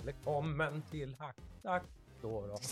[0.00, 1.84] välkommen till Hack Tack
[2.22, 2.58] då då.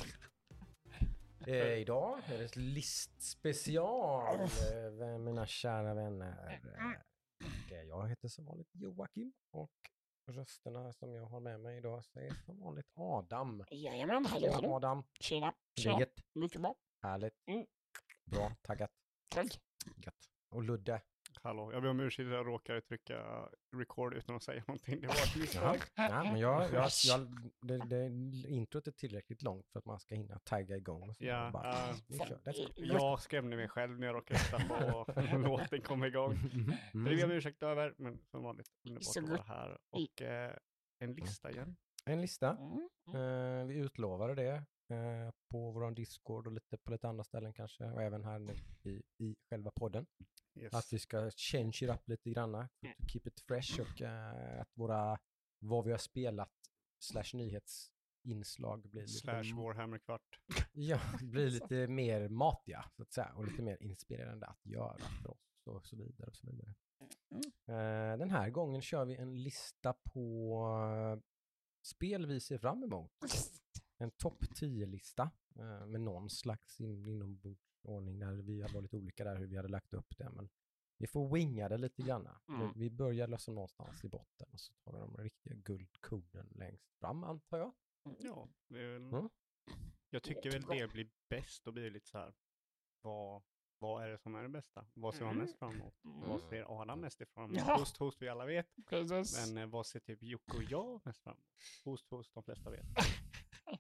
[1.47, 6.61] Eh, idag är det ett listspecial, eh, mina kära vänner.
[7.71, 9.71] Eh, jag heter som vanligt Joakim och
[10.27, 13.65] rösterna som jag har med mig idag säger som vanligt Adam.
[13.71, 14.75] Jajamän, hallå hallå.
[14.75, 15.55] Adam, Tjena.
[15.77, 15.99] Tjena.
[15.99, 16.13] läget?
[16.35, 16.75] Mycket bra.
[17.03, 17.35] Härligt.
[17.47, 17.67] Mm.
[18.25, 18.91] Bra, taggat.
[19.29, 19.61] Tack.
[19.97, 20.31] Gött.
[20.49, 21.01] Och Ludde.
[21.43, 25.01] Hallå, jag ber om ursäkt att jag råkade trycka record utan att säga någonting.
[25.01, 25.79] Det var ett misstag.
[25.95, 27.29] ja, men jag, jag, jag,
[27.61, 28.07] det, det,
[28.49, 31.09] introt är tillräckligt långt för att man ska hinna tagga igång.
[31.09, 32.41] Och så Ja, bara, kör.
[32.45, 32.71] Let's.
[32.77, 36.39] Jag skrämde mig själv när jag råkade hitta på och låten kom igång.
[36.93, 37.37] Så det ber jag om mm.
[37.37, 39.79] ursäkt över, men som vanligt underbart att vara här.
[39.91, 40.57] Och eh,
[40.99, 41.77] en lista igen.
[42.05, 42.57] En lista.
[42.57, 43.61] Mm.
[43.61, 47.85] Eh, vi utlovade det eh, på vår Discord och lite på lite andra ställen kanske.
[47.85, 50.07] Och även här nu i, i själva podden.
[50.55, 50.75] Yes.
[50.75, 52.59] Att vi ska change it up lite granna.
[52.59, 52.95] Mm.
[52.99, 55.19] To keep it fresh och eh, att våra,
[55.59, 56.53] vad vi har spelat
[56.99, 60.41] slash nyhetsinslag blir lite, Slash Warhammer kvart.
[60.73, 63.33] ja, blir lite mer matiga så att säga.
[63.35, 66.29] Och lite mer inspirerande att göra för oss och så vidare.
[66.29, 66.75] Och så vidare.
[67.31, 67.43] Mm.
[67.67, 71.23] Eh, den här gången kör vi en lista på eh,
[71.87, 73.13] spel vi ser fram emot.
[74.01, 79.37] En topp 10-lista eh, med någon slags in, inombordsordning där vi har varit olika där
[79.37, 80.31] hur vi hade lagt upp det.
[80.31, 80.49] Men
[80.99, 82.29] vi får winga det lite grann.
[82.49, 82.73] Mm.
[82.77, 87.25] Vi börjar liksom någonstans i botten och så tar vi de riktiga guldkornen längst fram
[87.25, 87.73] antar jag.
[88.19, 89.03] Ja, det är väl...
[89.13, 89.29] Mm.
[90.11, 92.35] Jag tycker väl det blir bäst och blir lite så här.
[93.03, 93.43] Vad,
[93.79, 94.87] vad är det som är det bästa?
[94.95, 95.45] Vad ser man Mm.
[95.45, 96.05] mest fram emot?
[96.05, 96.29] Mm.
[96.29, 97.57] Vad ser Adam mest ifrån emot?
[97.69, 97.77] Ja.
[97.79, 98.67] Host, host vi alla vet.
[98.87, 99.55] Precis.
[99.55, 101.47] Men eh, vad ser typ Jocke och jag mest fram emot?
[101.85, 102.87] Host, host de flesta vet.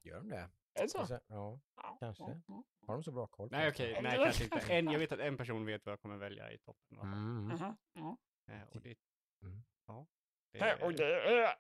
[0.03, 0.51] Gör de det?
[0.75, 0.99] Är det så?
[0.99, 1.61] Kanske, ja,
[2.01, 2.25] kanske.
[2.25, 2.43] Mm.
[2.87, 3.71] Har de så bra koll Nej det?
[3.71, 4.59] okej, nej kanske inte.
[4.75, 6.99] En, jag vet att en person vet vad jag kommer välja i toppen.
[6.99, 7.45] Mm.
[7.47, 7.77] Mhm.
[7.95, 8.17] Mm.
[8.51, 8.97] Eh, och det,
[9.43, 9.63] Mm.
[9.87, 10.07] ja.
[10.53, 11.57] Det Eh, Och är, det är...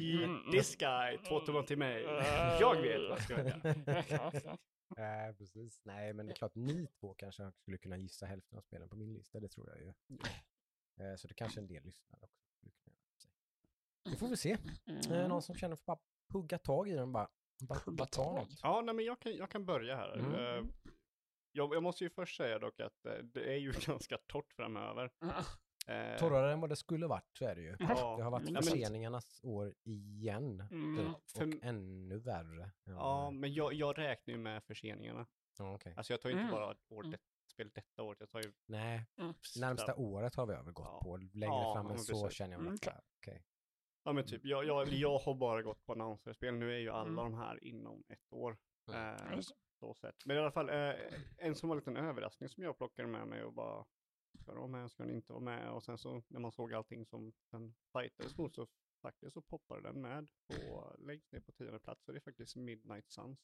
[0.00, 0.52] det är Mm.
[0.78, 2.02] guy, två tummar till mig.
[2.60, 4.56] Jag vet vad jag ska välja.
[4.96, 5.80] Nej, precis.
[5.84, 8.96] Nej, men det är klart ni två kanske skulle kunna gissa hälften av spelen på
[8.96, 9.88] min lista, det tror jag ju.
[11.00, 14.12] Eh, Så det kanske en del lyssnare också skulle kunna göra.
[14.12, 14.50] Vi får väl se.
[14.52, 14.58] Eh,
[15.10, 15.28] Mm.
[15.28, 15.98] Någon som känner för bara
[16.32, 17.28] hugga tag i den bara.
[17.68, 18.34] Bara, Hugga bara ta tag?
[18.34, 18.60] något.
[18.62, 20.18] Ja, nej, men jag kan, jag kan börja här.
[20.18, 20.34] Mm.
[20.34, 20.64] Eh,
[21.52, 25.10] Jag, jag måste ju först säga dock att eh, det är ju ganska torrt framöver.
[25.86, 27.76] Eh, Torrare än vad det skulle varit, så är det ju.
[27.78, 30.60] Ja, Det har varit men- förseningarnas år igen.
[30.70, 30.96] Mm.
[30.96, 32.70] typ, För- Och ännu värre.
[32.84, 35.26] Ja, vad- men jag, jag räknar ju med förseningarna.
[35.58, 35.94] ja, okej.
[35.96, 36.54] Alltså jag tar ju inte Mm.
[36.54, 37.10] bara år, Mm.
[37.10, 37.18] det,
[37.52, 38.52] spelet detta året, jag tar ju...
[38.66, 39.34] Nej, Mm.
[39.60, 41.00] närmsta året har vi övergått Ja.
[41.02, 41.16] på.
[41.16, 42.38] Längre Ja, fram än men så precis.
[42.38, 43.42] känner jag Mm, mig att okej.
[44.08, 46.54] Ja men typ, jag, jag, jag har bara gått på annonserspel.
[46.54, 47.32] Nu är ju alla Mm.
[47.32, 48.56] de här inom ett år.
[48.88, 49.14] Mm.
[49.14, 49.42] Eh, det.
[49.80, 50.26] så sett.
[50.26, 50.94] Men i alla fall, eh,
[51.38, 53.84] en som var en liten överraskning som jag plockade med mig och bara,
[54.40, 55.70] ska den vara med, ska den inte vara med?
[55.70, 58.66] Och sen så när man såg allting som den fightades mot så
[59.02, 62.56] faktiskt så poppade den med på, längst ner på tionde plats och det är faktiskt
[62.56, 63.38] Midnight Suns.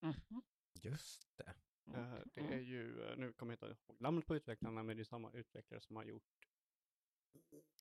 [0.00, 0.42] Mhm.
[0.82, 1.54] Just det.
[1.94, 2.52] Eh, det Mm.
[2.52, 5.32] är ju, eh, nu kommer jag inte ihåg namnet på utvecklarna, men det är samma
[5.32, 6.22] utvecklare som har gjort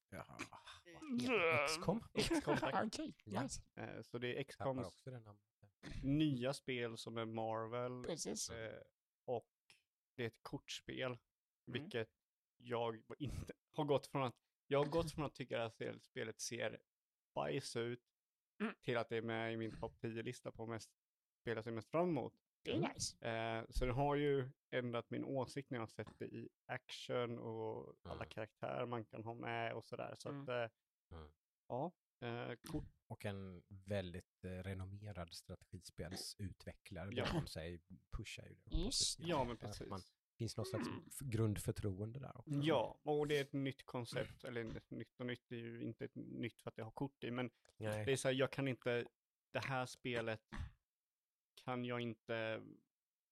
[0.10, 0.38] Jaha.
[1.68, 2.02] XCOM?
[2.86, 3.62] Okej, nice.
[3.76, 5.04] Eh, så det är XCOMs
[6.04, 8.50] nya spel som är Marvel Precis.
[8.50, 8.82] eh,
[9.26, 9.50] och
[10.16, 11.18] det är ett kortspel,
[11.68, 11.82] Mm.
[11.84, 12.10] vilket
[12.58, 14.36] jag inte har gått från att,
[14.68, 16.82] jag har gått från att tycka att spelet ser
[17.36, 18.04] bajs ut
[18.62, 18.74] Mm.
[18.82, 20.92] till att det är med i min topp 10-lista på mest
[21.42, 22.34] spel jag ser mest fram emot.
[22.64, 23.28] Det är nice.
[23.28, 27.40] Eh, så det har ju ändrat min åsikt när jag har sett det i action
[27.40, 28.30] och alla Mm.
[28.30, 30.16] karaktärer man kan ha med och sådär.
[30.18, 30.42] Så Mm.
[30.42, 30.70] att, eh,
[31.18, 31.30] Mm.
[31.68, 37.24] ja, eh, kort, Och en väldigt eh, renommerad strategispelsutvecklare Ja.
[37.26, 37.82] bakom sig
[38.18, 38.76] pushar ju det.
[38.78, 38.86] Just
[39.18, 39.28] positivt.
[39.30, 39.88] ja men precis.
[39.88, 40.02] Man
[40.38, 41.04] finns någon slags Mm.
[41.32, 42.60] grundförtroende där också.
[42.64, 46.06] Ja, och det är ett nytt koncept, eller nytt och nytt, det är ju inte
[46.06, 48.06] ett nytt för att det har kort i, men Nej.
[48.06, 49.06] det är så här, jag kan inte,
[49.52, 50.42] det här spelet
[51.70, 52.62] kan jag inte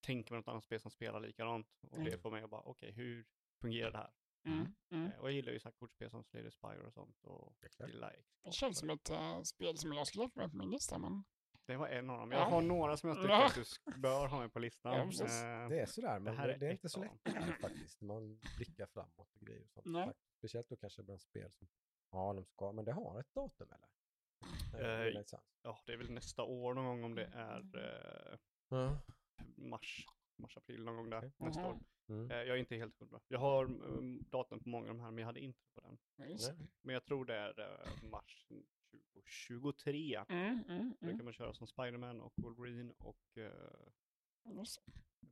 [0.06, 1.68] tänka mig något annat spel som spelar likadant.
[1.92, 2.20] Och det Mm.
[2.20, 3.26] får mig att bara, okej, hur
[3.62, 4.12] fungerar det här?
[4.46, 4.66] Mm.
[4.92, 5.06] Mm.
[5.12, 7.56] Eh, Och jag gillar ju så här kortspel som Slay the Spire och sånt, och
[7.60, 7.78] Det X.
[8.44, 11.24] Det känns som ett äh, spel som jag skulle ha med på min lista, men...
[11.66, 12.32] Det var en av dem.
[12.32, 12.38] Ja.
[12.38, 13.46] Jag har några som jag tycker Ja.
[13.46, 14.94] att du bör ha med på listan.
[14.94, 15.02] Ja.
[15.26, 17.22] Eh, Det är sådär, men det, här är det är inte så lätt
[17.62, 18.02] faktiskt.
[18.02, 20.16] Man blickar framåt och grejer och sånt.
[20.38, 21.68] Speciellt då kanske bland spel som,
[22.12, 23.88] ja de ska, men det har ett datum eller?
[24.74, 25.60] Eh, Midnight Suns.
[25.62, 28.40] Ja, det är väl nästa år någon gång om det är eh,
[28.70, 29.00] Ja.
[29.56, 30.06] mars,
[30.36, 31.34] mars, april någon gång där, Okej.
[31.38, 31.80] nästa år.
[32.10, 32.32] Mm.
[32.32, 33.20] Eh, jag är inte helt hundra.
[33.28, 35.98] Jag har um, datum på många av de här, men jag hade inte på den.
[36.82, 38.48] Men jag tror det är eh, mars
[39.48, 40.24] 2023.
[40.30, 41.18] Mm, mm, Då mm.
[41.18, 43.52] kan man köra som Spiderman och Wolverine och eh.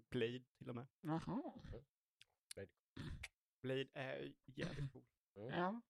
[0.09, 0.87] Blade till och med.
[3.61, 5.03] Blade är jävligt cool.
[5.33, 5.81] Ja.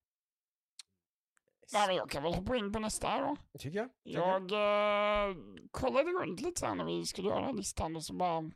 [1.74, 3.36] Nej, men jag kan väl hoppa in på nästa då.
[3.60, 3.90] Tycker jag.
[4.04, 5.36] Jag eh,
[5.72, 8.52] kollade runt lite här när vi skulle göra den här listan och så bara...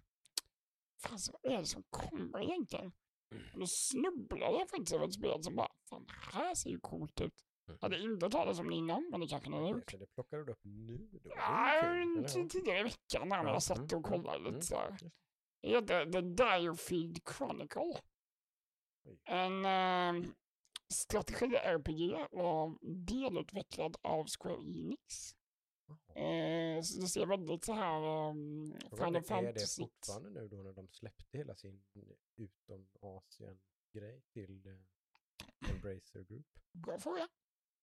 [1.01, 2.91] Fan, vad är det som kommer egentligen?
[3.53, 6.79] Och då snubblade jag faktiskt över ett spel som bara, fan det här ser ju
[6.79, 7.33] coolt ut.
[7.67, 7.79] Mm.
[7.81, 9.91] Hade inte hört talas om det innan, men det kanske ni har gjort.
[9.99, 11.29] Det plockar du upp nu då?
[11.35, 11.83] Ja,
[12.49, 14.97] tidigare i veckan när Ja, jag satt mm, och mm, kollade mm, lite så här.
[15.01, 15.11] det.
[15.69, 17.99] Heter The Diofield Chronicle.
[19.25, 20.29] En eh,
[20.93, 25.35] strategi-RPG och delutvecklad av Square Enix.
[26.15, 29.83] Eh, så det ser väldigt så här um, Final är, är det Fantasy.
[29.83, 31.83] fortfarande nu då när de släppte hela sin
[32.35, 36.45] utom Asien-grej till eh, Embracer Group?
[36.73, 37.27] Bra fråga.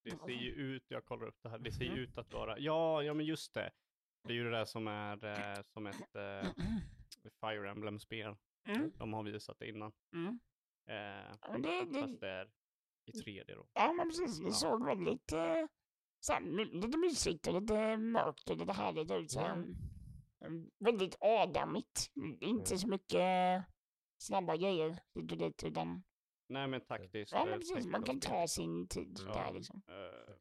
[0.05, 2.59] Det ser ju ut, jag kollar upp det här, det ser ju ut att vara,
[2.59, 3.71] ja, ja men just det.
[4.25, 6.53] Det är ju det där som är eh, som ett eh,
[7.41, 8.37] Fire Emblem-spel.
[8.69, 9.93] Mm, De har visat det innan.
[10.13, 10.39] mm.
[10.89, 12.51] Eh, det, det, fast det är
[13.09, 13.67] i 3D då.
[13.73, 14.39] ja, men precis.
[14.39, 14.51] Det Ja.
[14.53, 15.67] såg väldigt eh,
[16.21, 19.31] så här, my- lite mysigt och lite mörkt och lite härligt ut.
[19.31, 19.53] Så här.
[19.53, 19.75] Mm.
[20.41, 22.11] Mm, Väldigt adamigt.
[22.41, 22.79] Inte Mm.
[22.79, 23.65] så mycket
[24.19, 26.03] snabba grejer hit och dit, utan
[26.49, 27.33] Nej men taktiskt.
[27.33, 29.33] ja, eh, men precis, man kan ta sin tid Ja.
[29.33, 29.83] där liksom.
[29.89, 30.35] Eh,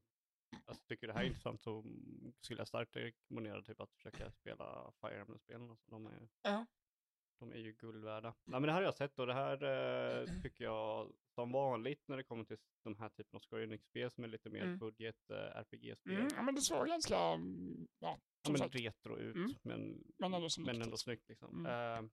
[0.66, 4.32] alltså, tycker det här är intressant så mm, skulle jag starkt rekommendera typ att försöka
[4.32, 5.70] spela Fire Emblem-spelen.
[5.70, 6.66] Alltså, de, är, Ja.
[7.40, 8.28] De är ju guld värda.
[8.46, 12.04] Nej men det här har jag sett och det här eh, tycker jag som vanligt
[12.08, 14.78] när det kommer till de här typen av Square som är lite mer Mm.
[14.78, 16.14] budget eh, RPG-spel.
[16.16, 17.40] Mm, ja, men det såg ganska, ja,
[18.00, 18.76] Ja, som men sagt.
[18.76, 19.52] retro ut Mm.
[19.62, 20.98] men, Men ändå men ändå liksom.
[20.98, 21.66] snyggt liksom.
[21.66, 22.04] Mm.
[22.06, 22.10] Eh,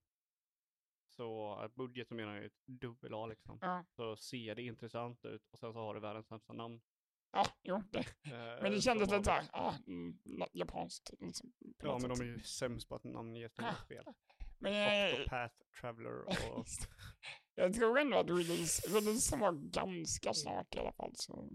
[1.08, 3.58] så eh, budget så menar jag ju ett dubbel A liksom.
[3.60, 6.80] Ja, Så ser det intressant ut och sen så har det världens sämsta namn.
[7.32, 7.98] ja jo, det.
[7.98, 10.18] Eh, men det kändes lite såhär, ah, mm,
[10.52, 11.52] japanskt liksom.
[11.82, 14.04] Ja men de är ju sämst på att namnge sina spel.
[14.62, 16.22] Men eh, Octopath Traveler
[16.58, 16.66] och...
[17.54, 21.12] jag tror ändå att release, releasen var ganska snart i alla fall.
[21.14, 21.48] Så.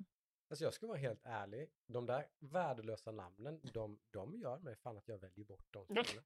[0.49, 4.97] Alltså jag ska vara helt ärlig, de där värdelösa namnen, de, de gör mig fan
[4.97, 6.03] att jag väljer bort de Ja.
[6.03, 6.23] spelen.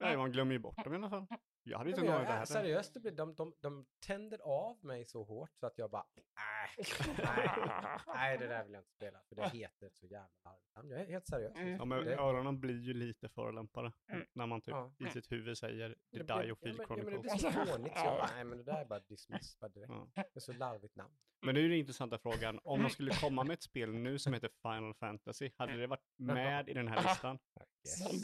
[0.00, 1.26] Nej, man glömmer ju bort dem i alla fall.
[1.64, 2.44] Jag hade Ja, inte men tagit det jag, här.
[2.44, 6.04] seriöst, det blir, de, de, de tänder av mig så hårt så att jag bara,
[6.16, 6.86] äh,
[7.24, 10.92] nej, nej, det där vill jag inte spela för det heter ett så jävla larvigt.
[10.92, 11.56] Jag är helt seriös.
[11.56, 11.72] Mm.
[11.76, 14.26] Ja, men Det- öronen blir ju lite förolämpade Mm.
[14.32, 14.92] när man typ Ja.
[14.98, 17.28] i sitt huvud säger The Det blir- Die of Field ja, men, ja, men det
[17.28, 17.42] Chronicles.
[17.42, 19.92] blir så fånigt så jag bara, nej men det där är bara dismiss bara direkt.
[19.92, 20.06] Ja.
[20.14, 21.14] Det är så larvigt namn.
[21.46, 22.60] Men det är ju den intressanta frågan.
[22.64, 26.04] Om de skulle komma med ett spel nu som heter Final Fantasy, hade det varit
[26.16, 27.38] med i den här listan?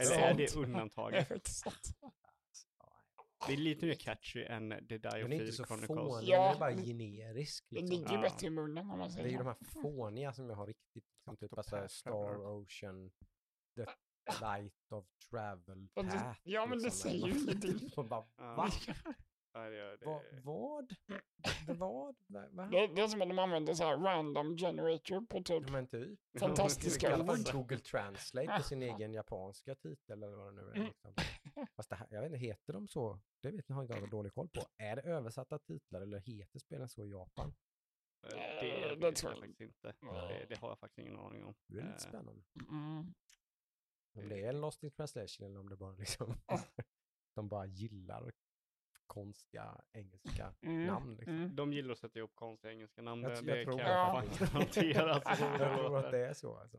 [0.00, 1.29] Eller är det undantaget?
[3.46, 5.87] Det är lite mer catchy än The Die of Den är inte så Chronicles.
[5.99, 7.67] fånig, Ja, den är bara det- generisk.
[7.70, 7.90] Det Liksom.
[7.99, 8.20] ligger ju Ja.
[8.23, 10.67] bättre i munnen om man Det säger är ju de här fåniga som jag har
[10.67, 12.35] riktigt, som typ bara såhär Octopath Traveler.
[12.35, 13.11] Star Ocean,
[13.76, 13.87] The
[14.40, 16.40] Light of Travel Ja, det- Path.
[16.43, 17.11] ja, men det liksom.
[17.11, 17.90] säger ju ingenting.
[17.96, 18.55] Och bara, Ja.
[18.56, 18.69] va?
[19.55, 20.88] Nej, det, det, Va, vad?
[21.67, 22.17] Det vad?
[22.52, 22.67] Va?
[22.67, 25.87] Det, det är som att de använder så här random generator på typ Ja, men
[25.87, 26.19] typ.
[26.40, 27.52] fantastiska alla fall ord.
[27.52, 30.75] Google Translate på sin egen japanska titel eller vad det nu är.
[30.75, 30.87] Mm.
[30.87, 31.14] Liksom.
[31.66, 33.20] Fast det här, jag vet inte, heter de så?
[33.43, 34.60] Det vet jag, har jag inte dålig koll på.
[34.78, 37.55] Är det översatta titlar eller heter spelen så i Japan?
[38.20, 39.93] det, Eh, det vet jag faktiskt inte.
[40.00, 41.54] Det, det har jag faktiskt ingen aning om.
[41.66, 42.42] Det är lite Eh, spännande.
[42.71, 43.14] Mm.
[44.16, 46.35] Om det är Lost in translation eller om det bara liksom
[47.35, 48.32] de bara gillar
[49.06, 50.87] konstiga engelska Mm.
[50.87, 51.14] namn.
[51.16, 51.35] Liksom.
[51.37, 51.56] Mm.
[51.56, 53.23] De gillar att sätta ihop konstiga engelska namn.
[53.23, 56.56] Jag- det jag tror kan jag så som det Jag tror att det är så
[56.56, 56.78] alltså.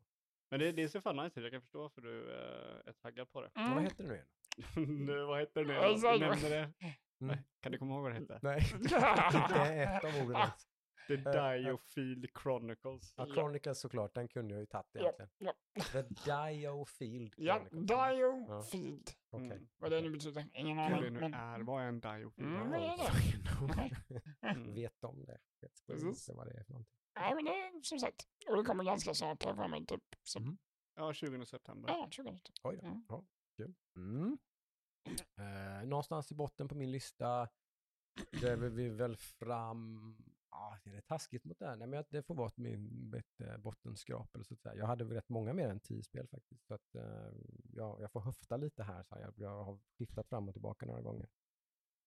[0.51, 1.41] Men det, det ser fan nice.
[1.41, 3.51] Jag kan förstå varför du eh, är taggad på det.
[3.55, 3.83] Men Vad Mm.
[3.83, 4.27] heter det nu igen?
[4.87, 5.73] Nu, vad heter det nu?
[5.73, 5.87] Ja?
[5.87, 6.19] Du exakt.
[6.19, 6.73] nämnde det.
[7.21, 7.37] Mm.
[7.61, 8.39] Kan du komma ihåg vad det hette?
[8.41, 10.47] Nej, det är ett av orden.
[11.07, 13.13] The eh, Diofield Chronicles.
[13.17, 13.33] Ja, Ja.
[13.33, 15.29] Chronicles såklart, den kunde jag ju tagit Ja, egentligen.
[15.37, 15.53] ja.
[15.91, 18.47] The Diofield Ja, Chronicles.
[18.49, 18.61] Ja.
[18.71, 19.09] Field.
[19.29, 19.45] Okej.
[19.51, 19.67] Mm.
[19.77, 21.13] Vad det nu betyder, ingen Vad det aning.
[21.13, 21.59] nu Men, är.
[21.59, 22.49] Vad är en Diofield?
[22.55, 22.69] Mm, är?
[22.69, 22.79] vad
[23.79, 23.91] är
[24.41, 24.47] det?
[24.47, 24.73] Mm.
[24.75, 25.37] Vet om det.
[25.61, 26.29] Vet Precis.
[26.29, 26.93] inte vad det är för någonting.
[27.13, 28.27] ja, men det är som sagt.
[28.49, 30.03] Och det kommer ganska snart här framme, typ.
[30.23, 30.57] Så, Mm.
[30.95, 31.89] Ja, 20 september.
[31.89, 32.87] Ja, 20 Oj då.
[32.87, 33.05] Mm.
[33.09, 33.25] Ja,
[33.57, 33.73] kul.
[33.95, 34.37] Mm.
[35.37, 37.49] Eh, någonstans i botten på min lista
[38.31, 40.15] driver vi väl fram,
[40.51, 43.57] ja det är taskigt mot det här, nej men det får vara min, mitt eh,
[43.57, 44.75] bottenskrap eller så att säga.
[44.75, 47.31] Jag hade väl rätt många mer än tio spel faktiskt, så att eh,
[47.73, 49.21] jag, jag får höfta lite här, så här.
[49.21, 51.29] Jag, jag har skiftat fram och tillbaka några gånger.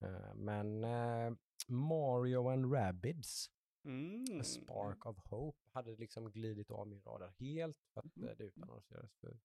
[0.04, 1.32] Eh, men eh,
[1.68, 3.50] Mario and Rabbids,
[3.84, 4.40] Mm.
[4.40, 8.28] A Spark of Hope, hade liksom glidit av min radar helt för att Mhm.
[8.28, 9.38] eh, det utannonserades för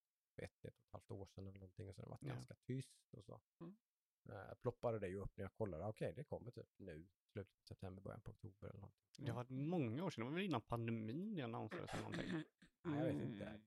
[0.44, 2.34] ett, ett och ett halvt år sedan eller någonting och sen har det varit Ja.
[2.34, 3.42] ganska tyst och så.
[3.62, 3.76] Mm.
[4.30, 7.66] Eh, ploppade det ju upp när jag kollade, okej det kommer typ nu, slutet på
[7.68, 9.26] september, början på oktober eller någonting.
[9.26, 10.22] Det var många år sedan.
[10.24, 12.44] Det var väl innan pandemin det annonserades eller någonting.
[12.82, 13.46] Nej, jag vet inte.
[13.46, 13.62] Mm.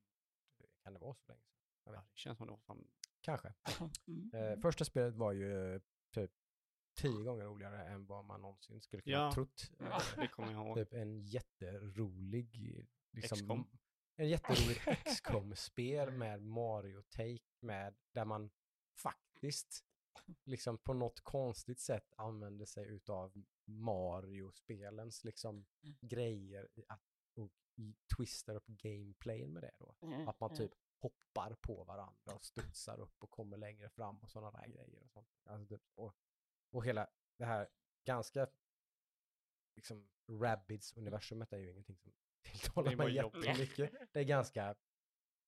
[0.82, 1.56] Kan det vara så länge sedan?
[1.84, 2.00] Jag vet.
[2.00, 2.88] Ja, det känns som det var fan...
[3.20, 3.54] Kanske.
[4.06, 4.30] Mm.
[4.34, 5.80] Eh, första spelet var ju
[6.14, 6.30] typ
[6.94, 9.32] tio gånger roligare än vad man någonsin skulle kunna Ja.
[9.32, 9.70] trott.
[9.78, 10.76] Eh, Det kommer jag ihåg.
[10.76, 13.66] typ en jätterolig liksom.
[14.20, 18.50] En jätteroligt XCOM-spel med Mario-take med där man
[18.94, 19.84] faktiskt
[20.44, 25.66] liksom på något konstigt sätt använder sig utav Mario-spelens liksom
[26.00, 27.02] grejer i att,
[27.34, 27.50] och
[28.16, 29.94] twistar upp gameplayen med det då.
[30.02, 30.58] Mm, Att man mm.
[30.58, 35.02] typ hoppar på varandra och studsar upp och kommer längre fram och sådana där grejer.
[35.02, 35.28] Och, sånt.
[35.44, 36.14] Alltså typ, och,
[36.70, 37.68] och hela det här
[38.04, 38.48] ganska
[39.76, 42.12] liksom Rabbids-universumet är ju ingenting som
[42.42, 43.92] tilltalar mig jättemycket.
[44.12, 44.74] Det är ganska,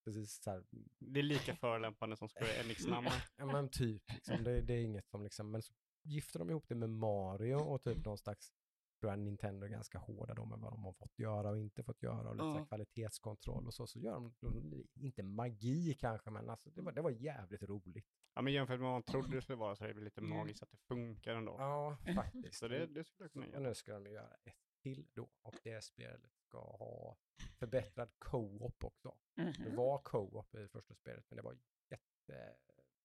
[0.04, 0.64] precis så här,
[0.98, 3.08] Det är lika förolämpande som Square Enix-namn.
[3.36, 6.68] ja men typ, liksom, det, det är inget som liksom, men så gifter de ihop
[6.68, 8.52] det med Mario och typ någon slags,
[9.00, 11.82] tror jag Nintendo är ganska hårda då med vad de har fått göra och inte
[11.82, 12.66] fått göra och lite så här Ja.
[12.66, 17.02] kvalitetskontroll och så, så gör de, de, inte magi kanske, men alltså det var, det
[17.02, 18.06] var jävligt roligt.
[18.34, 20.30] Ja, men jämfört med vad man trodde det skulle vara så är det lite Mm.
[20.38, 21.56] magiskt att det funkar ändå.
[21.58, 22.58] Ja, faktiskt.
[22.58, 23.62] Så det, det skulle jag kunna Och göra.
[23.62, 27.16] nu ska de göra ett till då och det spelet ska ha
[27.58, 29.14] förbättrad co-op också.
[29.34, 29.76] Det Mhm.
[29.76, 31.58] var co-op i första spelet, men det var
[31.90, 32.56] jätte...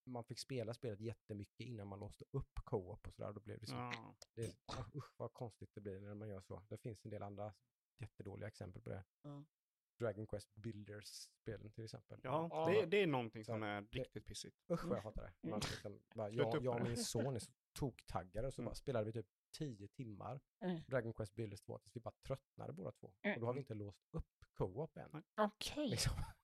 [0.06, 3.34] Man fick spela spelet jättemycket innan man låste upp co-op och sådär.
[3.34, 3.76] Då blev det så...
[3.76, 4.16] Ja.
[4.36, 6.64] Det, ah, usch vad konstigt det blir när man gör så.
[6.70, 7.54] Det finns en del andra
[8.00, 9.04] jättedåliga exempel på det.
[9.22, 9.46] Ja.
[10.00, 12.20] Dragon Quest Builders-spelen till exempel.
[12.24, 12.70] Ja, Ja.
[12.70, 14.58] det, det är någonting som är det- riktigt pissigt.
[14.72, 15.50] Usch vad jag hatar det.
[15.50, 18.66] Man liksom, bara, jag, jag och min son är så toktaggade och så Mm.
[18.70, 20.82] bara spelade vi typ 10 timmar Mm.
[20.88, 23.08] Dragon Quest Builders 2 tills vi bara tröttnade båda två.
[23.08, 25.10] Och då har vi inte låst upp co-op än.
[25.14, 25.24] Nej.
[25.38, 25.88] Okej.
[25.90, 26.14] Liksom.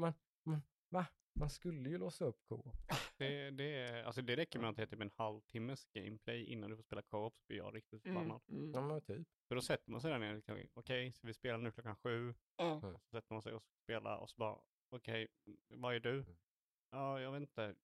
[0.00, 1.06] Man, man, va?
[1.32, 2.76] Man skulle ju låsa upp co-op.
[3.16, 6.70] Det, det, är, alltså det räcker med att det är typ en halvtimmes gameplay innan
[6.70, 8.42] du får spela co-op så blir jag riktigt Mm, förbannad.
[8.48, 8.72] mm.
[8.74, 9.28] Ja men typ.
[9.48, 12.34] För då sätter man sig där nere, okej, så vi spelar nu klockan sju.
[12.56, 12.80] Ja.
[12.80, 14.58] Så sätter man sig och spelar och så bara,
[14.88, 15.28] okej,
[15.68, 16.14] vad är du?
[16.20, 16.36] Mm.
[16.90, 17.74] Ja, jag vet inte.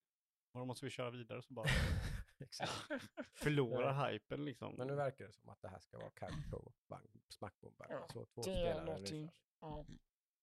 [0.52, 1.66] Och då måste vi köra vidare så bara
[2.50, 2.72] Exakt.
[3.32, 4.74] förlora hypen liksom.
[4.78, 7.86] Men nu verkar det som att det här ska vara couch co-op, bang, smackbombar.
[7.90, 9.16] Ja, Så två Det spelare låter ju...
[9.18, 9.34] ungefär.
[9.60, 9.84] Ja.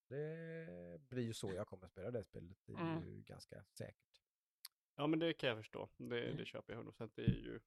[0.10, 2.58] Det blir ju så jag kommer att spela det spelet.
[2.66, 3.04] Det är Mm.
[3.16, 4.22] ju ganska säkert.
[4.96, 5.90] Ja, men det kan jag förstå.
[5.98, 6.38] Det, Mm.
[6.38, 7.12] det köper jag 100%.
[7.16, 7.60] Det är ju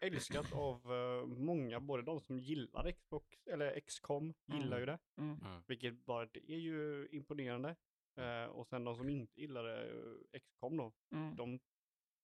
[0.00, 4.98] älskat av eh, många, både de som gillar Xbox, eller XCOM, gillar ju det.
[5.16, 5.38] Mm.
[5.66, 7.76] Vilket bara det är ju imponerande.
[8.16, 9.86] Eh, och sen de som inte gillar
[10.32, 11.36] eh, XCOM då, Mm.
[11.36, 11.60] de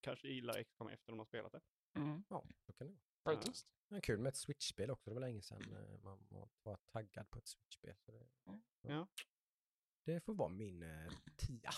[0.01, 1.61] kanske gillar XCOM efter de har spelat det.
[1.95, 2.25] Mm.
[2.29, 2.93] Ja, så kan det
[3.25, 3.37] vara.
[3.37, 3.67] Faktiskt.
[3.89, 5.11] Men kul med ett Switch-spel också.
[5.11, 6.27] Det var länge sedan eh, man
[6.63, 7.97] var- taggad på ett Switch-spel.
[7.99, 8.61] Så det, Mm.
[8.83, 9.09] Ja.
[10.05, 11.71] det får vara min eh, tia.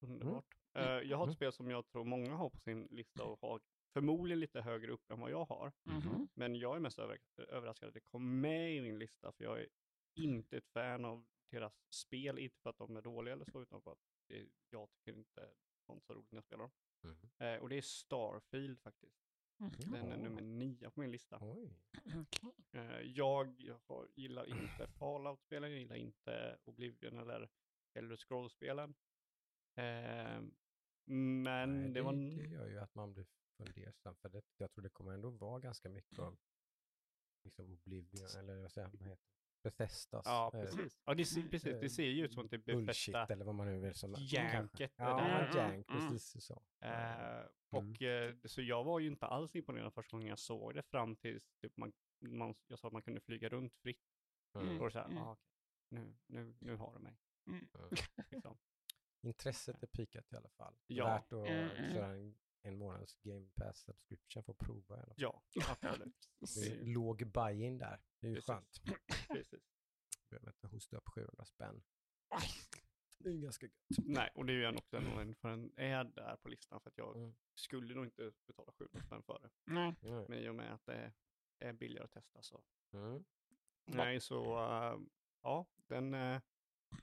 [0.00, 0.54] Underbart.
[0.72, 1.34] Eh, jag har ett Mm.
[1.34, 3.60] spel som jag tror många har på sin lista och har
[3.92, 5.72] förmodligen lite högre upp än vad jag har.
[5.82, 6.28] Mhm.
[6.34, 9.60] Men jag är mest över, överraskad att det kom med i min lista, för jag
[9.60, 9.68] är
[10.14, 13.82] inte ett fan av deras spel, inte för att de är dåliga eller så, utan
[13.82, 13.98] för att
[14.70, 16.72] jag tycker inte är så roligt när jag spelar dem.
[17.02, 17.30] Mhm.
[17.38, 19.26] Eh, och det är Starfield faktiskt.
[19.58, 19.70] Mhm.
[19.92, 21.40] Den är nummer nio på min lista.
[22.72, 27.50] Eh, jag har, gillar inte Fallout-spelen, jag gillar inte Oblivion eller
[27.94, 28.94] Elder Scrolls-spelen.
[29.74, 30.42] Eh,
[31.08, 32.12] men Nej, det var...
[32.12, 33.26] det gör ju att man blir
[33.56, 34.16] fundersam.
[34.16, 36.38] För det, jag tror det kommer ändå vara ganska mycket av
[37.44, 39.35] liksom Oblivion, eller vad säger jag, vad heter?
[39.70, 40.22] Bethesdas.
[40.26, 41.00] Ja, eh, precis.
[41.04, 41.72] Ja, det ser, precis.
[41.72, 43.26] eh, Det ser ju ut som att det är Bullshit Bethesda.
[43.34, 43.94] eller vad man nu vill.
[43.94, 45.56] Som, Janket Ja, där.
[45.56, 46.12] jank, Mm, mm.
[46.12, 46.62] precis så.
[46.80, 50.82] Eh, och eh, så jag var ju inte alls imponerad första gången jag såg det
[50.82, 54.00] fram tills typ, man, man, jag sa att man kunde flyga runt fritt.
[54.54, 54.68] Mm.
[54.68, 55.18] Och då så här, Mm.
[55.22, 55.44] ah, okej,
[55.88, 57.18] nu, nu, nu har du mig.
[57.46, 57.68] Mm.
[58.30, 58.58] Liksom.
[59.22, 60.74] Intresset är pikat i alla fall.
[60.86, 61.04] Ja.
[61.04, 61.92] Värt att Mm, mm.
[61.94, 65.14] köra en, en månads Game Pass subscription för att prova fall.
[65.16, 66.30] Ja, absolut.
[66.40, 68.00] Det är låg buy-in där.
[68.20, 68.46] Det är ju Precis.
[68.46, 68.82] skönt.
[69.28, 69.62] Precis.
[70.30, 71.82] Behöver inte hosta upp 700 spänn.
[73.18, 73.74] Det är ganska gött.
[74.04, 76.90] Nej, och det är ju en också en för den är där på listan för
[76.90, 77.34] att jag Mm.
[77.54, 79.50] skulle nog inte betala 700 spänn för det.
[79.64, 79.94] Nej.
[80.02, 80.24] Mm.
[80.28, 81.12] Men i och med att det
[81.58, 82.64] är billigare att testa så.
[82.92, 83.24] Mm.
[83.84, 84.98] Nej, så äh,
[85.42, 86.40] ja, den, äh,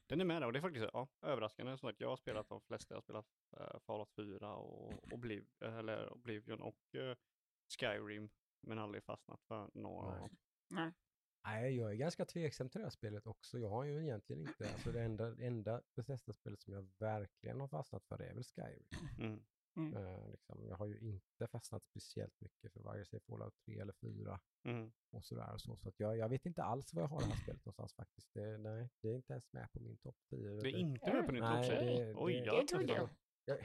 [0.08, 1.78] den är med där och det är faktiskt ja, överraskande.
[1.78, 2.94] Som sagt, jag har spelat de flesta.
[2.94, 3.28] Jag har spelat
[3.60, 7.16] äh, Fallout 4 och Obliv eller Oblivion och äh,
[7.80, 8.30] Skyrim.
[8.62, 10.20] Men aldrig fastnat för några av Nej.
[10.20, 10.38] dem.
[10.70, 10.92] Nej.
[11.46, 13.60] Nej, jag är ganska tveksam till det här spelet också.
[13.60, 18.06] Jag har ju egentligen inte, alltså det enda, enda Bethesda-spelet som jag verkligen har fastnat
[18.06, 18.86] för det är väl Skyrim.
[19.20, 19.44] Mm.
[19.76, 19.98] Mm.
[19.98, 23.94] Eh, liksom, jag har ju inte fastnat speciellt mycket för vare sig Fallout 3 eller
[23.94, 24.92] 4 Mm.
[25.12, 25.54] och sådär.
[25.54, 27.66] Och så så att jag, jag vet inte alls var jag har det här spelet
[27.66, 28.30] någonstans faktiskt.
[28.34, 30.50] Det, nej, det är inte ens med på min topp 10.
[30.50, 32.04] Det är inte med på din topp Nej, tre?
[32.04, 33.10] det- Oj, det- jag Det trodde jag.
[33.46, 33.58] jag.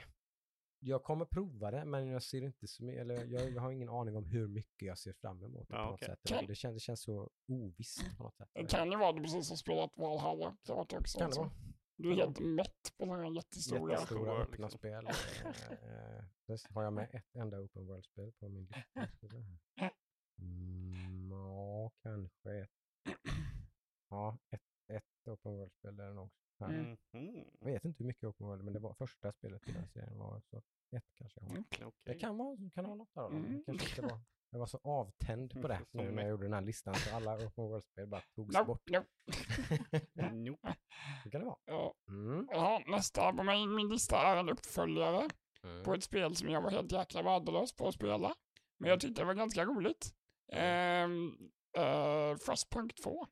[0.81, 3.89] Jag kommer prova det, men jag ser inte så mycket, eller jag, jag har ingen
[3.89, 6.07] aning om hur mycket jag ser fram emot det Ja, på något okej.
[6.39, 6.47] sätt.
[6.47, 8.49] Det, känns, det känns så ovisst på något sätt.
[8.53, 10.57] Det kan ju vara du precis har spelat Valhalla.
[10.65, 11.19] Klart också.
[11.19, 11.51] Kan det vara.
[11.99, 13.91] Du är helt mätt på den här jättestora.
[13.91, 14.77] Jättestora World, öppna liksom.
[14.77, 15.07] spel.
[15.07, 19.07] Eh, det har jag med ett enda open world-spel på min lista.
[19.27, 19.91] Det.
[20.41, 22.69] Mm, ja, kanske ett.
[24.09, 26.13] Ja, ett, ett open world-spel där
[27.85, 30.61] inte hur mycket Open World, men det var första spelet i den serien var så
[30.91, 31.39] ett kanske.
[31.79, 31.87] jag.
[31.87, 32.13] Okej.
[32.13, 33.35] Det kan vara, kan vara något dem.
[33.35, 33.57] Mm.
[33.57, 34.19] Det kanske inte var.
[34.51, 36.95] Jag var så avtänd på det Mm, nu som när jag gjorde den här listan
[36.95, 38.89] så alla Open World-spel bara togs Nope, bort.
[38.89, 39.07] nope.
[40.33, 40.75] Nope.
[41.23, 41.91] det kan det vara.
[42.09, 42.47] Mm.
[42.51, 45.29] ja, nästa på min, min lista är en uppföljare
[45.63, 45.83] Mm.
[45.83, 48.33] på ett spel som jag var helt jäkla värdelös på att spela.
[48.77, 50.13] Men jag tyckte det var ganska roligt.
[50.53, 51.37] Um,
[51.77, 53.27] uh, Frostpunk 2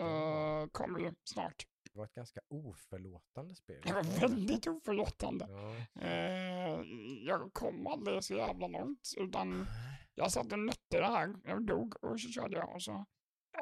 [0.00, 1.66] uh, kommer ju snart.
[1.98, 3.80] Det var ett ganska oförlåtande spel.
[3.84, 5.46] Det var väldigt oförlåtande.
[5.50, 5.76] Ja.
[6.02, 6.80] Eh,
[7.26, 9.66] jag kom aldrig så jävla långt, utan
[10.14, 11.34] jag satt och nötte det här.
[11.44, 13.04] Jag dog och så körde jag och så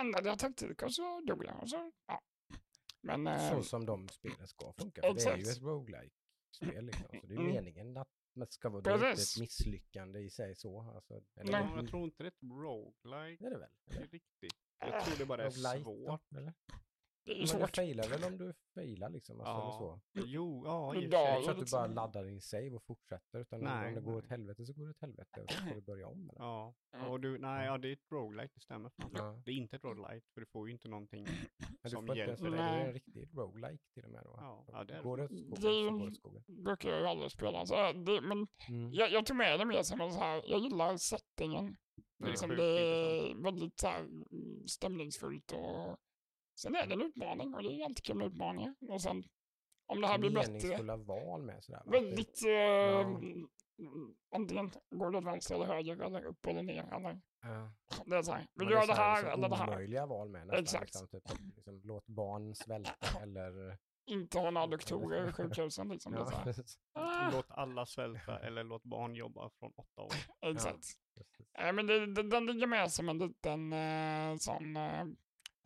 [0.00, 1.62] ändrade jag taktik och så dog jag.
[1.62, 2.20] Och så, ja.
[3.00, 5.00] Men eh, Så som de spelen ska funka.
[5.02, 7.06] För det är ju ett roguelike-spel liksom.
[7.20, 7.52] Så det är ju Mm.
[7.54, 10.80] meningen att det ska vara det ett misslyckande i sig så.
[10.80, 11.62] Alltså, eller Nej.
[11.70, 13.70] Ja, jag tror inte det är ett roguelike Det är det väl?
[13.84, 14.54] det är riktigt.
[14.78, 16.22] Jag tror det bara är svårt.
[16.30, 16.54] då, eller?
[17.26, 17.76] Det är ju Men du svårt.
[17.76, 19.40] failar väl om du failar liksom?
[19.40, 19.52] Alltså,
[19.84, 20.00] Ja.
[20.14, 20.20] så.
[20.26, 21.36] Jo, ja, Det är sig.
[21.36, 23.38] inte så att du bara laddar din save och fortsätter.
[23.40, 24.18] Utan om- Nej, om det går nej.
[24.18, 25.42] åt helvete så går det åt helvete.
[25.42, 26.30] Och så får du börja om.
[26.30, 26.40] Eller?
[26.44, 26.74] Ja,
[27.10, 28.90] och du, nej, ja, det är ett roguelike, det stämmer.
[29.14, 29.40] Ja.
[29.44, 31.24] Det är inte ett roguelite, för du får ju inte någonting
[31.58, 32.50] Men du som hjälper dig.
[32.50, 34.22] Det är en riktig roguelike till och med.
[34.24, 34.34] Då.
[34.40, 35.02] Ja, ja, det är det.
[35.02, 36.42] går det skogen går det åt skogen.
[36.46, 37.66] brukar jag ju aldrig spela.
[37.66, 38.92] Så det, men Mm.
[38.92, 41.76] jag, jag tog med det mer som en så här, jag gillar settingen.
[42.18, 45.96] Det är Liksom det är väldigt så här, mm, stämningsfullt och
[46.56, 48.74] sen är det en utmaning och det är alltid kul med utmaningar.
[48.88, 49.24] Och sen
[49.86, 51.82] om det här blir bättre, Meningsfulla val med sådär.
[51.86, 53.20] väldigt, eh, Ja.
[54.34, 57.72] antingen går det åt vänster eller höger eller upp eller ner eller Ja.
[58.06, 59.68] det är så här, du göra så det här liksom eller det här?
[59.68, 60.62] Omöjliga val med nästan.
[60.62, 60.84] Exakt.
[60.84, 62.90] Liksom, typ, liksom, låt barn svälta
[63.22, 63.78] eller...
[64.08, 66.12] Inte ha några doktorer i sjukhusen liksom.
[66.12, 66.44] Det är så Ja, här.
[66.52, 66.78] precis.
[66.92, 70.12] Ah, Låt alla svälta eller låt barn jobba från åtta år.
[70.52, 70.84] exakt.
[71.58, 75.04] Nej, men det, det, den ligger med som en liten eh, sån eh,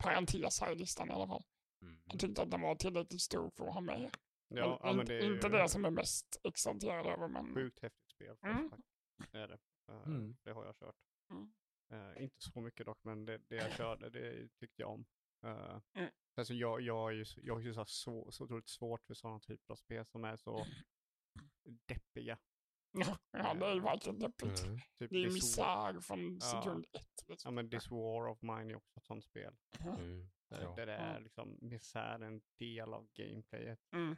[0.03, 1.43] parentes här i listan i alla fall.
[1.81, 2.01] Mm.
[2.05, 4.17] Jag tyckte att den var tillräckligt stor för att ha med.
[4.47, 7.53] Ja, men, men inte, det är inte ju det som är mest exalterad över, men
[7.55, 8.37] sjukt häftigt spel.
[8.41, 8.71] Mm.
[9.31, 9.57] Det är det.
[9.87, 10.37] Eh, Mm.
[10.43, 10.95] Det har jag kört.
[11.31, 11.53] Mm.
[11.91, 15.05] Eh, inte så mycket dock, men det, det jag körde, det tyckte jag om.
[15.45, 16.11] Uh, Mm.
[16.35, 19.39] alltså jag, jag är ju, jag har ju så, så, så otroligt svårt för sådana
[19.39, 20.65] typer av spel som är så
[21.87, 22.37] deppiga.
[22.91, 24.63] Ja, ja, det är ju verkligen deppigt.
[24.63, 24.77] Mm.
[24.97, 26.39] Typ Det är ju misär från Ja.
[26.41, 27.07] sekund ett.
[27.17, 27.55] Ja Liksom.
[27.55, 29.55] men This War of Mine är också ett sånt spel.
[29.79, 30.29] Mm.
[30.49, 30.73] Där, Ja.
[30.75, 33.79] där det är liksom misär en del av gameplayet.
[33.93, 34.15] Mm,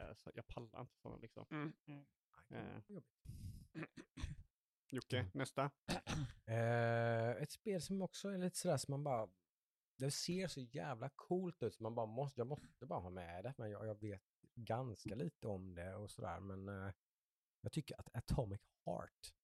[0.00, 1.46] Eh, så jag pallar inte sådana liksom.
[1.50, 2.04] mm, mm.
[2.50, 3.24] Eh, Jobbigt.
[4.90, 5.30] Jocke, Mm.
[5.34, 5.70] nästa.
[6.46, 9.28] Eh, ett spel som också är lite sådär som man bara...
[9.98, 13.44] Det ser så jävla coolt ut så man bara måste, jag måste bara ha med
[13.44, 13.54] det.
[13.58, 14.22] Men jag, jag vet
[14.54, 16.40] ganska lite om det och sådär.
[16.40, 16.92] Men eh,
[17.60, 19.34] jag tycker att Atomic Heart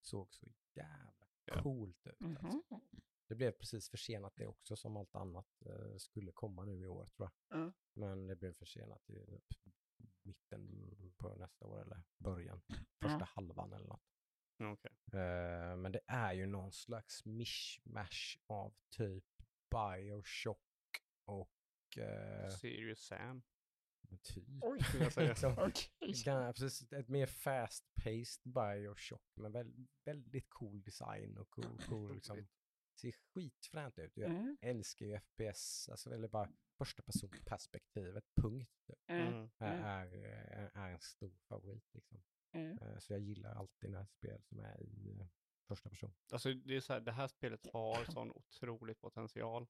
[0.00, 1.12] såg så jävla
[1.44, 1.62] Ja.
[1.62, 2.16] coolt ut.
[2.20, 2.62] Alltså.
[2.70, 2.80] Mhm.
[3.28, 7.06] Det blev precis försenat det också som allt annat eh, skulle komma nu i år
[7.06, 7.58] tror jag.
[7.60, 7.72] Mm.
[7.92, 9.40] Men det blev försenat i
[10.22, 12.60] mitten på nästa år eller början.
[13.00, 14.02] Första halvan eller något.
[14.58, 14.92] Okej.
[15.20, 19.24] Eh, men det är ju någon slags mishmash av typ
[19.70, 20.62] Bioshock
[21.24, 23.42] och eh, Serious Sam.
[24.16, 24.44] Typ.
[24.62, 25.28] Oj, skulle jag säga.
[26.00, 32.14] liksom, gan- precis, ett mer fast-paced Bioshock med väl, väldigt cool design och cool, cool
[32.14, 32.46] liksom,
[33.00, 34.16] ser skitfränt ut.
[34.16, 39.50] Jag Mm, älskar ju FPS, alltså, eller bara första personperspektivet, punkt, typ, mm, Mm.
[39.58, 40.24] är, Mm.
[40.24, 41.94] är, är, är en stor favorit.
[41.94, 42.22] Liksom.
[42.52, 42.78] mm.
[42.78, 45.26] Eh, så jag gillar alltid när spel som är i eh,
[45.68, 46.14] första person.
[46.32, 49.66] Alltså det är så här, det här spelet har sån otrolig potential.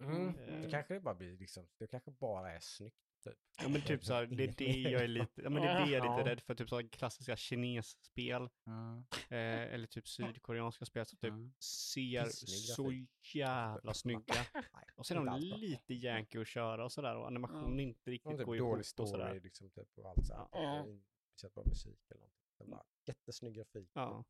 [0.00, 0.16] Mm.
[0.38, 0.62] Mm.
[0.62, 3.38] Det kanske det bara blir liksom, det kanske bara är snyggt typ.
[3.62, 5.86] Ja men typ så här, det är det jag är lite, ja men det är
[5.86, 9.38] det jag är lite rädd för, typ så här klassiska kinesspel, eh,
[9.74, 12.92] eller typ sydkoreanska spel som typ ser Pissnygga så
[13.38, 14.34] jävla snygga.
[14.96, 18.12] Och sen är inte de lite janky att köra och sådär och animationen inte Ja,
[18.12, 19.40] riktigt typ går ihop dålig och story sådär.
[19.40, 20.48] liksom typ och allt sånt.
[20.52, 20.76] Ja.
[20.76, 20.86] Ja.
[21.32, 22.70] Speciellt bara musik eller någonting.
[22.70, 23.90] Bara jättesnygg grafik.
[23.94, 24.06] Ja.
[24.06, 24.26] och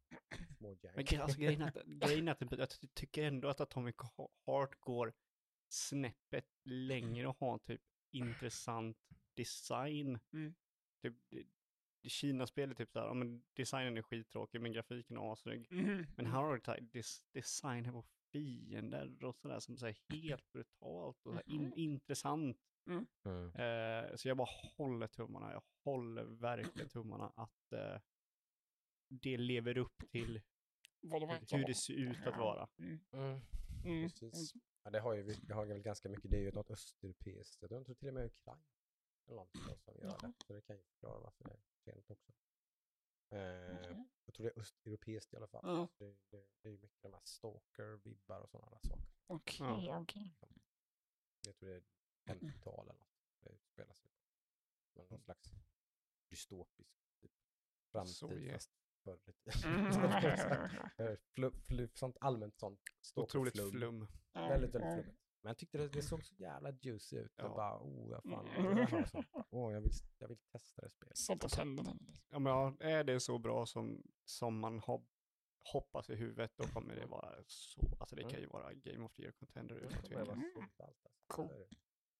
[0.59, 0.77] Små.
[0.83, 3.95] Men alltså, grejen är att, grejen är att jag ty- tycker ändå att Atomic
[4.47, 5.13] Heart går
[5.69, 8.97] snäppet längre och har typ intressant
[9.35, 10.19] design.
[10.33, 10.55] Mm.
[11.03, 11.15] Typ,
[12.09, 15.67] Kina-spelet typ såhär, ja men designen är skittråkig men grafiken är assnygg.
[15.73, 16.07] Mhm.
[16.17, 21.17] Men här har du typ des- designen på fiender och sådär som är helt brutalt
[21.27, 21.73] och så här in, Mhm.
[21.77, 22.59] intressant.
[22.87, 23.07] Mm.
[23.55, 28.01] Eh, så jag bara håller tummarna, jag håller verkligen tummarna att eh,
[29.09, 30.41] det lever upp till
[31.01, 32.69] det hur det ser ut att vara.
[32.79, 33.41] Mm, Mm.
[34.87, 34.95] Mm.
[34.95, 37.63] Ja, det har ju det har ju väl ganska mycket, det är ju något östeuropeiskt.
[37.63, 38.63] Jag tror till och med Ukraina.
[39.27, 40.33] Eller någonting då som gör det.
[40.47, 42.33] Så det kan ju förklara varför det är sent också.
[43.29, 44.05] Eh, Okej.
[44.25, 45.63] jag tror det är östeuropeiskt i alla fall.
[45.65, 45.89] Ja.
[45.99, 49.07] Det, det, det är ju mycket de här stalker-vibbar och sådana saker.
[49.27, 50.01] Okej, Ja.
[50.01, 50.37] okej.
[51.47, 51.85] Jag tror det är
[52.35, 53.09] 50-tal eller något
[53.41, 54.11] det utspelar sig.
[54.93, 55.51] Men någon slags
[56.29, 57.33] dystopisk typ,
[57.93, 58.53] framtid Sovjet.
[58.53, 58.71] fast
[59.07, 59.93] förr i Mm.
[59.93, 61.81] tiden.
[61.81, 62.81] Eh, sånt allmänt sånt
[63.15, 63.71] Otroligt flum.
[63.71, 64.07] flum.
[64.35, 65.19] Väldigt, väldigt flummigt.
[65.43, 67.33] Men jag tyckte det, det såg så jävla juicy ut.
[67.37, 67.45] Ja.
[67.49, 68.87] Och bara, oh, jag, fan, Mm.
[69.07, 69.27] sånt.
[69.51, 71.19] oh, jag, vill, jag vill testa det spelet.
[71.19, 72.15] Sätta tänderna i.
[72.29, 75.07] Ja, men ja, är det så bra som, som man hopp,
[75.73, 79.15] hoppas i huvudet, då kommer det vara så, alltså det kan ju vara Game of
[79.15, 80.95] the Year contender utan tror det var tvekan.
[81.37, 81.67] så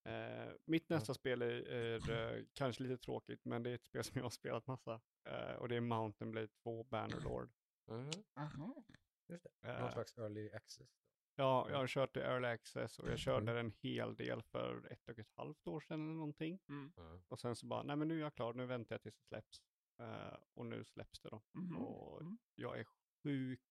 [0.07, 4.05] Eh, mitt nästa spel är, är eh, kanske lite tråkigt, men det är ett spel
[4.05, 5.01] som jag har spelat massa.
[5.25, 7.51] Eh, och det är Mountain Blade 2 Bannerlord.
[7.91, 8.11] Mm.
[8.35, 8.85] Aha.
[9.29, 9.69] Just det.
[9.69, 10.89] Eh, Någon slags early access.
[11.35, 13.67] ja, jag har kört det Early Access och jag körde Mm.
[13.67, 16.59] en hel del för ett och ett halvt år sedan eller någonting.
[16.69, 16.93] Mm.
[16.97, 17.23] Mm.
[17.29, 19.27] Och sen så bara, nej men nu är jag klar, nu väntar jag tills det
[19.29, 19.63] släpps.
[20.01, 21.43] Eh, och nu släpps det då.
[21.53, 21.77] Mhm.
[21.77, 22.39] Och Mm.
[22.55, 22.85] jag är
[23.23, 23.63] sjukt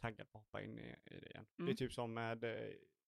[0.00, 1.46] taggad på att hoppa in i, i det igen.
[1.56, 1.76] Det är Mm.
[1.76, 2.44] typ som med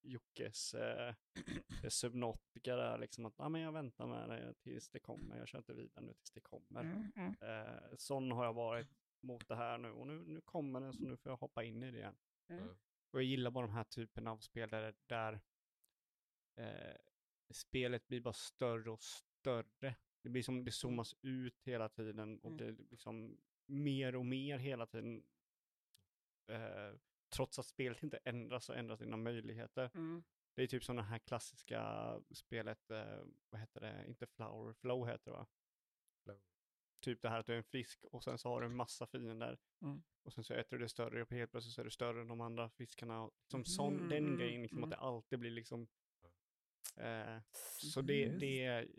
[0.05, 1.15] Jockes eh,
[1.89, 5.37] Subnautica där, liksom att ah, men jag väntar med det tills det kommer.
[5.37, 6.81] Jag kör inte vidare nu tills det kommer.
[6.81, 7.11] Mm.
[7.15, 7.35] Mm.
[7.41, 8.87] Eh, sån har jag varit
[9.21, 11.83] mot det här nu och nu, nu kommer den så nu får jag hoppa in
[11.83, 12.17] i det igen.
[12.49, 12.67] Mm.
[13.11, 15.41] Och jag gillar bara de här typen av spel där, där
[16.55, 16.97] eh,
[17.53, 19.95] spelet blir bara större och större.
[20.21, 22.57] Det blir som det zoomas ut hela tiden och Mm.
[22.57, 25.23] blir liksom mer och mer hela tiden.
[26.51, 26.93] Eh,
[27.35, 29.91] trots att spelet inte ändras så ändras dina möjligheter.
[29.95, 30.23] Mm.
[30.55, 35.07] Det är typ som det här klassiska spelet, eh, vad heter det, inte Flower, Flow
[35.07, 35.47] heter det va?
[36.23, 36.41] Flow.
[36.99, 39.07] Typ det här att du är en fisk och sen så har du en massa
[39.07, 39.59] fiender.
[39.81, 40.03] Mm.
[40.23, 42.27] Och sen så äter du det större och helt plötsligt så är du större än
[42.27, 43.31] de andra fiskarna.
[43.51, 44.83] Som sån, Mm, den mm, grejen, liksom mm.
[44.83, 45.87] att det alltid blir liksom...
[46.95, 47.37] Eh,
[47.77, 48.89] så det, Just det, är,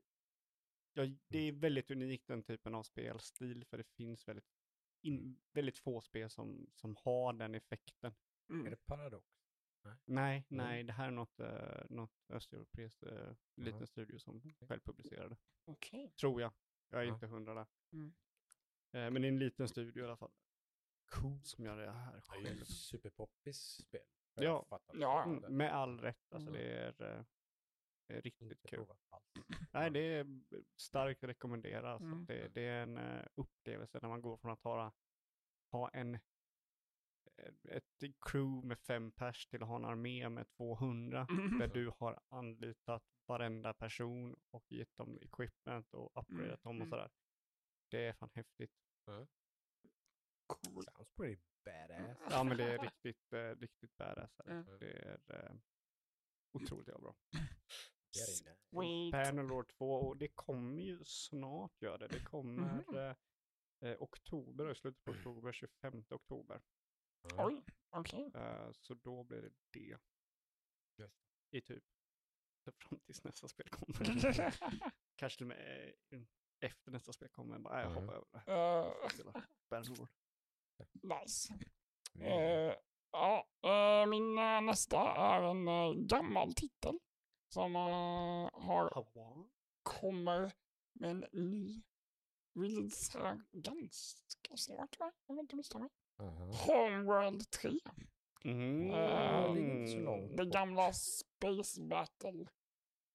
[0.92, 4.48] ja, det är väldigt unikt den typen av spelstil för det finns väldigt,
[5.02, 8.14] in, väldigt få spel som, som har den effekten.
[8.48, 8.70] Är Mm.
[8.70, 9.26] det Paradox?
[10.04, 10.66] Nej, Mm.
[10.66, 13.86] nej, det här är något, uh, något östeuropeiskt uh, liten Mhm.
[13.86, 15.36] studio som självpublicerade.
[15.64, 16.12] Okej.
[16.20, 16.52] Tror jag.
[16.88, 17.66] Jag är inte hundra där.
[17.92, 18.14] Mm.
[18.92, 20.32] Eh, men det är en liten studio i alla fall.
[21.10, 21.40] Cool.
[21.44, 22.62] Som gör det här Det är ju själv.
[22.62, 24.00] ett superpoppis spel.
[24.34, 24.80] Ja.
[24.92, 25.24] Ja.
[25.24, 26.32] Mm, med all rätt.
[26.34, 26.62] Alltså Mm.
[26.62, 26.92] det är,
[28.06, 28.86] det är riktigt kul.
[29.72, 30.26] Nej, det är
[30.76, 31.84] starkt rekommenderat.
[31.84, 32.06] Alltså.
[32.06, 32.24] Mm.
[32.26, 34.92] Det, det är en upplevelse när man går från att ha,
[35.70, 36.18] ha en,
[37.68, 41.26] ett crew med fem pers till att ha en armé med 200.
[41.30, 41.58] Mm.
[41.58, 46.90] Där du har anlitat varenda person och gett dem equipment och upgradeat dem och mm.
[46.90, 47.10] sådär.
[47.90, 48.72] Det är fan häftigt.
[50.46, 50.84] Cool.
[50.84, 52.18] Sounds pretty badass.
[52.30, 54.40] Ja, men det är riktigt, eh, riktigt badass.
[54.40, 54.64] Mm.
[54.78, 55.56] Det är eh,
[56.52, 57.16] otroligt jävla bra.
[59.12, 62.08] Bannerlord 2 och det kommer ju snart gör det.
[62.08, 63.14] Det kommer Mhm.
[63.80, 66.60] eh, oktober, slutet på oktober, 25 oktober.
[67.38, 68.30] Oj, okej.
[68.34, 69.98] Eh, så då blir det det.
[70.98, 71.84] Just I typ
[72.64, 73.94] fram tills nästa spel kommer.
[75.16, 76.20] Kanske till och med eh,
[76.60, 77.58] efter nästa spel kommer.
[77.58, 78.00] Bara, jag Mhm.
[78.00, 78.52] hoppar över det.
[79.02, 80.08] Eh, Spela Bannerlord.
[81.02, 81.54] nice.
[82.14, 82.26] Mm.
[82.26, 82.74] Eh,
[83.12, 84.34] ja, eh, min
[84.66, 86.98] nästa är en gammal titel
[87.48, 88.90] som har,
[89.82, 90.52] kommer
[90.92, 91.82] med en ny
[92.58, 95.12] release här ganska snart va?
[95.26, 95.88] Om jag inte misstar mig.
[96.18, 96.50] Aha.
[96.66, 97.70] Homeworld 3.
[98.44, 98.90] Mm.
[98.90, 100.36] Eh, det är inte så långt.
[100.36, 102.46] Det gamla Space Battle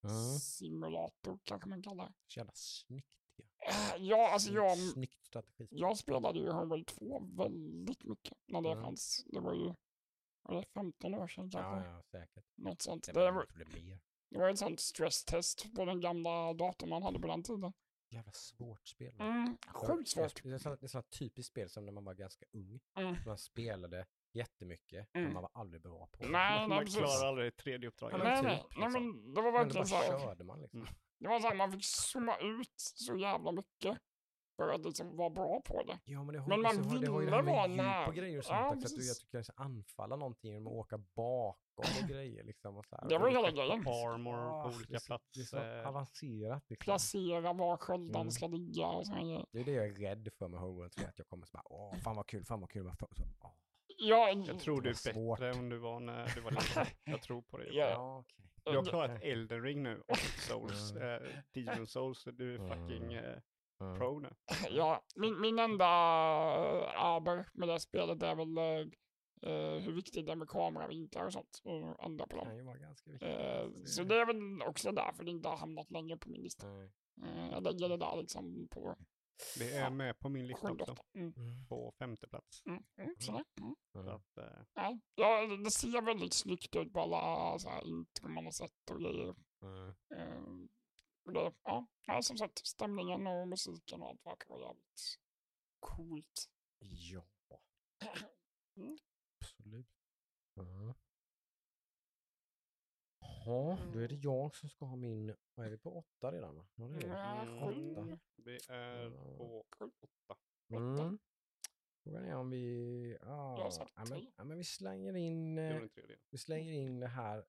[0.04, 0.08] Ja.
[0.40, 2.12] Simulator kanske man kallar det.
[2.26, 3.06] Så jävla snyggt.
[3.36, 3.44] Ja.
[3.68, 5.80] Eh, Ja, alltså jag, Snyggt strategispel.
[5.80, 8.84] jag spelade ju Homeworld 2 väldigt mycket när det Mm.
[8.84, 9.24] fanns.
[9.26, 9.74] Det var ju
[10.42, 11.88] var det 15 år sedan kanske.
[11.88, 12.44] Ja, ja, säkert.
[12.54, 13.06] Något sånt.
[13.06, 13.46] Det Det var,
[14.30, 17.72] det var ett sånt stresstest på den gamla datorn man hade på den tiden.
[18.12, 19.14] Jävla svårt spel.
[19.20, 20.42] Mm, sjukt svårt.
[20.42, 22.80] Det är är sånt typiskt spel som när man var ganska ung.
[22.96, 23.16] Mm.
[23.26, 25.34] Man spelade jättemycket, men Mm.
[25.34, 26.28] man var aldrig bra på det.
[26.28, 28.18] Nej, Man, nej, klarar aldrig tredje uppdraget.
[28.18, 28.92] men Nej, typ, nej, nej, liksom.
[28.92, 30.18] men det var Men då verkligen så bara här.
[30.18, 30.80] körde man liksom.
[30.80, 30.94] Mm.
[31.18, 33.98] Det var så här, man fick zooma ut så jävla mycket
[34.68, 35.98] att liksom vara bra på det.
[36.04, 37.10] Ja, men det har, Men men man ju ville
[37.42, 38.06] vara nära.
[38.06, 38.76] och grejer och sånt Ja, också.
[38.76, 39.08] Att du, precis.
[39.08, 42.76] jag tycker ska anfalla någonting genom att åka bakom och grejer liksom.
[42.76, 43.08] Och så här.
[43.08, 43.80] Det var Och hela olika- grejen.
[43.86, 45.84] Armor Ah, på är olika så- Det är så platser.
[45.84, 46.84] avancerat liksom.
[46.84, 48.30] Placera var sköldarna Mm.
[48.30, 49.46] ska ligga och grejer.
[49.52, 51.94] Det är det jag är rädd för med 3, att jag kommer så bara åh,
[51.96, 52.90] fan vad kul, fan vad kul.
[52.98, 53.06] Så,
[53.40, 53.50] åh.
[53.98, 55.38] Ja, Jag tror du är svårt.
[55.38, 56.86] bättre än du var när du var liten.
[57.04, 57.68] Jag tror på dig.
[57.72, 57.88] Ja.
[57.90, 58.38] Ja, okej.
[58.64, 61.02] Du har klarat Elden Ring nu och Souls, Mm.
[61.24, 63.38] eh, Demon Souls, så du är fucking eh,
[63.82, 63.98] Mm.
[63.98, 64.30] pro nu.
[64.70, 68.58] Ja, min, min enda äh, aber med det spelet är väl
[69.42, 71.60] äh, hur viktigt det är med kameravinklar och sånt.
[71.64, 73.28] Och ändra på Det kan vara ganska viktigt.
[73.28, 76.42] Eh, alltså, så det är väl också därför det inte har hamnat längre på min
[76.42, 76.66] lista.
[76.66, 76.90] Nej.
[77.22, 78.96] Eh, jag lägger det där liksom på
[79.58, 81.02] Det är med på min lista 7 också, 8.
[81.14, 81.66] Mm.
[81.68, 82.62] På femte plats.
[82.66, 82.82] Mm.
[82.98, 83.14] Mm.
[83.18, 83.44] sådär.
[83.92, 88.28] Så att, eh, Ja, ja, det ser väldigt snyggt ut på alla så här intro
[88.28, 89.34] man har sett och grejer.
[89.62, 90.68] Mm.
[91.24, 95.18] Det, ja, ja, som sagt, stämningen och musiken och allt verkar vara jävligt
[95.80, 96.50] coolt.
[96.78, 97.24] Ja,
[98.76, 98.98] Mm.
[99.40, 99.86] absolut.
[100.54, 100.94] Ja.
[103.46, 105.36] Ja, då är det jag som ska ha min...
[105.54, 105.98] Vad är vi på?
[105.98, 106.56] Åtta redan?
[106.56, 106.66] va?
[106.74, 107.08] Ja, det är.
[107.08, 108.08] Ja, Mm.
[108.08, 108.18] sju.
[108.36, 110.36] Vi är på åtta.
[110.70, 111.18] Mm.
[112.02, 113.18] Frågan är om vi...
[113.22, 115.54] Ah, Jag har sagt ja, men, ja, men vi slänger in...
[115.54, 115.62] Det
[115.96, 116.16] eh.
[116.30, 117.44] Vi slänger in det här,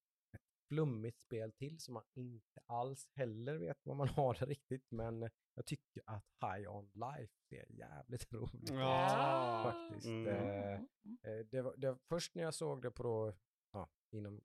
[0.73, 5.29] flummigt spel till som man inte alls heller vet vad man har det riktigt, men
[5.53, 8.69] jag tycker att High On Life ser jävligt roligt.
[8.69, 9.62] Ja.
[9.63, 10.05] faktiskt.
[10.07, 10.27] Mm.
[10.27, 10.73] Eh,
[11.23, 13.33] eh, det var, det var först när jag såg det på då,
[13.71, 14.41] ja, inom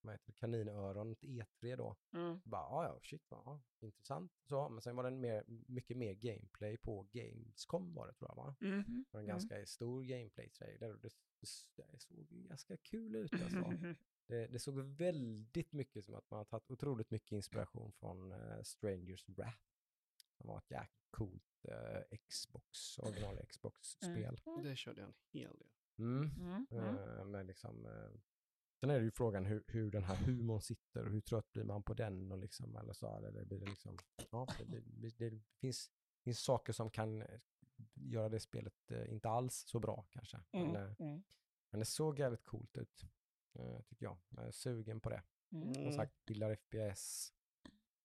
[0.00, 2.40] vad heter det, kaninöron till E3 då, Mm.
[2.44, 4.32] bara ja, ja, shit, ja, intressant.
[4.48, 8.36] Så, men sen var det mer, mycket mer gameplay på Gamescom var det tror jag
[8.36, 8.56] va?
[8.60, 9.04] Mhm.
[9.10, 9.34] Det var en Mm.
[9.34, 11.08] ganska stor gameplay-trailer och det,
[11.40, 13.56] det, såg ganska kul ut alltså.
[14.26, 18.62] Det, det såg väldigt mycket som att man har tagit otroligt mycket inspiration från eh,
[18.62, 19.58] Strangers Wrath.
[20.36, 24.40] Som var ett jäkligt coolt eh, Xbox, original Xbox-spel.
[24.46, 24.62] Mm.
[24.62, 25.68] Det körde jag en hel del.
[25.98, 26.30] Mm.
[26.40, 26.66] Mm.
[26.70, 26.96] Mm.
[26.98, 28.20] Eh, men liksom, eh,
[28.80, 31.64] sen är det ju frågan hur, hur den här humorn sitter och hur trött blir
[31.64, 33.98] man på den och liksom, eller så, eller det blir det liksom,
[34.30, 35.90] ja, det, det, det, det finns,
[36.24, 37.24] finns saker som kan
[37.94, 40.40] göra det spelet inte alls så bra kanske.
[40.52, 40.72] Mm.
[40.72, 41.22] Men, eh, Mm.
[41.70, 43.04] men det såg jävligt coolt ut,
[43.88, 44.18] tycker jag.
[44.28, 45.22] Jag är sugen på det.
[45.52, 45.74] Mm.
[45.74, 47.32] Som sagt, gillar FPS.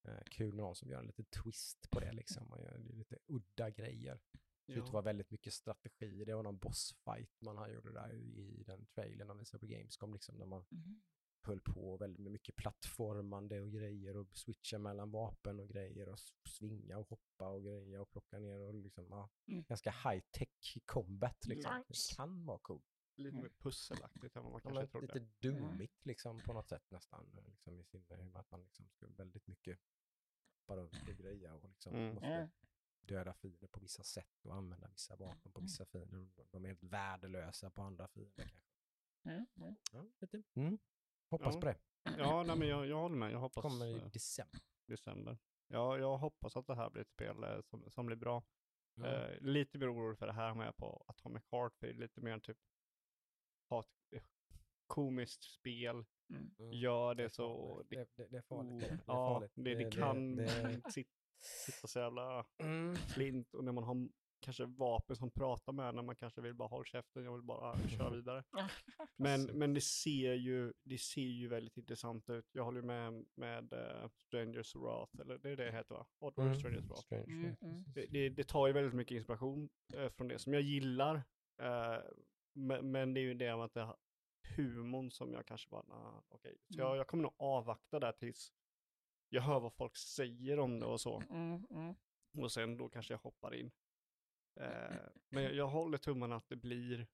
[0.07, 2.51] Eh, kul med någon som gör en liten twist på det liksom.
[2.51, 4.19] Och gör lite udda grejer.
[4.65, 6.23] Det vara väldigt mycket strategi.
[6.25, 10.13] Det var någon bossfight man har gjort där i den trailern de visade på Gamescom.
[10.13, 11.01] Liksom, där man Mm.
[11.43, 16.97] höll på väldigt mycket plattformande och grejer och switcha mellan vapen och grejer och svinga
[16.97, 19.63] och hoppa och grejer och plocka ner och liksom, ja, Mm.
[19.67, 21.77] ganska high tech combat liksom.
[21.89, 22.11] Nice.
[22.11, 22.85] Det kan vara coolt.
[23.15, 23.41] Lite Mm.
[23.43, 25.13] mer pusselaktigt än vad man Ja, kanske trodde.
[25.19, 27.29] lite doomigt liksom på något sätt nästan.
[27.47, 29.79] Liksom i sin, att man liksom ska väldigt mycket
[30.65, 32.13] och greja och liksom Mm.
[32.13, 32.49] måste Mm.
[33.01, 36.19] döda fiender på vissa sätt och använda vissa vapen på vissa fiender.
[36.37, 38.61] och De är helt värdelösa på andra fiender kanske.
[39.23, 39.45] Mm.
[39.55, 39.75] Mm.
[39.91, 40.43] Ja, lite.
[40.53, 40.79] Mm.
[41.29, 41.59] Hoppas Ja.
[41.61, 41.77] på det.
[42.17, 43.31] Ja, nej, men jag, jag håller med.
[43.31, 44.59] Jag hoppas Kommer i eh, december.
[44.85, 45.37] december.
[45.67, 48.43] Ja, jag hoppas att det här blir ett spel eh, som, som blir bra.
[48.93, 49.05] Ja.
[49.07, 52.21] Eh, lite mer orolig för det här med på Atomic Heart, för det är lite
[52.21, 52.57] mer typ
[53.75, 54.21] ha ett eh,
[54.87, 56.51] komiskt spel, Mm.
[56.59, 56.73] Mm.
[56.73, 57.83] gör det är så...
[57.89, 58.71] Det, Det, det, det är farligt.
[58.73, 59.51] oh, Det, det är ja, farligt.
[59.55, 61.07] det, det kan det- sit-
[61.65, 62.95] sitta så jävla Mm.
[62.95, 66.67] flint och när man har kanske vapen som pratar med när man kanske vill bara
[66.67, 68.43] hålla käften, jag vill bara köra vidare.
[69.15, 72.45] Men, men det, ser ju, det ser ju väldigt intressant ut.
[72.51, 76.05] Jag håller med med uh, Strangers Wrath, eller det är det det heter va?
[76.19, 76.59] Oddworld Mm.
[76.59, 77.01] Strangers Wrath.
[77.01, 77.83] Strange, Mm, ja, mm.
[77.95, 81.15] Det, det, det tar ju väldigt mycket inspiration eh, från det som jag gillar.
[81.61, 81.97] eh,
[82.53, 83.95] men, men det är ju det med att det
[84.55, 86.57] humorn som jag kanske bara, nah, okej.
[86.69, 86.97] Så jag, Mm.
[86.97, 88.53] jag kommer nog avvakta där tills
[89.29, 91.23] jag hör vad folk säger om det och så.
[91.29, 91.65] Mm.
[91.69, 91.95] Mm.
[92.37, 93.71] Och sen då kanske jag hoppar in.
[94.59, 94.97] Eh,
[95.29, 97.07] men jag, jag håller tummarna att det blir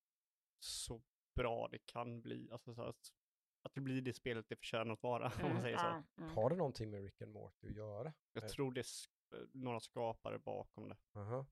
[0.60, 1.02] så
[1.36, 2.52] bra det kan bli.
[2.52, 3.14] Alltså så att,
[3.62, 6.04] att det blir det spelet det förtjänar att vara, om man säger så.
[6.22, 6.36] Mm.
[6.36, 8.14] Har det någonting med Rick and Morty att göra?
[8.34, 8.50] Jag Eh.
[8.50, 10.98] tror det är sk- några skapare bakom det.
[11.14, 11.46] Aha.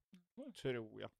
[0.61, 1.11] Tror jag.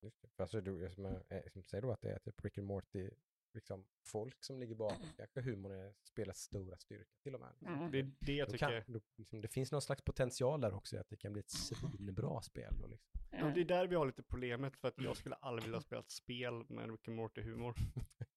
[0.00, 0.42] Just det.
[0.42, 3.10] Alltså, du, som, jag- eh, som säger då att det är typ Rick and Morty,
[3.54, 5.06] liksom folk som ligger bakom.
[5.16, 7.54] Kanske humorn är spelets stora styrka till och med.
[7.60, 7.90] Mm.
[7.90, 8.82] Det är det jag Då tycker.
[8.82, 11.50] kan, då, liksom, det finns någon slags potential där också, att det kan bli ett
[11.50, 12.82] svinbra spel.
[12.82, 13.10] Och liksom.
[13.30, 16.00] Ja, det är där vi har lite problemet för att jag skulle aldrig vilja spela
[16.00, 17.74] ett spel med Rick and Morty-humor.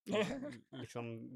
[0.71, 1.29] liksom,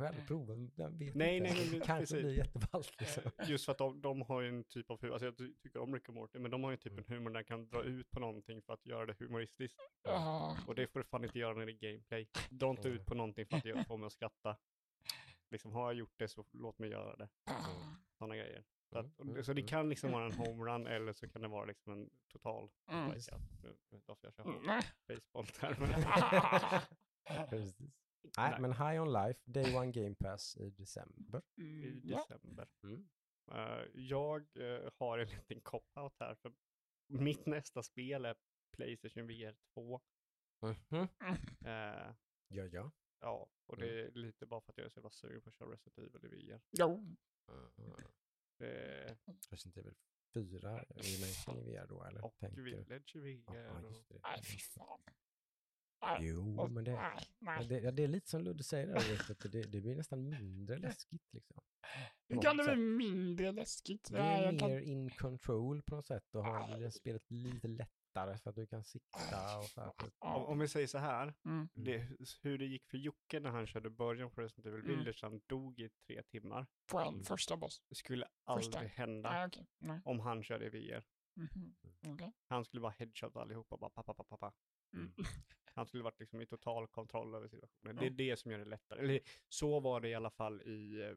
[0.00, 1.52] Har aldrig provat, jag vet Nej, inte.
[1.52, 2.18] nej, nej, kanske precis.
[2.18, 3.00] blir jätteballt.
[3.00, 3.22] Liksom.
[3.48, 5.78] just för att de, de har ju en typ av humor, alltså jag ty- tycker
[5.80, 7.82] om Rick and Morty, men de har ju typ en humor där de kan dra
[7.82, 9.78] ut på någonting för att göra det humoristiskt.
[10.02, 10.56] Ja.
[10.66, 12.28] Och det får du fan inte göra när det är gameplay.
[12.50, 14.56] Dra inte ut på någonting för att göra- få mig att skratta.
[15.50, 17.28] Liksom, har jag gjort det så låt mig göra det.
[18.18, 18.64] Sådana grejer.
[18.92, 19.68] Så, att, och det- så det Mm.
[19.68, 23.08] kan liksom vara en homerun eller så kan det vara liksom en total Mm.
[23.08, 23.40] Nu vet jag
[23.92, 24.62] inte varför jag kör Mm.
[24.66, 24.82] Nej.
[25.08, 25.76] baseball där.
[25.80, 25.90] Men,
[27.50, 27.76] Precis.
[28.22, 28.60] Nej, Nej.
[28.60, 31.42] men High On Life, Day One Game Pass i december.
[31.56, 32.00] I Mm.
[32.04, 32.16] Ja.
[32.18, 32.68] december.
[32.84, 33.08] Mm.
[33.52, 36.34] Eh, jag eh, har en liten cop-out här.
[36.34, 36.52] För
[37.08, 38.36] mitt nästa spel är
[38.76, 40.00] Playstation VR 2.
[40.62, 41.08] Mhm.
[41.66, 42.14] Eh,
[42.52, 42.90] Ja, ja.
[43.20, 44.06] ja, och det Mm.
[44.06, 46.24] är lite bara för att jag är så jävla sugen på att köra Resident Evil
[46.34, 46.60] i VR.
[46.70, 46.96] Jo.
[47.76, 47.94] Mhm.
[48.58, 49.16] Eh,
[49.50, 49.94] Resident Evil
[50.34, 52.24] 4 remaken i VR då, eller?
[52.24, 52.62] och tänker?
[52.62, 53.54] Village i VR.
[53.54, 54.20] Ja, och- just det.
[54.22, 55.00] Nej, fy fan.
[56.02, 56.18] Nej.
[56.20, 57.66] Jo, men det, Ja, nej.
[57.68, 60.28] det, ja, det är lite som Ludde säger där, vet, att det, det blir nästan
[60.28, 61.60] mindre läskigt liksom.
[62.28, 64.08] Hur kan det bli mindre läskigt?
[64.10, 64.70] Det är jag kan...
[64.70, 68.66] mer in control på något sätt och har det spelet lite lättare för att du
[68.66, 69.88] kan sikta och så här.
[69.88, 70.34] Om, Ja.
[70.34, 71.68] om vi säger så här, Mm.
[71.74, 72.08] det,
[72.42, 74.98] hur det gick för Jocke när han körde början på Resident Evil Mm.
[74.98, 76.66] Village, han dog i tre timmar.
[76.90, 77.82] På en första boss.
[77.88, 78.78] Det skulle Första.
[78.78, 79.66] aldrig hända Nej, okej.
[79.78, 80.00] Nej.
[80.04, 81.04] om han körde VR.
[81.36, 81.74] Mhm.
[82.06, 82.32] Okej.
[82.46, 84.52] Han skulle bara headshot allihopa, bara pappa, pappa, pappa.
[84.94, 85.12] Mm.
[85.74, 87.96] Han skulle varit liksom i total kontroll över situationen.
[87.96, 89.00] Det är det som gör det lättare.
[89.00, 91.16] Eller så var det i alla fall i, eh,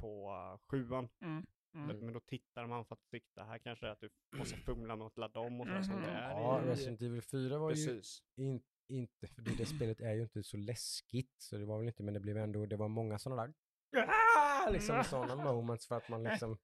[0.00, 1.08] på uh, sjuan.
[1.20, 1.46] Mm.
[1.74, 1.98] Mm.
[1.98, 3.44] Men då tittar man för att sikta.
[3.44, 5.82] Här kanske är att du måste fumla med att ladda om och så.
[5.82, 6.02] så Mhm.
[6.02, 8.22] det är Ja, Resident Evil 4 var ju Precis.
[8.36, 11.86] in, inte, för det, det spelet är ju inte så läskigt, så det var väl
[11.86, 13.54] inte, men det blev ändå, det var många sådana där,
[14.72, 16.58] liksom sådana moments för att man liksom,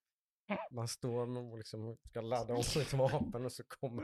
[0.70, 4.02] man står och liksom ska ladda om sitt vapen och så kommer,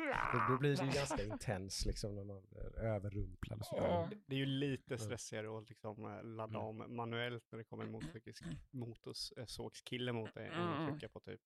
[0.48, 3.76] då, då blir det ju ganska intens liksom när man är överrumplad och så.
[3.76, 4.09] Ja.
[4.26, 4.98] Det- är ju lite Mm.
[4.98, 6.66] stressigare att liksom eh, ladda Mm.
[6.66, 8.00] om manuellt när det kommer en
[8.70, 10.68] motorsågskille mot dig än Mm.
[10.85, 11.40] att trycka på typ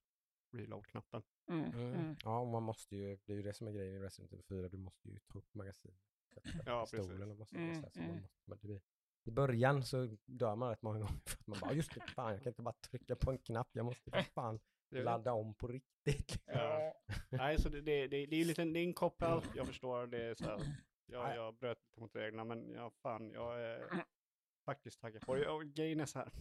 [0.56, 1.22] reload-knappen.
[1.50, 1.64] Mm.
[1.64, 1.92] Mm.
[1.94, 2.16] Mm.
[2.24, 4.44] Ja, och man måste ju, det är ju det som är grejen i Resident Evil
[4.48, 5.96] 4, du måste ju ta upp magasinet.
[6.66, 8.22] Ja, pistolen och måste Mm, så här, så man mm.
[8.22, 8.80] måste, men det blir,
[9.24, 12.32] I början så dör man rätt många gånger för att man bara, just det, fan
[12.32, 15.68] jag kan inte bara trycka på en knapp, jag måste för fan ladda om på
[15.68, 16.42] riktigt.
[16.46, 16.94] Ja.
[17.30, 20.06] Nej, så det, det, det, det är ju lite, det är en cop-out, jag förstår
[20.06, 20.24] det.
[20.24, 20.60] Är så här,
[21.06, 24.04] jag, jag bröt lite mot reglerna, men ja, fan, jag är
[24.64, 25.48] faktiskt taggad på det.
[25.48, 26.32] Och grejen är så här,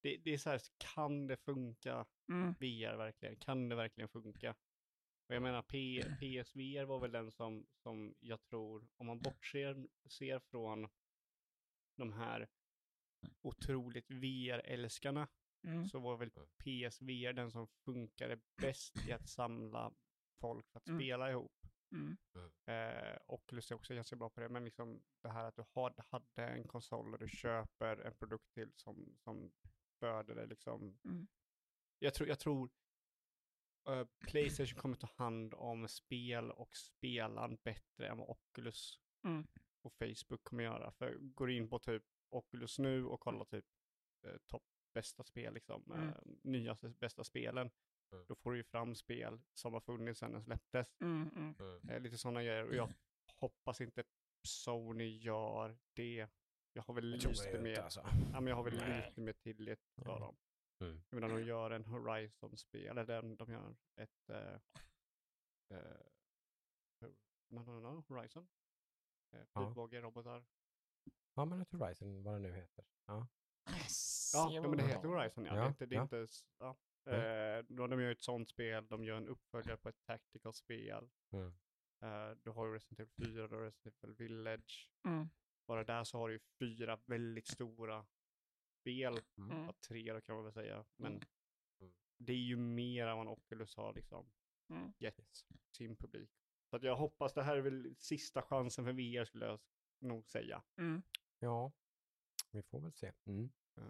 [0.00, 0.60] det, det är så här,
[0.94, 2.52] kan det funka Mm.
[2.52, 3.36] VR verkligen?
[3.36, 4.54] Kan det verkligen funka?
[5.28, 9.86] Och jag menar, P, PSVR var väl den som, som jag tror, om man bortser
[10.06, 10.88] ser från
[11.96, 12.48] de här
[13.42, 15.28] otroligt VR-älskarna,
[15.64, 15.84] Mm.
[15.88, 19.92] så var väl PSVR den som funkade bäst i att samla
[20.40, 20.98] folk för att Mm.
[21.00, 21.52] spela ihop.
[21.92, 22.16] Mm.
[22.66, 26.00] Eh, Oculus är också ganska bra på det, men liksom det här att du had,
[26.08, 29.52] hade en konsol och du köper en produkt till som, som
[30.00, 30.98] började det liksom.
[31.04, 31.26] Mm.
[31.98, 32.70] Jag tror, jag tror
[33.88, 39.46] eh, Playstation kommer ta hand om spel och spelan bättre än vad Oculus Mm.
[39.82, 40.92] och Facebook kommer göra.
[40.92, 43.66] För går in på typ Oculus nu och kollar typ
[44.26, 44.64] eh, topp
[44.94, 46.08] bästa spel, liksom, Mm.
[46.08, 47.70] eh, nyaste bästa spelen,
[48.12, 48.24] Mm.
[48.28, 50.96] då får du ju fram spel som har funnits sedan den släpptes.
[51.00, 51.54] Mm.
[51.58, 51.88] Mm.
[51.90, 52.64] Eh, lite sådana grejer.
[52.68, 52.92] Och jag
[53.36, 54.04] hoppas inte
[54.46, 56.28] Sony gör det.
[56.72, 58.00] Jag har väl Jag lite mer, alltså.
[58.32, 59.06] ja, men jag har väl Nej.
[59.08, 60.20] lite mer tillit för Mm.
[60.20, 60.36] dem.
[60.80, 61.02] Mm.
[61.10, 64.30] Jag menar, de gör en Horizon-spel, eller den, de gör ett...
[64.30, 64.58] Uh,
[67.48, 68.42] no, no, no, Horizon.
[69.34, 69.60] Uh, Ja.
[69.60, 70.44] Pilbåge-robotar.
[71.34, 72.84] Ja men ett Horizon, vad det nu heter.
[73.06, 73.26] Ja.
[74.34, 75.08] Ja, ja, men det heter.
[75.08, 75.54] Horizon, ja.
[75.56, 76.02] Ja, Det är inte, det är ja.
[76.02, 76.26] inte
[76.58, 76.76] ja.
[77.06, 77.58] Mm.
[77.58, 81.10] Eh, då de gör ett sånt spel, de gör en uppföljare på ett tactical-spel.
[81.32, 81.46] Mm.
[82.02, 84.90] Eh, du har ju Resident Evil 4, du har Resident Evil Village.
[85.08, 85.28] Mm.
[85.66, 88.06] Bara där så har du ju fyra väldigt stora
[88.80, 89.18] spel.
[89.38, 89.50] Mm.
[89.50, 89.64] Mm.
[89.64, 90.84] Ja, tre då kan man väl säga.
[90.96, 91.92] Men Mm.
[92.18, 94.32] det är ju mer än vad Oculus har liksom
[94.70, 94.92] Mm.
[94.98, 95.20] gett
[95.76, 96.30] sin publik.
[96.70, 99.60] Så att jag hoppas det här är väl sista chansen för VR skulle jag
[100.00, 100.62] nog säga.
[100.78, 101.02] Mm.
[101.38, 101.72] Ja,
[102.54, 103.12] vi får väl se.
[103.26, 103.50] Mm.
[103.74, 103.82] Ja.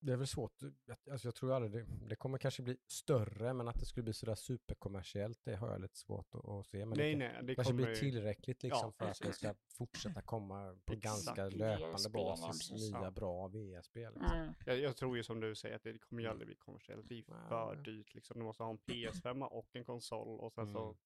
[0.00, 0.52] Det är väl svårt,
[0.84, 4.04] jag- alltså jag tror aldrig det, det kommer kanske bli större, men att det skulle
[4.04, 6.86] bli sådär superkommersiellt, det har jag lite svårt att, att se.
[6.86, 10.22] Men nej, det nej, det kanske blir tillräckligt liksom Ja, för att det ska fortsätta
[10.22, 14.12] komma på ganska löpande basis nya bra VR-spel.
[14.14, 14.38] Liksom.
[14.38, 14.54] Mm.
[14.66, 17.08] Jag, jag tror ju som du säger att det kommer ju aldrig bli kommersiellt.
[17.08, 18.38] Det är för dyrt liksom.
[18.38, 20.96] Du måste ha en PS5 och en konsol och sen så Mm.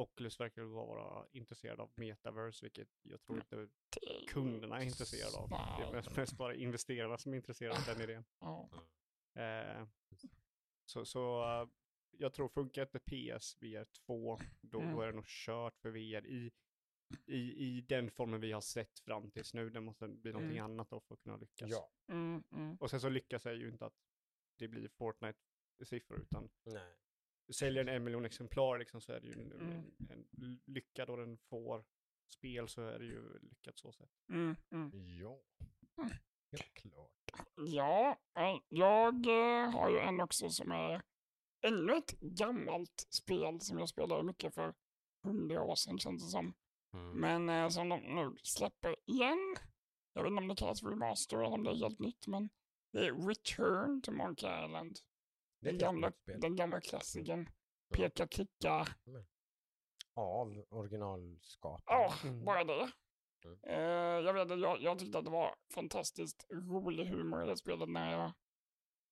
[0.00, 5.48] Oculus verkar vara intresserad av metaverse, vilket jag tror inte Det- kunderna är intresserade av.
[5.48, 8.24] Det är mest, mest bara investerarna som är intresserade av den idén.
[9.34, 9.86] Eh,
[10.84, 11.68] så så eh,
[12.10, 14.92] jag tror funkar inte PS VR 2, då, Mm.
[14.94, 16.52] då är det nog kört för VR i,
[17.26, 19.70] i, i den formen vi har sett fram tills nu.
[19.70, 20.70] Det måste bli någonting Mm.
[20.72, 21.70] annat då för att kunna lyckas.
[21.70, 21.90] Ja.
[22.08, 22.44] Mm.
[22.52, 22.76] Mm.
[22.76, 23.94] Och sen så lyckas jag ju inte att
[24.58, 26.96] det blir Fortnite-siffror, utan Nej.
[27.52, 29.90] Säljer den en miljon exemplar liksom, så är det ju en, Mm.
[30.10, 31.84] en, en lycka då den får
[32.32, 34.10] spel så är det ju lyckat så sett.
[34.32, 34.56] Mm.
[34.72, 34.90] Mm.
[35.18, 35.40] Ja,
[35.98, 36.10] Mm.
[36.52, 37.30] helt klart.
[37.56, 38.18] Ja,
[38.68, 41.02] jag eh, har ju en också som är
[41.66, 44.74] ännu ett gammalt spel som jag spelade mycket för
[45.24, 46.54] hundra år sedan känns det som.
[46.94, 47.10] Mm.
[47.20, 49.56] Men eh, som de nu släpper igen.
[50.12, 52.50] Jag vet inte om det kallas remaster eller om det är helt nytt, men
[52.92, 54.98] det är Return to Monkey Island.
[55.60, 57.48] Det är Den gamla, den gamla klassikern.
[57.94, 58.86] Peka, klicka.
[60.14, 62.00] Av originalskaparen.
[62.02, 62.44] Ja, Mm.
[62.44, 62.90] bara det.
[63.44, 63.58] Mm.
[63.62, 63.80] Eh,
[64.26, 68.12] jag vet jag, jag tyckte att det var fantastiskt rolig humor i det spelet när
[68.12, 68.32] jag,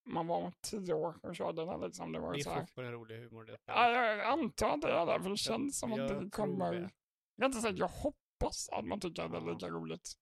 [0.06, 2.12] man var tio år och körde den liksom.
[2.12, 2.60] Det var Det är så här.
[2.60, 5.92] fortfarande rolig humor det Ja, jag antar att det är det, för det känns som
[5.92, 6.72] att jag det tror kommer...
[6.72, 6.80] det.
[6.80, 6.90] Jag
[7.42, 10.12] kan inte säga att jag hoppas att man tycker att det är lika roligt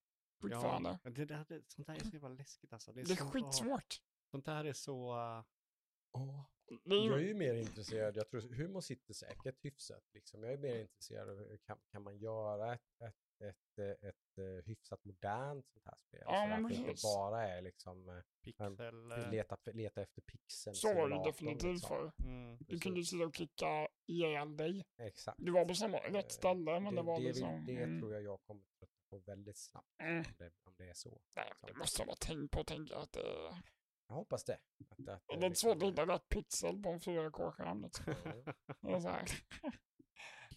[0.41, 0.99] fortfarande.
[1.03, 2.93] Ja, det, det, det, sånt här är så jävla läskigt alltså.
[2.93, 4.01] Det är, det är så, skitsvårt.
[4.31, 5.15] Sånt här är så...
[5.15, 5.45] uh,
[6.85, 10.43] Det är Jag är ju, mer intresserad, jag tror humor sitter säkert hyfsat liksom.
[10.43, 14.39] Jag är mer intresserad av hur kan, kan man göra ett, ett, ett, ett, ett,
[14.39, 16.23] eh, hyfsat modernt sånt här spel?
[16.25, 18.81] Ja, så men att det inte bara är liksom eh, Pixel...
[18.81, 20.75] eh, leta, leta efter pixeln.
[20.75, 21.89] så var det definitivt liksom.
[21.89, 22.13] för.
[22.25, 22.59] Mm.
[22.61, 24.85] Du kunde sitta och kicka ihjäl dig.
[24.97, 25.39] Exakt.
[25.41, 27.65] Du var på samma rätt Eh, ställe, men det, var det, liksom...
[27.67, 30.01] vill, det mm, tror jag jag kommer trötta på väldigt snabbt.
[30.01, 30.19] mm.
[30.19, 31.21] Om det, om det är så.
[31.37, 33.63] Nej, det måste bara tänka på och tänka att det,
[34.09, 34.59] Jag hoppas det.
[34.91, 37.83] Att, att, det är liksom- svårt att hitta rätt pixel på en 4K-skärm.
[37.83, 38.05] Liksom.
[38.25, 38.45] Mm.
[38.81, 39.25] Det är så här.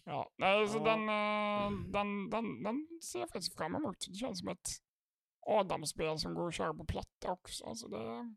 [0.04, 0.84] Ja, nej, så Ja.
[0.84, 3.96] den, eh, den, den, den ser jag faktiskt fram emot.
[4.08, 4.68] Det känns som ett
[5.46, 7.64] Adam-spel som går att köra på platta också.
[7.66, 8.34] Alltså det,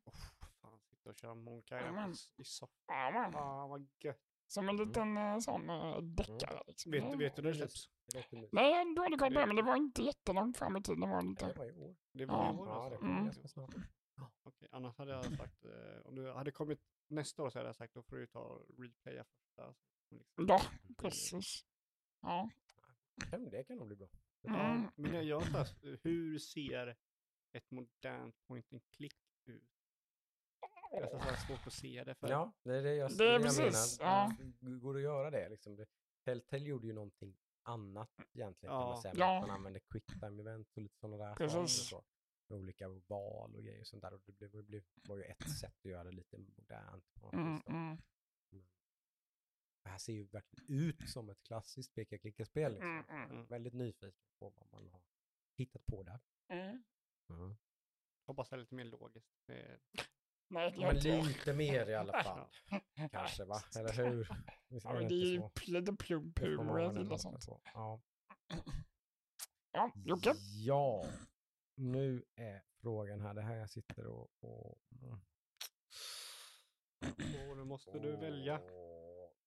[0.61, 1.78] Fan, sitta och köra Monkey
[2.38, 3.36] i soffan.
[3.36, 4.20] Ah, vad gött.
[4.47, 6.61] Som en liten eh, sån eh, deckare.
[6.68, 6.91] Liksom.
[6.91, 7.89] Vet, Det- vet du när det släpps?
[8.14, 8.49] Det.
[8.51, 10.99] Nej, du hade koll på det, men det var inte jättelångt fram i tiden.
[11.01, 11.53] Det var Det lite...
[11.59, 11.95] var i år.
[12.14, 13.05] Det var i år Ja, det alltså?
[13.05, 13.24] Mm.
[13.26, 13.70] ganska snart.
[14.43, 17.76] Okej, annars hade jag sagt, eh, om du hade kommit nästa år så hade jag
[17.76, 19.76] sagt då får du ta och replaya första.
[20.09, 20.45] Liksom.
[20.47, 20.61] Ja,
[20.97, 21.65] precis.
[22.21, 22.49] Ja.
[23.30, 24.07] Kan- Det kan nog bli bra.
[24.47, 24.88] Mm.
[24.95, 25.67] Men jag, jag undrar,
[26.03, 26.95] hur ser
[27.51, 29.15] ett modernt point and click
[29.45, 29.63] ut?
[30.91, 32.15] Det är så här svårt att se det.
[32.15, 34.11] För Ja, det är det jag, Det är jag precis, menar.
[34.11, 34.36] ja.
[34.59, 35.86] Går det att göra det liksom?
[36.26, 38.88] Telltale gjorde ju någonting annat egentligen kan Ja.
[38.88, 39.13] man säga.
[39.17, 39.39] Ja.
[39.41, 41.88] Man använde quicktime event och lite sådana där Precis.
[41.89, 42.03] Så.
[42.48, 44.14] Med olika val och grejer och sånt där.
[44.14, 47.14] Och det blev, det blev, var ju ett sätt att göra det lite modernt.
[47.14, 47.98] På något Mm, vis mm,
[49.84, 52.72] Det här ser ju verkligen ut som ett klassiskt peka-klicka-spel.
[52.72, 52.89] Liksom.
[52.89, 53.46] mm, mm, Mm.
[53.46, 55.02] Väldigt nyfiken på vad man har
[55.58, 56.20] hittat på där.
[57.30, 57.56] mm.
[58.26, 59.34] hoppas det är lite mer logiskt.
[60.48, 60.96] Nej, det Men
[61.28, 62.48] lite mer i alla fall.
[63.12, 63.62] Kanske va?
[63.80, 64.28] Eller hur?
[64.68, 65.94] Ja, men det är ju lite
[66.89, 67.66] ändå gillar hoppas sånt.
[67.74, 68.02] Ja.
[69.72, 70.34] Ja, Jocke.
[70.66, 71.06] Ja,
[71.84, 73.34] nu är frågan här.
[73.34, 74.29] Det här jag sitter och...
[74.39, 75.19] och mm.
[77.49, 78.61] Och nu måste du välja.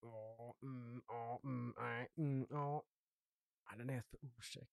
[0.01, 2.83] Ja, mm, ja, mm, nej, mm, ja.
[3.69, 4.67] Ja, Den är för osäker.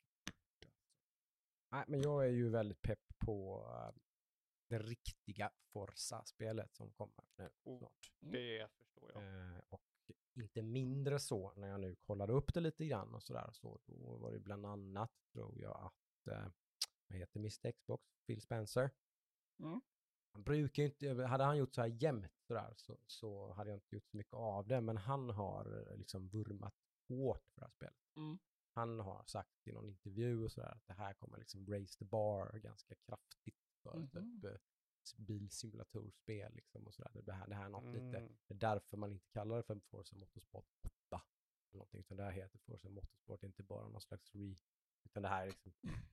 [1.70, 4.00] Nej, men jag är ju väldigt pepp på eh,
[4.68, 8.12] det riktiga Forza-spelet som kommer nu snart.
[8.20, 9.22] Det förstår jag.
[9.22, 9.82] Eh, och
[10.34, 13.50] inte mindre så när jag nu kollade upp det lite grann och sådär.
[13.52, 16.48] Så då var det bland annat, tror jag, att, eh,
[17.14, 18.90] vad heter Mr Xbox, Phil Spencer.
[19.58, 19.80] Mm.
[20.32, 23.94] Han brukar inte, hade han gjort så här jämt sådär så, så hade jag inte
[23.94, 24.80] gjort så mycket av det.
[24.80, 26.74] Men han har eh, liksom vurmat
[27.08, 27.96] hårt för det här spelet.
[28.16, 28.38] Mm.
[28.72, 32.04] Han har sagt i någon intervju och sådär att det här kommer liksom raise the
[32.04, 34.08] bar ganska kraftigt för Mhm.
[34.08, 34.56] typ eh,
[35.16, 37.22] bilsimulatorspel liksom och sådär.
[37.24, 38.36] Det här, det här är något lite Mm.
[38.46, 41.22] det är därför man inte kallar det för Forza Motorsport 8.
[41.70, 44.56] Eller någonting, utan det här heter Forza Motorsport, inte bara någon slags re...
[45.04, 45.72] Utan det här är liksom,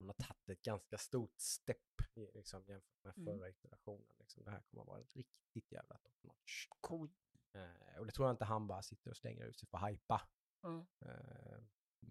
[0.00, 1.78] man har tagit ett ganska stort step
[2.14, 3.24] i, liksom, jämfört med Mm.
[3.38, 4.14] förra iterationen.
[4.18, 4.44] Liksom.
[4.44, 6.66] Det här kommer att vara ett riktigt jävla top notch.
[6.80, 7.10] Cool.
[7.52, 9.90] Eh, och det tror jag inte han bara sitter och stänger ut sig för att
[9.90, 10.28] hypa.
[10.64, 10.86] Mm.
[11.00, 11.58] Eh,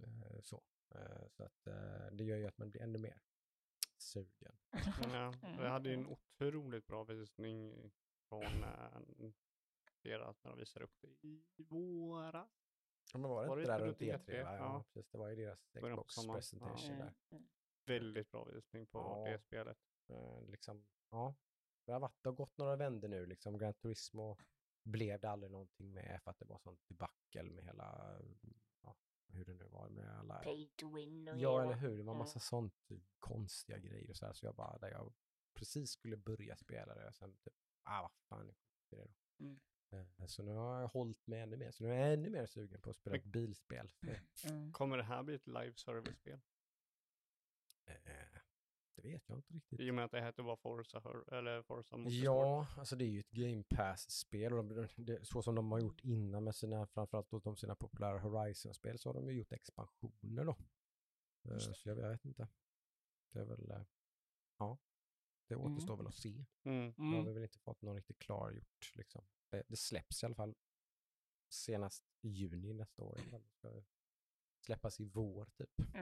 [0.04, 0.64] eh, så.
[0.96, 3.22] Eh, så att eh, det gör ju att man blir ännu mer
[3.98, 4.58] sugen.
[4.72, 7.92] Ja, jag hade ju en otroligt bra visning
[8.30, 8.66] från
[10.02, 12.50] deras, när de visade upp det i våras.
[13.14, 14.42] Ja, men var det Var det inte där inte runt runt E3?
[14.42, 14.44] E3?
[14.44, 14.56] va?
[14.56, 14.84] Ja, Ja.
[14.84, 15.10] precis.
[15.12, 17.12] Det var ju deras Xbox presentation Ja.
[17.30, 17.42] där.
[17.86, 19.32] Väldigt bra visning på Ja.
[19.32, 19.78] det spelet.
[20.08, 21.36] Eh, liksom, ja,
[21.86, 23.26] det har varit och gått några vänder nu.
[23.26, 23.58] Liksom.
[23.58, 24.38] Gran Turismo
[24.84, 28.20] blev det aldrig någonting med för att det var sånt debacle med hela,
[28.82, 28.96] ja,
[29.28, 30.36] hur det nu var med alla...
[30.44, 31.98] Pay to win och Ja, hela- eller hur?
[31.98, 32.18] Det var Ja.
[32.20, 32.74] massa sånt
[33.20, 34.34] konstiga grejer och så här.
[34.34, 35.14] Så jag bara, där jag
[35.54, 38.54] precis skulle börja spela det och sen typ, ah vad fan,
[38.90, 39.08] det då.
[39.40, 39.60] Mm.
[39.92, 41.72] Eh, Så nu har jag hållit mig ännu mer.
[41.72, 43.92] Så nu är jag ännu mer sugen på att spela ett bilspel.
[44.50, 44.72] Mm.
[44.72, 46.40] Kommer det här bli ett live service-spel?
[47.88, 48.40] Eh,
[48.96, 49.80] det vet jag inte riktigt.
[49.80, 50.98] I och med att det heter bara Forza,
[51.32, 52.24] eller Forza Motorsport.
[52.24, 55.80] Ja, alltså det är ju ett Game Pass-spel och de, det, så som de har
[55.80, 59.52] gjort innan med sina, framförallt då de sina populära Horizon-spel så har de ju gjort
[59.52, 60.58] expansioner då.
[61.52, 61.58] Eh.
[61.58, 62.48] Så jag, jag vet inte.
[63.34, 63.84] Det är väl, eh,
[64.58, 64.78] ja,
[65.48, 65.66] det Mm.
[65.74, 66.46] återstår väl att se.
[66.64, 66.94] Mm.
[66.98, 67.34] Jag har Mm.
[67.34, 69.26] väl inte fått någon riktigt klargjort liksom.
[69.50, 70.56] Det, det släpps i alla fall
[71.50, 73.16] senast i juni nästa år.
[73.32, 73.84] Det ska
[74.66, 75.96] släppas i vår typ.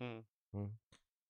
[0.00, 0.76] Mm.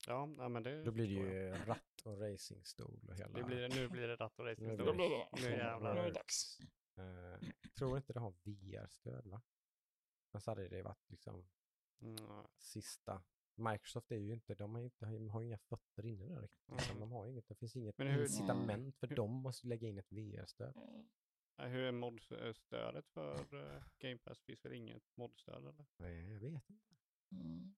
[0.06, 3.38] Ja, nej, men det Då blir det ju ratt och racingstol och hela...
[3.38, 4.76] Det blir, nu blir det ratt och Nu racing.
[4.76, 5.28] blir Då blir det.
[5.32, 5.94] Nu jävlar.
[5.94, 6.58] Nu är det dags.
[6.96, 7.48] Eh,
[7.78, 9.42] tror inte det har VR-stöd va?
[10.32, 11.48] Men så hade det varit liksom
[12.02, 12.44] Mm.
[12.58, 13.22] sista.
[13.56, 16.70] Microsoft är ju inte, de har, inte, de har inga fötter inne där riktigt.
[16.70, 16.96] Liksom.
[16.96, 17.00] Mm.
[17.00, 19.98] De har inget, det finns inget Men hur- incitament för hur- dem att lägga in
[19.98, 20.74] ett VR-stöd.
[21.56, 24.40] Hur är modstödet för uh, Game Pass?
[24.42, 25.86] Finns väl inget modstöd eller?
[25.96, 26.72] Nej, jag vet inte.
[27.32, 27.74] Mm.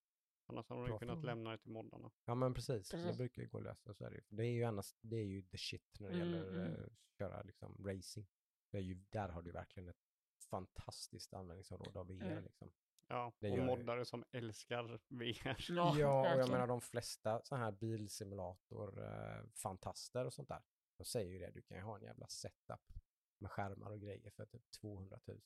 [0.48, 2.10] Annars hade de kunnat lämna det till moddarna.
[2.24, 3.16] Ja men precis, det Precis.
[3.16, 3.94] brukar ju gå att lösa.
[3.94, 4.22] Så är det, ju.
[4.22, 6.72] För det är ju annars, det är ju the shit när det Mm, gäller mm.
[6.72, 6.78] eh,
[7.18, 8.28] köra liksom racing.
[8.70, 10.02] Det är ju, där har du verkligen ett
[10.50, 12.22] fantastiskt användningsområde av VR.
[12.22, 12.44] Mm.
[12.44, 12.72] Liksom.
[13.08, 13.76] Ja, Det och gör det.
[13.76, 15.72] moddare som älskar VR.
[15.98, 20.62] Ja, och jag menar de flesta så här bilsimulator-fantaster och sånt där.
[20.96, 22.92] De säger ju det, du kan ju ha en jävla setup
[23.38, 25.40] med skärmar och grejer för typ 200 000.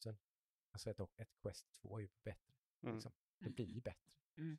[0.72, 2.55] Alltså ett, ett Quest 2 är ju bättre.
[2.82, 2.94] Mm.
[2.94, 3.12] Liksom.
[3.38, 4.18] Det blir ju bättre.
[4.36, 4.59] Mm.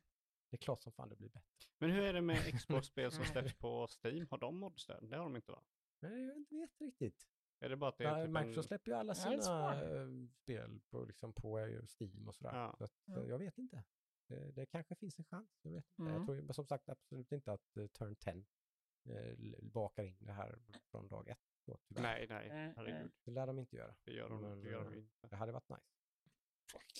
[0.52, 1.50] Det är klart som fan det blir bättre.
[1.78, 4.26] Men hur är det med Xbox-spel som släpps på Steam?
[4.30, 5.08] Har de modstöd?
[5.10, 5.62] Det har de inte va?
[6.00, 7.28] Men jag vet inte riktigt.
[7.60, 8.62] Är det bara att det är Ja, typ Microsoft en...
[8.62, 10.08] släpper ju alla sina eh,
[10.42, 12.54] spel på, liksom, på eh, Steam och sådär.
[12.54, 12.74] Ja.
[12.78, 13.26] Så att, Ja.
[13.26, 13.84] jag vet inte.
[14.28, 15.60] Det, det kanske finns en chans.
[15.62, 16.02] Jag vet inte.
[16.02, 16.14] Mm.
[16.14, 18.44] Jag tror som sagt absolut inte att uh, Turn 10
[19.10, 20.58] uh, bakar in det här
[20.90, 21.38] från dag ett.
[21.66, 21.78] Då.
[21.88, 23.12] Nej, nej, Mm, herregud.
[23.24, 23.94] Det lär de inte göra.
[24.04, 25.28] Det gör de, Men, det gör de inte.
[25.28, 25.92] Det hade varit nice.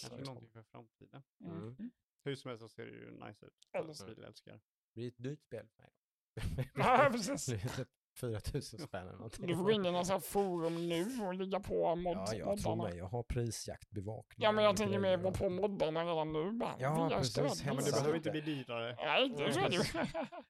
[0.01, 1.23] Kanske någonting för framtiden.
[1.41, 1.57] Mm.
[1.63, 1.91] Mm.
[2.25, 3.69] Hur som helst så ser det ju nice ut.
[3.73, 4.07] Eller För så.
[4.07, 4.61] bilälskare.
[4.95, 5.93] Det blir ett dyrt spel för mig.
[6.75, 7.47] Ja, precis.
[7.47, 7.89] Det blir typ
[8.21, 9.47] 4 000 spänn eller någonting.
[9.47, 12.35] Du får gå in i någon sån här forum nu och ligga på mod, Ja,
[12.35, 12.83] jag tror moddarna.
[12.91, 12.99] mig.
[12.99, 14.45] Jag har prisjaktbevakning.
[14.45, 16.51] Ja, men jag tänker mer på moddarna redan nu.
[16.53, 17.37] Bara, Ja, precis.
[17.67, 18.97] Ja, men det behöver inte bli dyrare.
[18.97, 19.83] Nej, det så är det ju.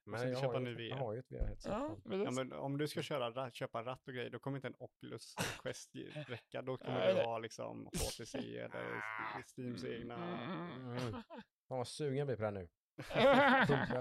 [0.05, 1.69] Men jag köpa har, ju, jag har ju ett VR-headset.
[1.73, 2.37] Ja, Ja, precis.
[2.39, 5.35] men om du ska köra, ra- köpa ratt och grejer, då kommer inte en Oculus
[5.63, 5.91] Quest
[6.27, 6.63] räcka.
[6.63, 7.25] Då kommer Nej, du nej.
[7.27, 9.03] ha liksom HTC eller
[9.39, 10.39] St- Steams egna.
[11.73, 12.69] Fan vad sugen jag blir på det här nu.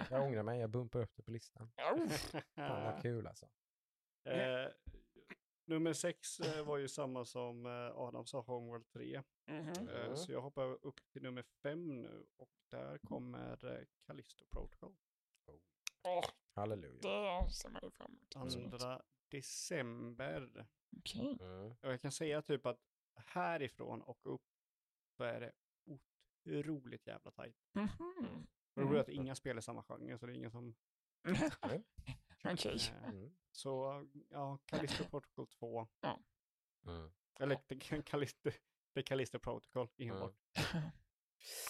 [0.10, 1.72] Jag ångrar mig, jag bumpar upp det på listan.
[2.56, 3.46] Fan vad kul alltså.
[4.26, 4.68] Eh,
[5.66, 9.24] nummer sex eh, var ju samma som eh, Adam sa, Homeworld 3.
[9.48, 9.70] Mhm.
[9.70, 10.16] Eh, Mm.
[10.16, 14.96] Så jag hoppar upp till nummer fem nu och där kommer eh, Callisto Protocol.
[16.04, 17.02] Åh, Halleluja.
[17.44, 18.36] det ser man ju fram emot.
[18.36, 20.68] Andra december.
[20.98, 21.38] Okej.
[21.42, 21.66] Mm.
[21.72, 22.80] Och jag kan säga typ att
[23.16, 24.42] härifrån och upp
[25.18, 25.52] så är det
[26.46, 27.56] otroligt jävla tajt.
[27.74, 28.48] Mhm.
[28.76, 30.76] Och det är att inga spel är samma genre, så det är ingen som...
[31.62, 31.84] Okej.
[32.92, 33.32] Eh, Mm.
[33.52, 35.88] så ja, Callisto Protocol 2.
[36.86, 37.12] Mm.
[37.39, 38.52] Eller det, Callisto,
[38.94, 40.36] det Callisto Protocol enbart.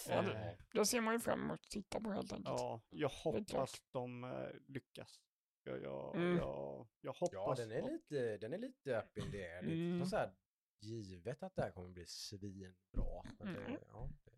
[0.08, 2.60] Ja, det, Eh, det ser man ju fram emot att titta på helt enkelt.
[2.60, 5.20] ja, jag hoppas de eh, lyckas.
[5.62, 6.36] Jag, jag, Mm.
[6.36, 7.32] jag, jag hoppas.
[7.32, 9.62] Ja, den är lite, den är lite up in the air.
[9.62, 10.06] Lite Mm.
[10.06, 10.34] så här,
[10.80, 13.22] givet att det här kommer bli svinbra.
[13.38, 13.80] Men det, Mm.
[13.88, 14.30] ja, det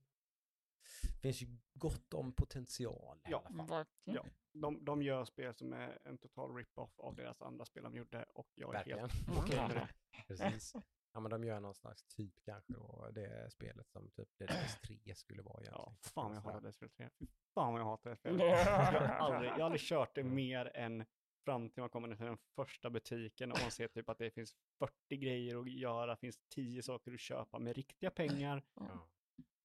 [1.23, 3.43] finns ju gott om potential i Ja.
[3.47, 3.85] alla fall.
[4.05, 4.25] Ja.
[4.53, 8.25] De, de gör spel som är en total rip-off av deras andra spel de gjorde
[8.35, 8.99] och jag är Verkligen.
[9.11, 9.89] helt okej med det.
[10.29, 10.75] Precis.
[11.13, 14.51] Ja, men de gör någon slags typ kanske och det är spelet som typ Dead
[14.51, 15.83] Space 3 skulle vara egentligen.
[15.87, 17.13] Ja, fan vad jag hatar det spelet.
[17.19, 18.41] Fy Fan vad jag hatar det spelet.
[18.67, 21.05] Jag har aldrig, jag har aldrig kört det mer än
[21.45, 24.55] fram till man kommer till den första butiken och man ser typ att det finns
[24.79, 28.63] 40 grejer att göra, finns 10 saker att köpa med riktiga pengar.
[28.75, 29.09] Ja.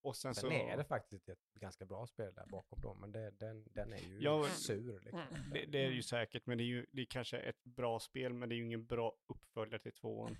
[0.01, 0.51] Och sen Sen så...
[0.51, 3.97] är det faktiskt ett ganska bra spel där bakom dem, men det, den, den är
[3.97, 4.99] ju Ja, sur.
[4.99, 5.19] Liksom.
[5.19, 5.49] Mm.
[5.53, 8.33] Det, det är ju säkert, men det är ju det är kanske ett bra spel,
[8.33, 10.37] men det är ju ingen bra uppföljare till tvåan.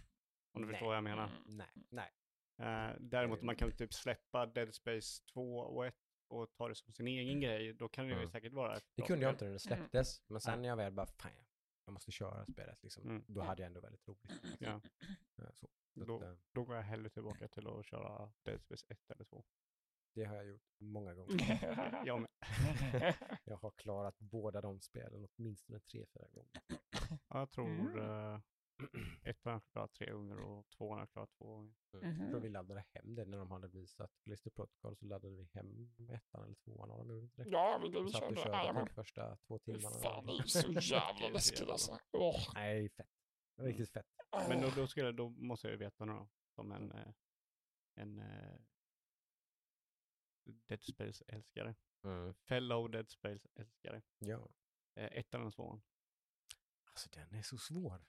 [0.53, 0.73] Om du Nej.
[0.73, 1.23] förstår vad jag menar.
[1.27, 1.41] Mm.
[1.57, 2.11] Nej, nej.
[2.59, 5.95] Eh, däremot om man kan typ släppa Dead Space 2 och 1
[6.27, 8.29] och ta det som sin egen grej, då kan det ju Mm.
[8.31, 9.35] säkert vara ett Det bra kunde jag spel.
[9.35, 11.45] inte när det släpptes, men sen när jag väl bara, fan, jag
[11.93, 13.03] måste köra spelet liksom.
[13.03, 13.23] Mm.
[13.27, 14.23] Då hade jag ändå väldigt roligt.
[14.31, 14.49] liksom.
[14.59, 14.81] Ja.
[15.43, 18.61] Eh, Så, så Då, att, eh, då går jag hellre tillbaka till att köra Dead
[18.61, 19.43] Space 1 eller 2.
[20.15, 21.29] det har jag gjort många gånger.
[22.05, 22.27] Jag.
[23.43, 26.51] Jag har klarat båda de spelen åtminstone tre, fyra gånger.
[27.29, 27.99] Ja, Jag tror Mm.
[27.99, 28.39] eh,
[29.23, 31.73] ettan har klarat tre gånger och tvåan har klarat två gånger.
[31.93, 32.07] Mm.
[32.09, 32.41] Jag tror Mhm.
[32.41, 36.43] vi laddade hem det när de hade visat Lister Protocol så laddade vi hem ettan
[36.43, 37.15] eller tvåan av dem.
[37.19, 37.49] gjorde det?
[37.49, 38.57] Ja, vi, vi Vi satt och körde.
[38.63, 39.99] körde typ första två Fy timmarna.
[39.99, 41.99] Fan, det är så jävla läskigt alltså.
[42.11, 42.51] Åh.
[42.53, 43.09] Nej, fett.
[43.57, 44.05] Riktigt fett.
[44.31, 47.13] Men då, då, skulle, jag- då måste jag ju veta nu då, som en, eh,
[47.95, 48.59] en eh,
[50.67, 51.75] Dead Space-älskare.
[52.03, 52.33] Mm.
[52.33, 54.01] Fellow Dead Space-älskare.
[54.19, 54.49] Ja.
[54.95, 55.81] Eh, ettan eller tvåan?
[56.91, 58.05] Alltså den är så svår.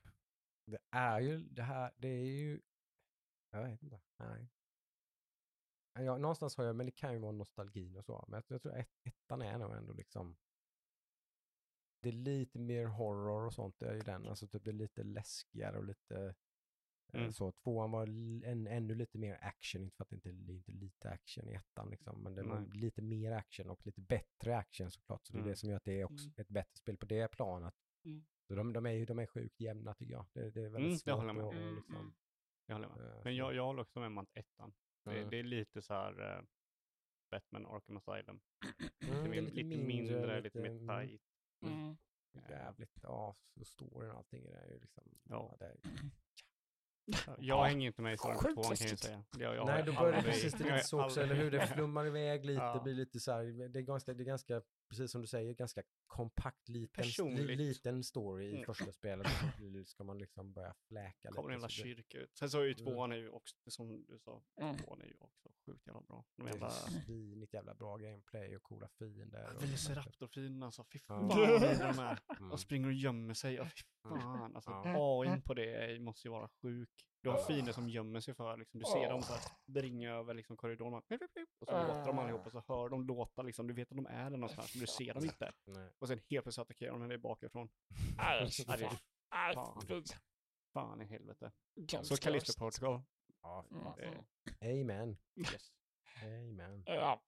[0.64, 2.60] Det är ju det här, det är ju,
[3.50, 4.48] jag vet inte, nej.
[5.92, 8.62] Ja, någonstans har jag, men det kan ju vara nostalgin och så, men jag, jag
[8.62, 10.36] tror ett, ettan är nog ändå liksom,
[12.02, 15.78] det är lite mer horror och sånt, ju den, alltså typ det är lite läskigare
[15.78, 16.34] och lite eh,
[17.12, 17.32] Mm.
[17.32, 17.52] så.
[17.52, 18.02] Tvåan var
[18.44, 21.48] en, ännu lite mer action, inte för att det inte det är inte lite action
[21.48, 22.70] i ettan liksom, men det var Nej.
[22.80, 25.50] lite mer action och lite bättre action såklart, så det är Mm.
[25.50, 26.34] det som gör att det är också Mm.
[26.36, 27.74] ett bättre spel på det planet.
[28.50, 28.56] Mm.
[28.58, 30.26] Så de, de, är, ju- de är sjukt jämna tycker jag.
[30.32, 31.54] Det, det är väldigt Mm, svårt håller med att.
[31.54, 32.12] Mm, liksom, mm.
[32.66, 33.06] Jag håller med.
[33.16, 34.72] eh, Men jag, jag håller också med om att ettan.
[35.04, 35.30] Det, Mm.
[35.30, 36.42] det är lite så här eh,
[37.30, 38.40] Batman Arkham Asylum.
[38.60, 41.22] Mm, Lite, det är min, lite mindre, lite, mer mm, tight.
[41.66, 41.96] Mm.
[42.48, 45.56] Jävligt, ja, så storyn och allting är ju liksom, Ja.
[45.58, 45.76] det är,
[47.26, 49.24] Jag Ja, hänger inte med i sjukt tvåan kan jag ju säga.
[49.38, 51.50] Jag, jag Nej, då börjar det precis det lite så också, eller hur?
[51.50, 52.80] Det flummar iväg lite, Ja.
[52.84, 55.82] blir lite så här, det är ganska, det är ganska precis som du säger, ganska
[56.06, 57.58] kompakt liten, Personligt.
[57.58, 58.64] liten story i Mm.
[58.64, 59.26] första spelet.
[59.58, 62.36] Blir- ska man liksom börja fläka kommer en jävla så blir- kyrka ut.
[62.36, 62.84] Sen så är ju Mm.
[62.84, 64.76] tvåan är ju också, som du sa, Mm.
[64.78, 66.24] tvåan är ju också sjukt jävla bra.
[66.36, 69.54] De Det är jävla svinigt jävla bra gameplay och coola fiender.
[69.60, 72.18] Velociraptor-fienden alltså, fy fan roliga de är.
[72.38, 72.52] Mm.
[72.52, 74.20] Och springer och gömmer sig, ja fy Mm.
[74.22, 74.54] fan.
[74.56, 75.22] Alltså Ja.
[75.24, 76.90] AIn på det måste ju vara sjuk.
[77.22, 80.34] Du har fiender som gömmer sig för, liksom, du ser dem så här springa över
[80.34, 80.94] liksom, korridoren.
[80.94, 84.06] Och så låter de allihop och så hör de låta, liksom, du vet att de
[84.06, 85.52] är där någonstans, men du ser dem inte.
[85.64, 85.90] Nej.
[85.98, 87.68] Och sen helt plötsligt attackerar de dig bakifrån.
[88.16, 88.72] Ja, det
[89.32, 90.04] är fan.
[90.72, 91.52] fan i helvete.
[91.74, 92.58] Ganska Så Callisto.
[92.58, 93.02] Protocol.
[93.42, 94.24] Ja, fy Mm.
[94.60, 95.18] Amen.
[95.36, 95.72] yes.
[96.22, 96.82] Amen.
[96.86, 97.22] Ja.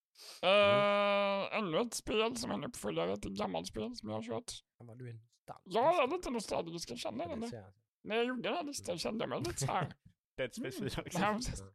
[0.45, 4.23] Uh, ännu ett spel som är en uppföljare till ett gammalt spel som jag har
[4.23, 4.53] kört.
[4.77, 5.77] Vad du är nostalgisk.
[5.77, 7.73] Jag är lite nostalgisk, jag känner Ja, det det.
[8.03, 9.95] När jag gjorde den här listan kände jag mig lite så här.
[10.37, 11.73] Dead Space 4 Ja, liksom.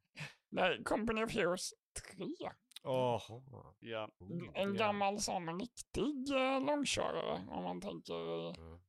[0.50, 1.74] Nej, Company of Heroes
[2.16, 2.26] 3.
[2.84, 3.74] Åh, Åh.
[3.80, 4.10] ja.
[4.20, 4.80] Oh, En Ja.
[4.80, 8.80] gammal sån riktig uh, långkörare om man tänker i Mm.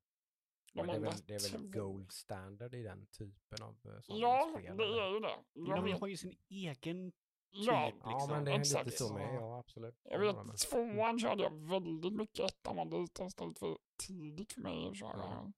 [0.74, 4.50] de det, är väl, det är väl gold standard i den typen av uh, Ja,
[4.58, 4.76] spel?
[4.76, 5.38] det är ju det.
[5.52, 7.12] Jag De vet, har ju sin egen
[7.50, 8.30] ja, typ, Ja, liksom.
[8.30, 8.86] men det är Exakt.
[8.86, 9.34] lite så med.
[9.34, 9.94] Ja, absolut.
[10.04, 12.50] jag vet tvåan körde jag väldigt mycket.
[12.50, 15.16] Ettan var lite istället för tidigt för mig att köra.
[15.16, 15.52] Ja.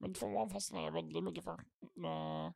[0.00, 1.64] Men tvåan fastnade jag väldigt mycket för.
[2.04, 2.52] Eh,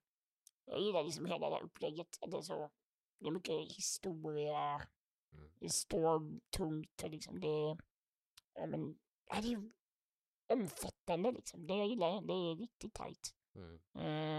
[0.64, 2.18] Jag gillar liksom hela det här upplägget.
[2.20, 2.70] Att det är så,
[3.18, 4.88] det är mycket historia.
[5.32, 5.50] Mm.
[5.60, 7.76] Det står tungt och liksom det,
[8.54, 8.98] ja men,
[9.42, 9.70] det är
[10.46, 11.66] omfattande liksom.
[11.66, 13.34] Det jag gillar, det är riktigt tajt.
[13.54, 13.80] Mm.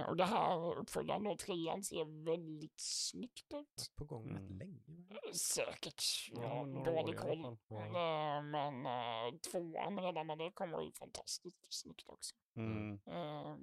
[0.02, 3.92] Eh, och det här uppföljaren då, trean, ser väldigt snyggt ut.
[3.96, 4.58] På gång rätt Mm.
[4.58, 4.80] länge.
[5.10, 7.58] Eh, Säkert, Ja, ja, dålig koll.
[7.68, 7.86] Ja.
[7.86, 12.36] Eh, men eh, tvåan redan när det kommer är fantastiskt snyggt också.
[12.56, 13.00] Mm.
[13.08, 13.58] Eh,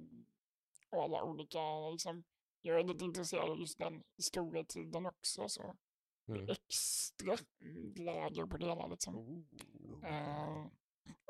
[0.91, 1.61] och alla olika,
[1.93, 2.25] liksom,
[2.63, 5.49] jag är lite intresserad av just den historietiden också.
[5.49, 5.77] Så
[6.29, 6.49] Mm.
[6.49, 7.37] extra
[7.97, 9.17] läger på det hela liksom.
[9.19, 10.67] Oh.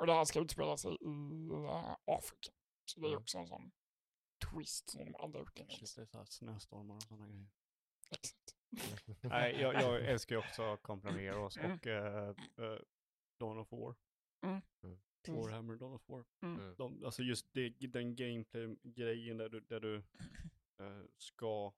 [0.01, 1.51] Och det här ska utspela sig i
[2.07, 2.51] Afrika.
[2.85, 3.21] Så det är Mm.
[3.23, 3.73] också en sån
[4.55, 5.71] twist som de gjort innan.
[5.71, 7.47] Shit, det är så här snöstormar och sådana grejer.
[8.11, 8.57] Exakt.
[9.23, 10.77] Nej, jag, jag älskar ju också
[11.65, 11.73] Mm.
[11.73, 12.79] och uh, uh,
[13.41, 13.95] Dawn of War.
[14.47, 14.61] Mm.
[14.83, 14.99] Mm.
[15.29, 16.25] Warhammer Dawn of War.
[16.43, 16.75] Mm.
[16.79, 19.97] De, alltså just det, den gameplay-grejen där du, där du
[20.81, 21.73] eh, ska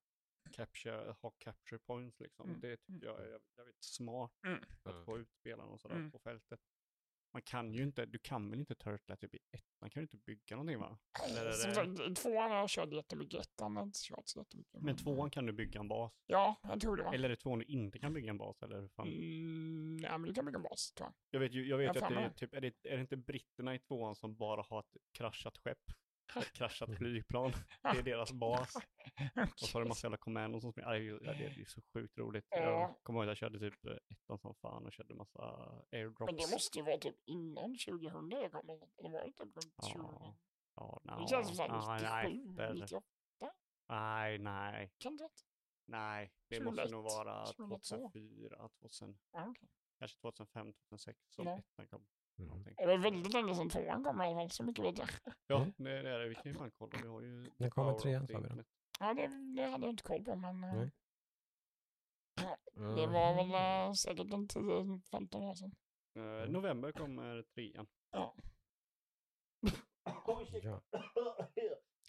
[0.53, 2.49] capture, ha capture points liksom.
[2.49, 2.61] Mm.
[2.61, 4.63] Det tycker jag är jävligt smart Mm.
[4.83, 5.05] att Mm.
[5.05, 6.11] få ut spelarna och sådär Mm.
[6.11, 6.61] på fältet.
[7.35, 10.05] Man kan ju inte, du kan väl inte turtla typ i ett, man kan ju
[10.05, 10.99] inte bygga någonting va?
[11.29, 13.99] Eller är Som det- sagt, i tvåan har jag kört jättemycket, ettan har jag inte
[14.03, 14.83] kört så jättemycket.
[14.83, 16.13] Men tvåan kan du bygga en bas.
[16.27, 17.15] Ja, jag tror det var.
[17.15, 18.63] Eller är det tvåan du inte kan bygga en bas?
[18.63, 19.09] Eller hur fan?
[19.09, 21.15] Mm, ja, men du kan bygga en bas, tror jag.
[21.31, 23.17] Jag vet ju, jag vet Jag att det är typ, är det, är det inte
[23.17, 25.79] britterna i tvåan som bara har ett kraschat skepp?
[26.37, 27.53] Ett kraschat flygplan.
[27.83, 28.75] Det är deras bas.
[29.53, 30.89] Och så har du massa jävla commandos som springer.
[30.91, 32.47] Aj, ja, Det är ju så sjukt roligt.
[32.51, 32.57] Ja.
[32.61, 35.41] Jag kommer ihåg att jag körde typ eh, ettan som fan och körde massa
[35.93, 36.33] airdrops.
[36.33, 38.75] Men det måste ju vara typ innan 2000 det kommer.
[38.99, 40.01] Eller var det typ runt 2000?
[40.03, 40.37] Ja,
[40.75, 42.75] ja, Det no, känns som såhär nej, 97, där.
[42.75, 43.07] 98.
[43.89, 45.29] nej, nej, Kan det
[45.87, 46.33] nej.
[46.49, 47.97] Det 2001, måste nog vara 2002.
[47.97, 49.69] 2004, 2000, Ja, okej.
[49.99, 52.07] kanske 2005, 2006 som ettan kom.
[52.39, 52.49] Mm.
[52.49, 52.75] Någonting.
[52.77, 55.09] Det var väldigt länge sedan tvåan kom i alla fall, så mycket vet jag.
[55.47, 56.29] Ja, det är det.
[56.29, 56.99] Vi kan ju fan kolla.
[57.03, 57.51] Vi har ju...
[57.57, 58.65] När kommer trean, sa vi då?
[59.01, 60.91] Ja, det, det hade jag inte koll på, men eh, Nej.
[62.75, 65.75] det var väl eh, säkert en 10-15 år sedan.
[66.17, 67.87] Eh, november kommer trean.
[68.11, 68.35] Ja.
[70.63, 70.81] Ja.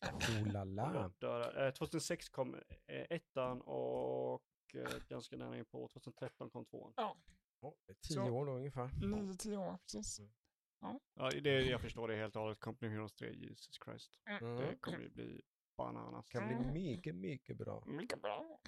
[0.06, 1.12] Oh la la.
[1.20, 2.56] Dör, eh, 2006 kom
[2.88, 6.94] eh, ettan och eh, ganska nära in på 2013 kom tvåan.
[6.98, 7.16] Är
[8.01, 8.88] tio Så- år då ungefär.
[8.88, 10.22] 9-10 år, precis.
[11.16, 12.59] Ja, det, jag förstår det helt och hållet.
[12.59, 14.20] Company Heroes 3, Jesus Christ.
[14.26, 14.55] Mm.
[14.55, 15.41] Det kommer ju bli
[15.78, 16.30] bananas.
[16.30, 16.74] kan bli Mm.
[16.74, 17.84] mycket, mycket bra.
[17.88, 18.59] Mycket bra.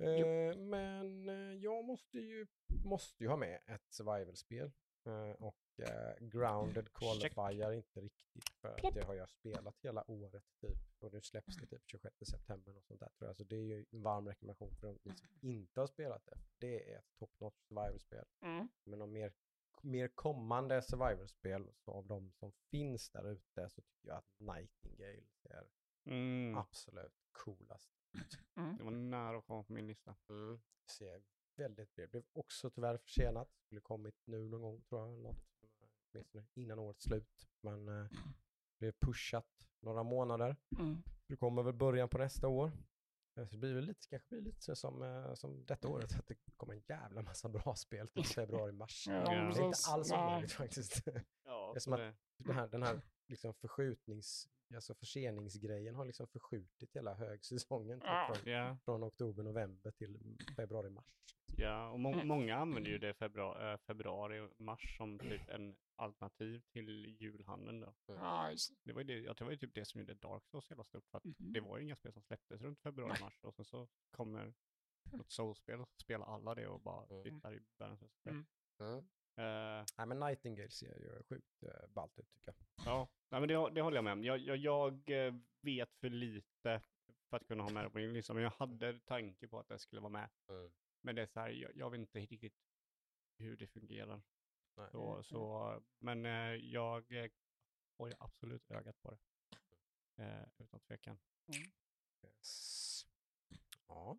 [0.00, 2.46] Eh, men eh, jag måste ju,
[2.84, 4.72] måste ju ha med ett survival-spel.
[5.04, 6.84] Eh, och eh, Grounded
[7.20, 7.32] Check.
[7.34, 10.78] qualifier inte riktigt för att det har jag spelat hela året typ.
[10.98, 13.36] Och nu släpps det typ 26 september och sånt där tror jag.
[13.36, 16.38] Så det är ju en varm rekommendation för de som inte har spelat det.
[16.58, 18.24] Det är ett top notch survival-spel.
[18.40, 18.68] Mm.
[18.84, 19.32] Men om mer,
[19.82, 25.22] mer kommande survival-spel så av de som finns där ute så tycker jag att Nightingale
[25.42, 25.68] är
[26.04, 26.56] Mm.
[26.58, 27.90] absolut coolast.
[28.78, 30.16] Det var nära att komma på min lista.
[30.28, 30.60] Mm.
[30.86, 31.22] Ser
[31.56, 32.06] väldigt bra.
[32.06, 33.48] Blev också tyvärr försenat.
[33.66, 35.18] Skulle kommit nu någon gång tror jag.
[35.18, 35.36] Något.
[36.12, 37.48] Åtminstone innan årets slut.
[37.60, 38.06] Men eh,
[38.78, 40.56] blev pushat några månader.
[40.78, 41.02] Mm.
[41.26, 42.72] Det kommer väl början på nästa år.
[43.36, 46.18] Eh, Så det blir väl lite, kanske blir lite så som, eh, som detta året.
[46.18, 49.06] Att det kommer en jävla massa bra spel till februari-mars.
[49.08, 49.30] Ja, Ja.
[49.30, 51.02] Det är inte alls omöjligt faktiskt.
[51.44, 56.26] Ja, Det är som att- Den här, den här liksom förskjutnings, alltså förseningsgrejen har liksom
[56.28, 58.00] förskjutit hela högsäsongen.
[58.00, 58.34] Typ, Ja.
[58.34, 61.14] från, Ja, från oktober, november till februari, mars.
[61.56, 62.28] Ja, och må- Mm.
[62.28, 67.94] många använder ju det februari, februari mars som typ en alternativ till julhandeln då.
[68.50, 68.92] Just det.
[68.92, 71.18] Var ju, det, ja, det var typ det som gjorde Dark Souls jävla stort för
[71.18, 71.34] att Mhm.
[71.52, 74.54] det var ju inga spel som släpptes runt februari-mars och sen så kommer
[75.12, 77.40] något Souls-spel och spelar alla det och bara Mm.
[77.44, 78.32] är ju världens bästa spel.
[78.32, 78.46] Mm.
[78.80, 78.98] Mm.
[79.36, 82.86] Eh, Nej men Nightingale ser ju sjukt uh, ballt ut tycker jag.
[82.86, 84.24] ja, Nej, men det, det håller jag med om.
[84.24, 86.82] Jag, jag, jag eh, vet för lite
[87.30, 89.68] för att kunna ha med det på min lista, men jag hade tanke på att
[89.68, 90.30] det skulle vara med.
[90.48, 90.70] Mm.
[91.02, 92.56] Men det är så här, jag, jag vet inte riktigt
[93.38, 94.22] hur det fungerar.
[94.76, 94.90] Nej.
[94.90, 97.30] Så, så, men eh, jag eh,
[97.98, 99.18] har ju absolut ögat på det.
[100.22, 101.18] Eh, utan tvekan.
[102.24, 103.06] Yes.
[103.88, 104.18] Ja.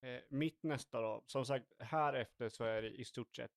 [0.00, 3.52] Eh, mitt nästa då, som sagt, här efter så är det i stort sett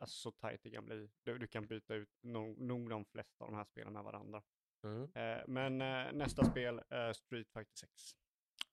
[0.00, 1.08] alltså, så tajt det kan bli.
[1.22, 4.42] Du, du kan byta ut nog, nog de flesta av de här spelen med varandra.
[4.82, 5.02] Mm.
[5.14, 8.16] Eh, men eh, nästa spel är Street Fighter 6.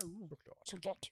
[0.03, 0.67] Oh, Såklart.
[0.67, 1.11] såklart.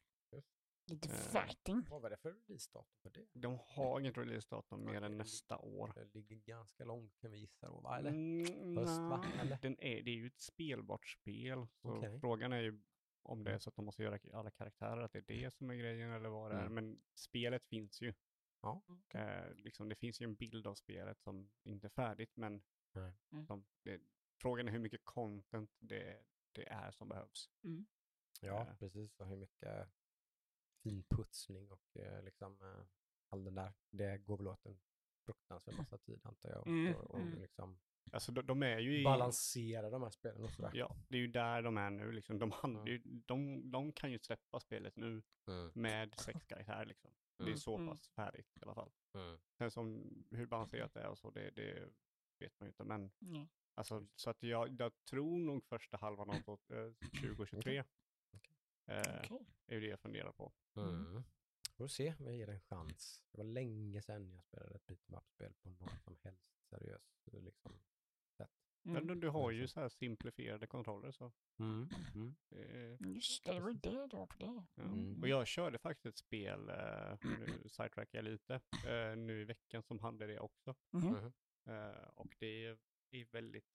[0.92, 1.16] Lite Eh.
[1.16, 1.86] fighting.
[1.90, 3.26] Vad var det för releasedatum för det?
[3.34, 5.94] De har inget releasedatum mer än nästa år.
[5.96, 7.98] Det ligger ganska långt kan vi gissa då, va?
[7.98, 8.10] Eller?
[8.10, 9.26] Mm, Höst, va?
[9.42, 9.58] Eller?
[9.62, 11.68] Den är, det är ju ett spelbart spel.
[11.82, 12.20] Så Okej.
[12.20, 12.82] frågan är ju
[13.24, 15.70] om det är så att de måste göra alla karaktärer, att det är det som
[15.70, 16.62] är grejen eller vad det är.
[16.66, 16.74] Mm.
[16.74, 18.14] Men spelet finns ju.
[18.62, 18.82] Ja.
[19.14, 22.64] Eh, liksom, det finns ju en bild av spelet som inte är färdigt, men
[22.94, 23.14] Nej.
[23.32, 23.46] Mm.
[23.46, 24.02] som, det,
[24.42, 27.50] frågan är hur mycket content det, det är som behövs.
[28.42, 28.76] Ja, Eh.
[28.78, 29.20] precis.
[29.20, 29.90] Och hur mycket
[30.84, 32.84] finputsning och eh, liksom eh,
[33.30, 33.74] all den där.
[33.90, 34.80] Det går väl åt en
[35.26, 36.68] fruktansvärd massa tid antar jag.
[36.68, 37.42] Mm, Och, och mm.
[37.42, 37.80] liksom
[38.12, 39.04] Alltså de, de är ju i...
[39.04, 40.72] balansera de här spelen och sådär.
[40.74, 42.12] Ja, det är ju där de är nu.
[42.12, 42.40] Liksom.
[42.40, 45.72] De, hand, ju- de, de kan ju släppa spelet nu Mm.
[45.76, 46.86] med sex karaktärer.
[46.86, 47.12] Liksom.
[47.38, 47.58] Det är Mm.
[47.58, 47.88] så Mm.
[47.90, 48.92] pass färdigt i alla fall.
[49.14, 49.40] Mm.
[49.58, 51.90] Sen som hur balanserat det är och så, det, det
[52.40, 52.84] vet man ju inte.
[52.84, 53.12] Men
[53.76, 57.84] alltså, så att jag, jag tror nog första halvan av eh, 2023
[58.86, 59.46] eh, Okej.
[59.68, 60.54] är ju det jag funderar på.
[60.76, 61.24] Mm.
[61.78, 63.24] Får se om jag ger det en chans.
[63.32, 67.80] Det var länge sedan jag spelade ett beat'em up-spel på något som helst seriöst liksom,
[68.38, 68.52] sätt.
[68.84, 69.08] Men Mm.
[69.08, 69.74] du, du har ju Alltså.
[69.74, 71.32] så här simplifierade kontroller så.
[71.60, 71.90] Mm.
[72.16, 72.36] Mm.
[72.52, 74.46] eh, Just det, det var det då på det.
[74.76, 74.84] Ja.
[74.84, 75.22] Mm.
[75.22, 78.54] Och jag körde faktiskt ett spel, eh, nu sidetrackar jag lite,
[78.88, 80.76] eh, nu i veckan som hade det också.
[80.92, 81.08] Mhm.
[81.10, 81.32] Mhm.
[81.66, 82.78] Eh, och det är,
[83.12, 83.70] är väldigt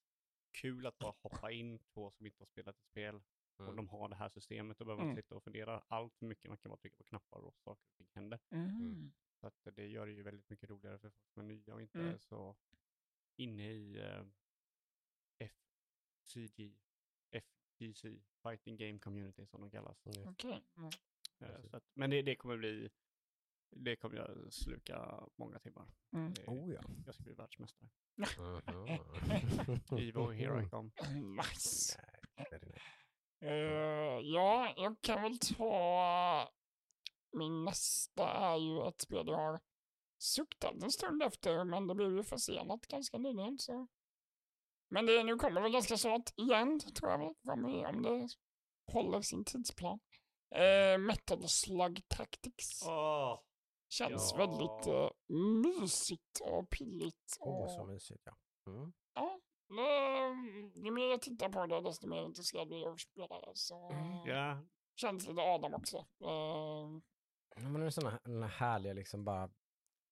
[0.53, 3.21] kul att bara hoppa in på som inte har spelat ett spel
[3.57, 3.77] och Mm.
[3.77, 5.11] de har det här systemet och behöver Mm.
[5.11, 6.49] inte sitta och fundera allt för mycket.
[6.49, 8.39] Man kan bara trycka på knappar och saker och ting händer.
[8.51, 9.13] Mm.
[9.41, 11.83] Så att det gör det ju väldigt mycket roligare för folk som är nya och
[11.83, 12.15] inte Mm.
[12.15, 12.57] är så
[13.37, 14.25] inne i eh,
[15.39, 16.79] FCG,
[17.31, 18.05] FGC,
[18.43, 20.07] Fighting Game Community som de kallas.
[20.07, 20.29] Mm.
[20.29, 20.63] Okej.
[20.77, 20.91] Mm.
[21.39, 22.91] Eh, så att, men det, det kommer bli,
[23.71, 25.89] det kommer jag sluka många timmar.
[26.13, 26.35] Mm.
[26.35, 26.81] Det, Oh ja.
[27.07, 27.89] Jag ska bli världsmästare.
[29.99, 30.91] Evo, here I come.
[31.43, 32.01] Nice.
[33.47, 36.49] Eh, ja, jag kan väl ta...
[37.33, 39.61] Min nästa är ju ett spel jag har
[40.19, 43.59] suktat en stund efter, men det blev ju försenat ganska nyligen.
[43.59, 43.87] Så.
[44.91, 47.35] Men det nu kommer väl ganska snart igen, tror jag väl.
[47.87, 48.29] Om det
[48.93, 50.01] håller sin tidsplan.
[50.55, 52.83] Eh, Metal Slug Tactics.
[52.87, 53.41] Åh,
[53.89, 54.39] Känns ja.
[54.39, 55.11] väldigt eh,
[55.63, 57.37] mysigt och pilligt.
[57.41, 58.37] Åh, Och, så mysigt ja.
[58.67, 58.93] Mm.
[59.15, 59.41] ja,
[59.71, 63.41] eh, ju mer jag tittar på det, desto mer intresserad blir jag av att spela
[63.41, 63.53] det.
[63.55, 63.91] Så
[64.27, 64.63] ja,
[64.97, 65.97] känns lite Adam också.
[65.97, 67.01] Eh,
[67.59, 69.51] Ja, men det är sådana den här härliga liksom bara,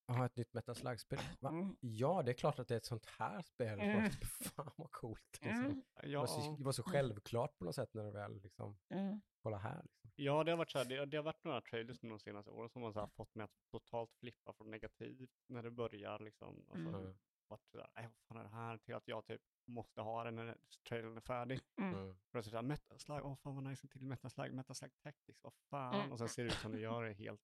[0.09, 1.19] ha ett nytt Metal Slug-spel.
[1.43, 3.81] Mm, Ja, det är klart att det är ett sånt här spel.
[3.81, 4.11] Mm.
[4.55, 5.21] Fan vad coolt.
[5.41, 5.65] Liksom.
[5.65, 8.41] mm, Det, var så, ja, det var så självklart på något sätt när det väl
[8.43, 9.83] liksom, mm, kolla här.
[9.83, 10.11] Liksom.
[10.17, 12.71] ja, det har varit så här, det, det har varit några trailers de senaste åren
[12.71, 16.65] som har så här fått mig att totalt flippa från negativt när det börjar liksom.
[16.69, 17.15] Alltså, Mm.
[17.49, 18.79] Varit så där, "Nej, vad fan är det här?
[18.79, 20.57] Till att jag typ måste ha den när
[20.89, 21.61] trailern är färdig.
[21.79, 21.95] mm.
[21.95, 22.17] Mm.
[22.31, 24.77] För att så här, Metal Slug, åh fan vad nice, en till Metal Slug, Metal
[24.77, 25.95] Slug Tactics, vad fan.
[25.95, 26.13] Mm.
[26.13, 27.43] Och sen ser det ut som det gör, det är helt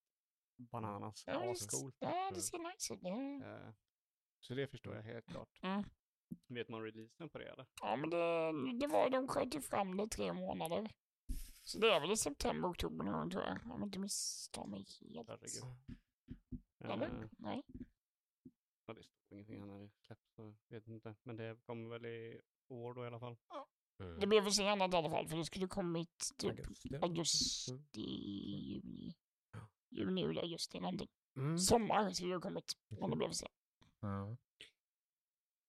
[0.57, 1.97] bananas, Ja, det, ascoolt.
[1.99, 3.03] ja, det ser nice ut.
[3.05, 3.43] Mm.
[3.43, 3.73] Eh,
[4.41, 5.59] Så det förstår jag helt klart.
[5.63, 5.85] Mm.
[6.49, 7.67] Vet man releasen på det eller?
[7.83, 10.91] Ja, men det, det var, de sköt ju fram det tre månader.
[11.63, 13.53] Så det är väl i september, oktober gång tror jag.
[13.65, 14.85] Om jag inte misstar mig
[15.15, 15.29] helt.
[15.29, 15.65] Herregud.
[16.85, 17.07] Eller?
[17.23, 17.63] Eh, Nej.
[18.87, 19.03] Ja, det
[19.33, 21.15] ingenting det släpps, så jag vet inte.
[21.23, 23.37] Men det kommer väl i år då i alla fall.
[24.03, 24.21] Mm.
[24.21, 26.97] Det blev försenat i alla fall, för det skulle kommit typ Augusti.
[27.03, 29.15] augusti, juni.
[29.91, 31.09] Juni, juli, augusti någonting.
[31.37, 31.59] Mm.
[31.59, 33.53] Sommar skulle det kommit, men det blev försenat.
[34.01, 34.37] Ja.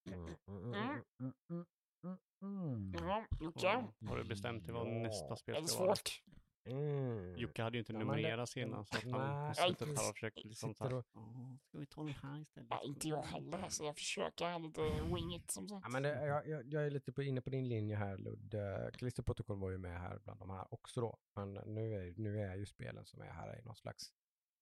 [0.10, 0.36] Mm.
[0.48, 0.74] Mm.
[0.74, 1.34] Mm.
[1.50, 1.66] Mm.
[2.04, 2.18] Mm.
[2.42, 2.94] Mm.
[2.94, 3.60] Ja, Jocke.
[3.68, 4.92] Ja, Har du bestämt dig vad Ja.
[5.02, 5.96] nästa Är spel det ska vara?
[5.96, 6.22] svårt?
[6.66, 7.38] Mm.
[7.38, 10.10] Jocke hade ju inte Ja, det- numrerat senast, så att han har Nej, suttit här
[10.10, 12.68] och försökt liksom så här, och- "Åh, ska vi ta den här istället?
[12.70, 14.82] Ja, inte jag heller, så jag försöker ha lite
[15.16, 15.82] wingit som sagt.
[15.86, 18.54] Ja, men det, jag, jag, jag är lite på, inne på din linje här Ludd.
[18.54, 21.18] Uh, Klisterprotokoll var ju med här bland de här också då.
[21.36, 24.14] Men nu är, nu är ju spelen som är här i någon slags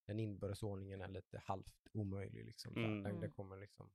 [0.08, 2.46] den inbördes ordningen är lite halvt omöjlig.
[2.46, 2.74] Liksom.
[2.74, 3.04] Så Mm.
[3.04, 3.90] Den, det kommer liksom,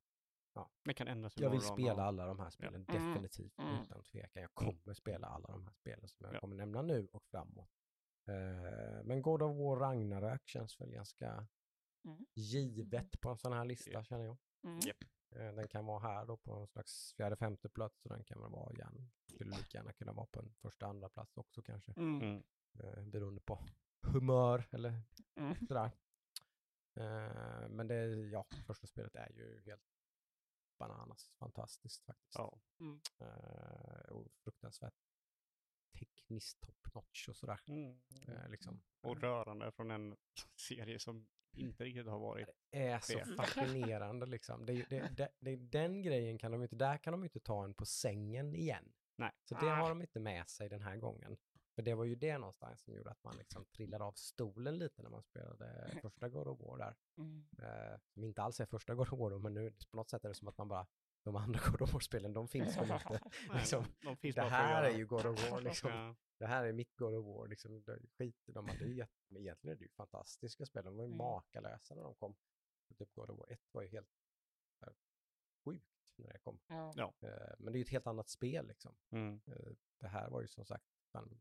[0.84, 3.08] Det kan ändras jag vill spela och- alla de här spelen, Mm.
[3.12, 3.82] definitivt, Mm.
[3.82, 4.42] utan tvekan.
[4.42, 6.40] Jag kommer spela alla de här spelen som jag Ja.
[6.40, 7.70] kommer nämna nu och framåt.
[8.26, 11.46] Eh, men God of War Ragnarök känns väl ganska
[12.04, 12.26] Mm.
[12.34, 14.04] givet på en sån här lista Ja.
[14.04, 14.36] känner jag.
[14.64, 14.78] Mm.
[14.80, 15.04] Japp.
[15.30, 18.40] Eh, Den kan vara här då på någon slags fjärde, femte plats och den kan
[18.42, 19.10] väl vara igen.
[19.26, 21.92] Skulle lika gärna kunna vara på en första, andra plats också kanske.
[21.96, 22.22] Mm.
[22.22, 22.42] Mm.
[22.80, 23.58] Eh, beroende på
[24.02, 25.02] humör eller
[25.34, 25.66] Mm.
[25.66, 25.90] sådär.
[26.96, 29.82] Eh, men det, ja, första spelet är ju helt
[30.78, 32.34] bananas fantastiskt faktiskt.
[32.38, 32.60] Ja.
[33.20, 34.94] Eh, och fruktansvärt
[35.98, 37.60] tekniskt top notch och sådär.
[37.66, 38.00] Mm.
[38.28, 38.82] Eh, liksom.
[39.02, 40.16] Och rörande från en
[40.68, 41.26] serie som
[41.56, 42.48] inte riktigt har varit.
[42.70, 43.36] är så Det.
[43.36, 44.66] fascinerande liksom.
[44.66, 47.74] Det, det, det, det, den grejen kan de inte, där kan de inte ta en
[47.74, 48.92] på sängen igen.
[49.16, 49.32] Nej.
[49.44, 51.36] Så det har de inte med sig den här gången.
[51.74, 55.02] För det var ju det någonstans som gjorde att man liksom trillade av stolen lite
[55.02, 56.96] när man spelade första God of War där.
[57.18, 57.46] Mm.
[57.58, 60.24] Eh, som inte alls är första God of War då, men nu på något sätt
[60.24, 60.86] är det som att man bara,
[61.24, 63.20] de andra God of War-spelen, de finns väl inte.
[63.54, 65.90] Liksom, de, finns det här är ju God of War liksom.
[65.90, 66.16] Ja.
[66.38, 67.84] Det här är mitt God of War, liksom,
[68.18, 71.06] skiter de hade ju jätte- men egentligen är det ju fantastiska spel, de var ju
[71.06, 71.18] Mm.
[71.18, 72.36] makalösa när de kom.
[72.98, 74.08] Typ God of War 1 var ju helt
[74.80, 74.94] här,
[75.64, 76.60] sjukt när det kom.
[76.68, 77.14] Ja.
[77.20, 78.96] Eh, men det är ju ett helt annat spel liksom.
[79.10, 79.40] Mm.
[79.46, 81.40] Eh, det här var ju som sagt, fan,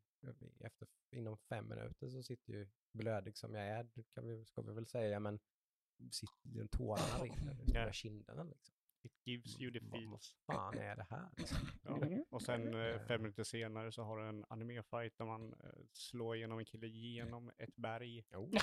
[0.59, 4.73] efter, inom fem minuter så sitter ju blödig som jag är, kan vi, ska vi
[4.73, 5.39] väl säga, men
[6.11, 7.91] sitter tårarna rinner yeah.
[7.91, 8.72] kinderna liksom.
[9.04, 10.36] It gives you the Vad- vad feels.
[10.45, 11.30] fan är det här?
[11.38, 11.58] Liksom?
[11.84, 11.97] Ja.
[11.97, 12.24] Mm.
[12.30, 16.36] Och sen eh, fem minuter senare så har du en anime-fight där man eh, slår
[16.36, 18.26] igenom en kille genom ett berg.
[18.34, 18.51] Jo,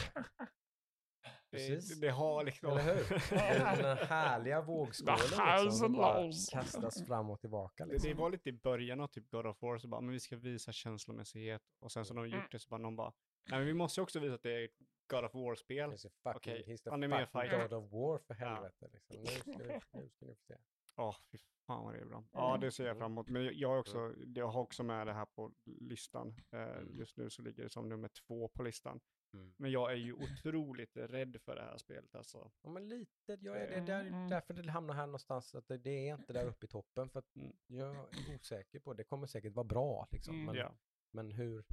[1.50, 2.00] Det, Precis.
[2.00, 2.70] det har liksom...
[2.70, 3.08] eller hur?
[3.30, 7.86] Den här härliga vågskålen liksom, som bara kastas fram och tillbaka.
[7.86, 8.08] Det, Liksom.
[8.10, 10.36] det var lite i början av typ God of War, så bara, men vi ska
[10.36, 11.62] visa känslomässighet.
[11.80, 12.40] Och sen så när de Mm.
[12.40, 13.12] gjort det så bara, någon bara,
[13.50, 14.68] nej men vi måste ju också visa att det är
[15.10, 15.96] God of War-spel.
[16.22, 17.70] Okej, he's the anime fucking fight.
[17.70, 18.46] God of War för Ja.
[18.48, 18.88] helvete.
[18.92, 19.16] Liksom.
[19.22, 19.66] Nu, ska vi,
[20.02, 20.56] nu ska ni få se.
[20.96, 22.24] Ja, fy fan vad det är bra.
[22.32, 23.28] Ja, det ser jag fram emot.
[23.28, 26.34] Men jag, är också, jag har också med det här på listan.
[26.50, 26.98] Eh, Mm.
[26.98, 29.00] just nu så ligger det som nummer två på listan.
[29.34, 29.52] Mm.
[29.56, 32.50] Men jag är ju otroligt rädd för det här spelet alltså.
[32.62, 33.38] Ja, men lite.
[33.40, 34.28] Jag är, det, där, Mm.
[34.28, 35.54] därför det hamnar här någonstans.
[35.54, 37.10] Att det, det är inte där uppe i toppen.
[37.10, 37.52] För att Mm.
[37.66, 39.04] jag är osäker på det.
[39.04, 40.08] kommer säkert vara bra.
[40.10, 40.34] Liksom.
[40.34, 40.46] Mm.
[40.46, 40.74] Men, Ja.
[41.10, 41.64] men hur,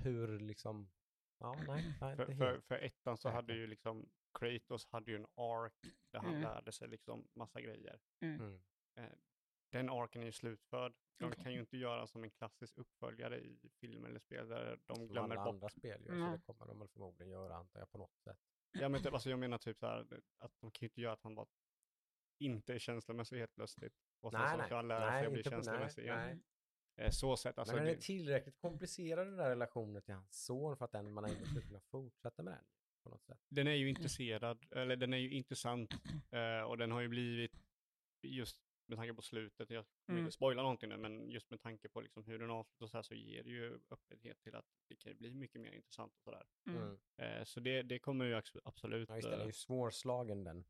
[0.00, 0.90] hur liksom...
[1.42, 5.26] Ja, nej, nej För, för, för ettan så hade ju liksom Kratos hade ju en
[5.34, 5.74] ark
[6.12, 6.42] där han Mm.
[6.42, 8.00] lärde sig liksom massa grejer.
[8.20, 8.60] Mm.
[9.72, 10.94] Den arken är ju slutförd.
[11.18, 11.42] De Okej.
[11.44, 15.08] kan ju inte göra som en klassisk uppföljare i film eller spel där de Som
[15.08, 15.54] glömmer alla bort.
[15.54, 16.12] andra spel gör.
[16.14, 16.32] Så Mm.
[16.32, 18.38] det kommer de väl förmodligen göra antar jag på något sätt.
[18.72, 21.12] Ja, men typ, alltså, jag menar typ så här att de kan ju inte göra
[21.12, 21.46] att han bara
[22.38, 23.94] inte är känslomässig helt plötsligt.
[24.20, 26.16] Och sen så ska han lära sig att bli känslomässig igen.
[26.16, 26.40] nej.
[26.96, 27.74] Eh, Så sett, alltså.
[27.74, 31.12] men den är det- tillräckligt komplicerad den där relationen till hans son för att den,
[31.12, 32.64] man ändå skulle kunna fortsätta med den
[33.02, 33.38] på något sätt.
[33.48, 35.90] den är ju intresserad, eller den är ju intressant
[36.30, 37.52] eh, och den har ju blivit
[38.22, 40.26] just med tanke på slutet, jag kommer Mm.
[40.26, 43.02] inte spoila någonting nu, men just med tanke på liksom hur den avslutas så här
[43.02, 46.46] så ger det ju öppenhet till att det kan bli mycket mer intressant och sådär.
[46.66, 46.82] Mm.
[46.82, 46.98] Mm.
[47.16, 49.08] Eh, så det, det kommer ju abs- absolut.
[49.08, 50.64] Ja, just det, den är ju svårslagen den,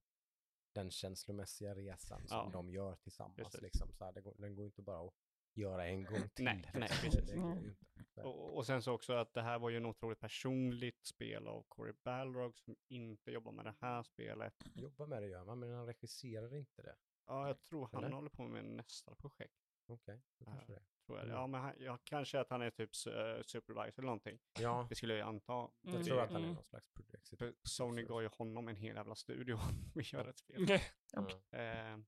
[0.75, 2.51] den känslomässiga resan som Ja.
[2.53, 3.61] de gör tillsammans.
[3.63, 5.15] Liksom, så här, det går, den går inte bara att
[5.57, 6.45] göra en gång till.
[6.45, 6.99] Nej, nej, liksom.
[7.11, 7.27] precis.
[7.27, 8.27] Det, det går Mm.
[8.31, 11.65] och, och sen så också att det här var ju en otroligt personligt spel av
[11.69, 14.55] Corey Balrog som inte jobbar med det här spelet.
[14.75, 16.97] Jobba med det gör man, men han regisserar inte det.
[17.27, 18.15] Ja, jag tror han Eller?
[18.15, 19.55] håller på med nästa projekt.
[19.87, 20.45] Okej, Ja.
[20.47, 20.83] kanske det.
[21.07, 21.25] Tror jag.
[21.25, 21.37] Mm.
[21.37, 24.39] Ja, men han, ja, kanske att han är typ eh, supervisor eller någonting.
[24.61, 25.53] Ja, Det skulle jag anta.
[25.81, 26.05] jag Mm.
[26.05, 26.55] tror att han är Mm.
[26.55, 27.55] någon slags producer.
[27.63, 29.57] Sony gav ju honom en hel jävla studio
[29.97, 30.67] att göra ett spel.
[31.13, 31.59] Ja.
[31.59, 31.99] Eh,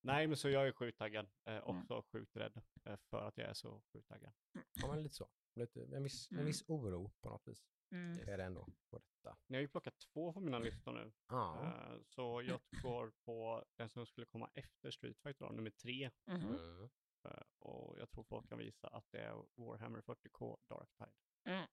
[0.00, 1.26] nej, men så jag är sjukt taggad.
[1.44, 1.68] Eh, Mm.
[1.80, 4.32] också sjukt rädd eh, för att jag är så sjukt taggad.
[4.74, 5.28] ja, men lite så.
[5.54, 6.46] Lite, en, viss, en Mm.
[6.46, 7.64] viss oro på något vis.
[7.90, 8.28] Mm.
[8.28, 9.36] Är det ändå på detta.
[9.46, 11.12] Ni har ju plockat två på mina listor nu.
[11.28, 11.62] Ja.
[11.62, 16.10] Eh, så jag går på den som skulle komma efter Street Fighter, då, nummer tre.
[16.26, 16.54] Mhm.
[16.54, 16.88] Mm.
[17.24, 21.68] Eh, och jag tror folk kan visa att det är Warhammer 40K Dark Tide.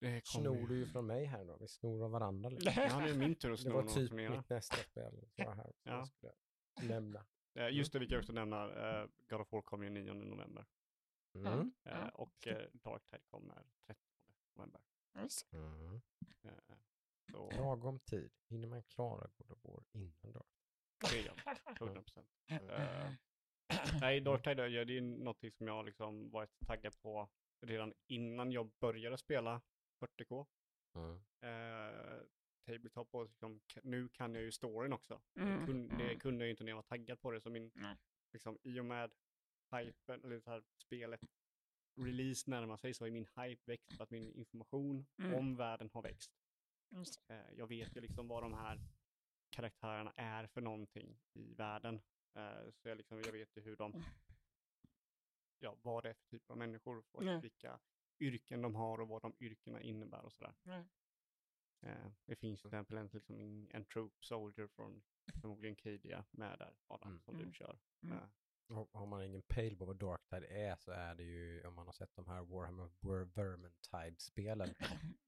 [0.00, 0.20] Mm, mm, mm.
[0.20, 1.56] Det Snor du ju från mig här då?
[1.60, 2.70] Vi snor av varandra lite.
[2.76, 5.12] Ja, det är min tur att Det sno var något typ mitt nästa spel.
[5.36, 5.96] som var här, som Ja.
[5.98, 6.32] jag skulle
[6.94, 7.26] nämna.
[7.54, 8.66] Eh, just det, vi kan också nämna,
[9.02, 10.66] uh, God of War kommer ju 9 november.
[11.34, 11.46] Mm.
[11.84, 13.96] Eh, Ja, och uh, Dark Tide kommer 13
[14.54, 14.80] november.
[15.14, 15.24] Mm.
[16.44, 16.60] Eh,
[17.32, 18.30] så Lagom tid.
[18.48, 20.44] Hinner man klara God of War innan då?
[21.10, 22.28] det är jag, 100 procent.
[22.46, 23.10] Eh,
[24.00, 27.28] nej, Dark Tide ja, det är någonting som jag liksom varit taggad på
[27.60, 29.60] redan innan jag började spela
[30.00, 30.46] 40K.
[30.94, 31.20] Mm.
[31.40, 32.20] Eh,
[32.66, 35.20] Tabletop och liksom, nu kan jag ju storyn också.
[35.34, 36.18] Mm, Det, kunde, det mm.
[36.18, 37.40] kunde jag ju inte när jag var taggad på det.
[37.40, 37.96] Så min, Nej.
[38.32, 39.12] liksom, I och med
[39.70, 41.20] hypen, eller så här, spelet
[42.00, 45.34] release närmar sig så har min hype växt för att min information Mm.
[45.34, 46.32] om världen har växt.
[47.28, 48.80] Eh, jag vet ju liksom vad de här
[49.50, 52.00] karaktärerna är för någonting i världen.
[52.34, 54.04] Eh, så jag, liksom, jag vet ju hur de,
[55.58, 57.80] ja, vad det är för typ av människor och vilka
[58.20, 60.54] yrken de har och vad de yrkena innebär och sådär.
[60.62, 60.84] Ja.
[61.82, 65.02] Eh, det finns till exempel en, liksom, en, en troop soldier från
[65.40, 67.20] förmodligen Cadia med där, Adam, Mm.
[67.20, 67.52] som du Mm.
[67.54, 67.78] kör.
[68.02, 68.16] Mm.
[68.18, 68.24] Eh,
[68.92, 71.92] Har- man ingen pejl på vad Darktide är så är det ju, om man har
[71.92, 74.74] sett de här Warhammer Ver- Vermintide-spelen,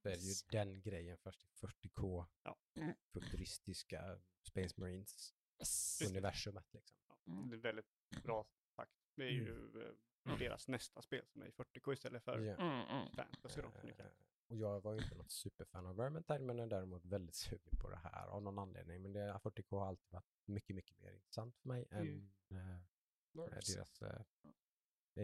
[0.02, 2.56] så är det ju den grejen först i 40K, Ja.
[2.74, 2.94] Mm.
[3.12, 6.98] futuristiska Space Marines-universumet liksom.
[7.26, 7.48] Mm.
[7.50, 7.86] det är väldigt
[8.24, 8.92] bra sagt.
[9.16, 9.96] Det är Mm.
[10.26, 12.38] Eh, deras nästa spel som är i 40K istället för.
[12.38, 13.10] Mm, mm.
[13.16, 14.06] fantasy Eh, kan-
[14.48, 17.90] Och jag var ju inte något superfan av Vermintide men är däremot väldigt sugen på
[17.90, 19.02] det här av någon anledning.
[19.02, 22.30] Men det, 40K har alltid varit mycket, mycket mer intressant för mig Mm.
[22.50, 22.86] än
[23.32, 23.74] Lords.
[23.74, 24.22] deras eh,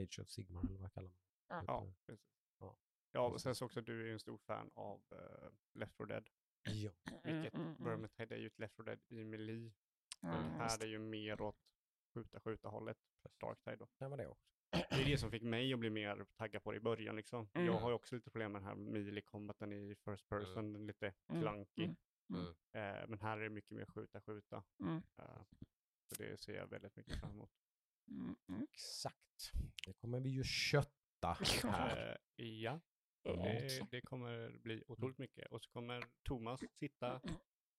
[0.03, 1.18] Age of Sigmar eller vad kallar man
[1.49, 1.57] Ja.
[1.61, 1.64] det?
[1.66, 2.26] Ja, precis.
[2.59, 2.76] Ja.
[3.12, 6.07] Ja, och sen så också du är ju en stor fan av uh, Left 4
[6.07, 6.28] Dead.
[6.64, 6.90] Ja.
[7.24, 7.84] Vilket Mm, mm, mm.
[7.84, 9.72] Vermintide är ju ett Left 4 Dead i melee.
[10.22, 11.57] Mm, här är ju mer åt
[12.14, 12.99] skjuta skjuta hållet.
[13.40, 13.88] Darktide då.
[13.99, 14.56] Det var det också.
[14.71, 17.49] Det är det som fick mig att bli mer taggad på det i början liksom.
[17.55, 17.67] Mm.
[17.67, 20.83] Jag har ju också lite problem med den här melee combaten i first person, den
[20.83, 21.85] är lite Mm, clunky.
[21.85, 21.97] mm,
[22.31, 22.47] mm.
[23.01, 24.64] Eh, men här är det mycket mer skjuta skjuta.
[24.81, 25.03] Mm.
[25.19, 25.43] Eh,
[26.09, 27.51] så det ser jag väldigt mycket fram emot.
[28.11, 28.62] Mm, mm.
[28.73, 29.53] Exakt.
[29.87, 32.19] Det kommer vi ju kötta här.
[32.37, 32.81] Eh, ja,
[33.29, 33.43] Mm.
[33.43, 35.53] det, det kommer bli otroligt mycket.
[35.53, 37.21] Och så kommer Thomas sitta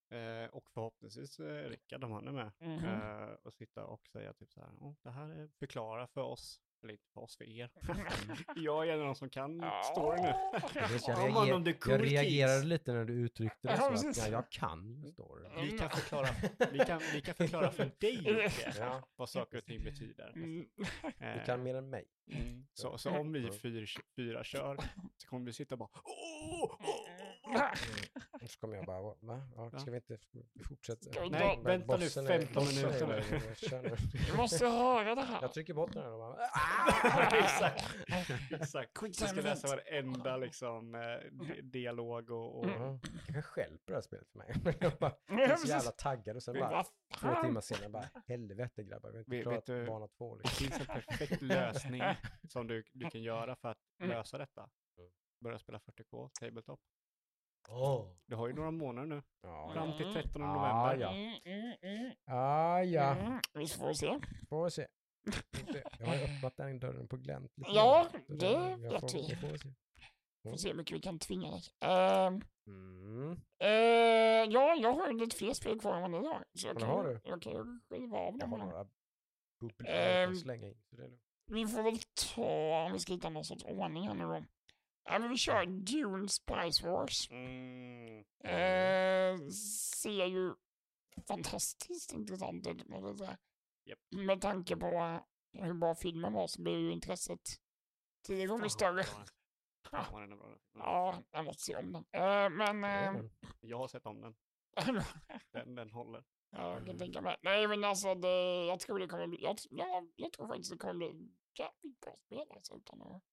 [0.09, 2.51] eh, och förhoppningsvis eh, Rickard om han är med.
[2.59, 2.85] Mhm.
[2.85, 6.61] Eh, och sitta och säga typ så här, "Åh, det här är förklara för oss,
[6.83, 7.69] eller inte för oss, för er.
[8.55, 10.33] jag är en av de som kan storyn nu.
[10.75, 12.65] Jag, reager, är jag cool reagerade kids.
[12.65, 15.51] lite när du uttryckte det så att ja, jag kan storyn.
[15.71, 16.27] Vi kan förklara,
[16.71, 19.07] vi kan, vi kan förklara för dig Jocke, Ja.
[19.15, 20.31] vad saker och ting betyder.
[20.35, 20.67] Mm.
[21.19, 22.05] Du Eh, kan mer än mig.
[22.31, 24.77] mm, så, så om vi fyra, fyra kör
[25.17, 27.16] så kommer vi sitta och bara åh, åh,
[28.47, 29.41] så kommer jag bara, va?
[29.55, 30.17] Ja, ska vi inte
[30.67, 31.09] fortsätta?
[31.29, 33.97] Nej, vänta nu Bossen är- 15 bossen är minuter.
[34.31, 35.41] Vi måste höra det här.
[35.41, 36.37] Jag trycker bort den här och bara,
[37.39, 37.95] Exakt.
[38.51, 38.93] Exakt.
[38.97, 42.99] Quick Vi ska läsa varenda liksom, eh, di- dialog och, och Mm.
[43.01, 44.75] Det kanske stjälper det här spelet för mig.
[44.79, 46.83] Jag bara, jag är så jävla taggad och sen bara
[47.19, 50.35] två timmar senare bara, helvete grabbar, vi har inte klarat du- bana två.
[50.35, 50.67] det Liksom.
[50.67, 52.01] finns en perfekt lösning
[52.49, 54.11] som du, du kan göra för att Mm.
[54.17, 54.61] lösa detta.
[54.61, 55.11] Mm.
[55.43, 56.79] Börja spela 40K, Tabletop.
[57.67, 58.07] Oh.
[58.25, 60.13] Du har ju några månader nu, Ja, fram till Mm.
[60.23, 60.97] 13 Ah, november.
[61.05, 61.11] ja.
[61.13, 62.11] Mm, mm, mm.
[62.25, 64.19] ah, ja, Mm, Vi får se.
[64.49, 64.87] får se.
[65.53, 65.83] Får se.
[65.99, 67.51] Jag har ju öppnat den dörren på glänt.
[67.57, 69.27] lite Ja, det jag vet får, vi.
[69.27, 69.69] det får vi se.
[70.43, 71.61] Får se hur mycket vi kan tvinga dig.
[71.79, 73.31] Ehm, Mm.
[73.63, 73.69] eh,
[74.53, 76.45] ja, jag har ju lite fler spel kvar än vad ni har.
[76.53, 77.19] Så jag Ja, det kan, har du.
[77.23, 78.51] jag kan skiva av Jag dem.
[78.51, 78.65] har här.
[78.65, 78.83] några
[79.61, 80.77] bubblor jag Ehm, slänga in.
[80.89, 81.21] Så det är lugnt.
[81.51, 81.97] Vi får väl
[82.35, 84.43] ta, om vi ska hitta någon sorts ordning här nu då.
[85.09, 87.31] Ja, men vi kör Dune Spice Wars.
[87.31, 88.19] Mm.
[88.43, 89.47] Eh,
[89.95, 90.53] ser ju
[91.27, 92.87] fantastiskt intressant ut.
[92.87, 93.37] måste jag säga.
[93.85, 93.99] Japp.
[94.09, 97.41] Med tanke på hur bra filmen var så blir ju intresset
[98.27, 99.03] tio gånger större.
[99.91, 100.57] Den är bra.
[100.73, 102.05] Ja, jag måste se om den.
[102.11, 102.83] Eh, men...
[102.83, 103.23] Eh.
[103.61, 104.35] Jag har sett om den.
[105.51, 106.23] Den, den håller.
[106.49, 107.37] ja, jag kan tänka mig.
[107.41, 109.43] Nej, men alltså det, jag tror det kommer bli...
[109.43, 111.07] Jag, ja, jag tror faktiskt det kommer bli
[111.59, 113.23] jävligt bra spel alltså, utan att,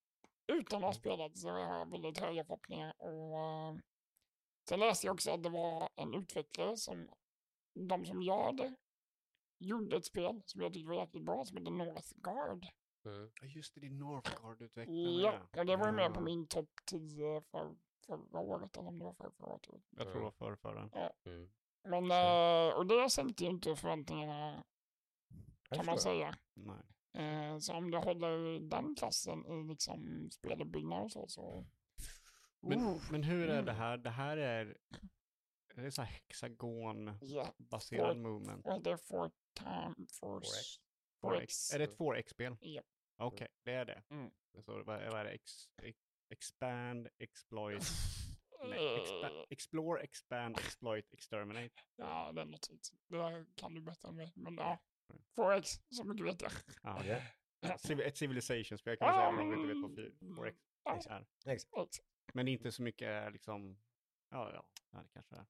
[0.46, 2.94] utan att ha spelat så jag har väldigt höga förhoppningar.
[2.98, 3.76] Och, eh,
[4.68, 7.08] sen läste jag också att det var en utvecklare som,
[7.88, 8.74] de som gör det,
[9.58, 12.66] gjorde ett spel som jag tyckte var jäkligt bra som heter Northgard.
[13.04, 13.30] Mm.
[13.40, 15.20] Ja just det, det är Northgard-utvecklaren.
[15.20, 16.24] Ja, och det var ju med på Ja.
[16.24, 17.76] min topp 10 för
[18.06, 19.68] förra året, eller om det var förra, förra året.
[19.90, 21.10] Jag tror det var förr, förra.
[21.24, 21.50] Mm.
[21.82, 24.64] Men, eh, och det sänkte ju inte förväntningarna
[25.68, 26.38] kan man säga.
[26.54, 26.82] Nej.
[27.54, 31.66] Eh, så om det håller den klassen i liksom speluppbyggnad och så, så...
[32.60, 33.76] Men, Uh, men hur är det mm.
[33.76, 33.96] här?
[33.96, 34.76] Det här är...
[35.76, 38.66] Är det så här hexagon-baserad Ja, movement?
[38.66, 40.40] är det for time, for...
[40.40, 40.78] 4X.
[41.22, 41.74] 4X.
[41.74, 42.56] Är det ett 4X-spel?
[42.60, 42.82] Ja.
[43.16, 44.02] Okej, det är det.
[44.10, 44.30] Mm.
[44.52, 45.30] Så vad, vad är det?
[45.30, 45.98] Ex, ex,
[46.28, 47.82] expand, exploit...
[48.68, 51.74] Nej, expa, explore, expand, exploit, exterminate.
[51.96, 52.92] Ja, det är något sånt.
[53.08, 54.32] Det där kan du bättre än mig.
[54.36, 54.78] Men ja,
[55.10, 55.22] Mm.
[55.36, 56.52] 4X, så mycket vet jag.
[56.82, 57.04] Ja.
[57.04, 57.22] Ja, Civ-
[58.06, 60.54] Ett civilization-spel kan man säga om man inte vet vad fy- 4X
[60.84, 61.00] Ja,
[61.46, 61.52] är.
[61.52, 61.98] Exakt.
[62.32, 63.78] Men inte så mycket liksom...
[64.30, 65.46] Ja, ja, ja det kanske är.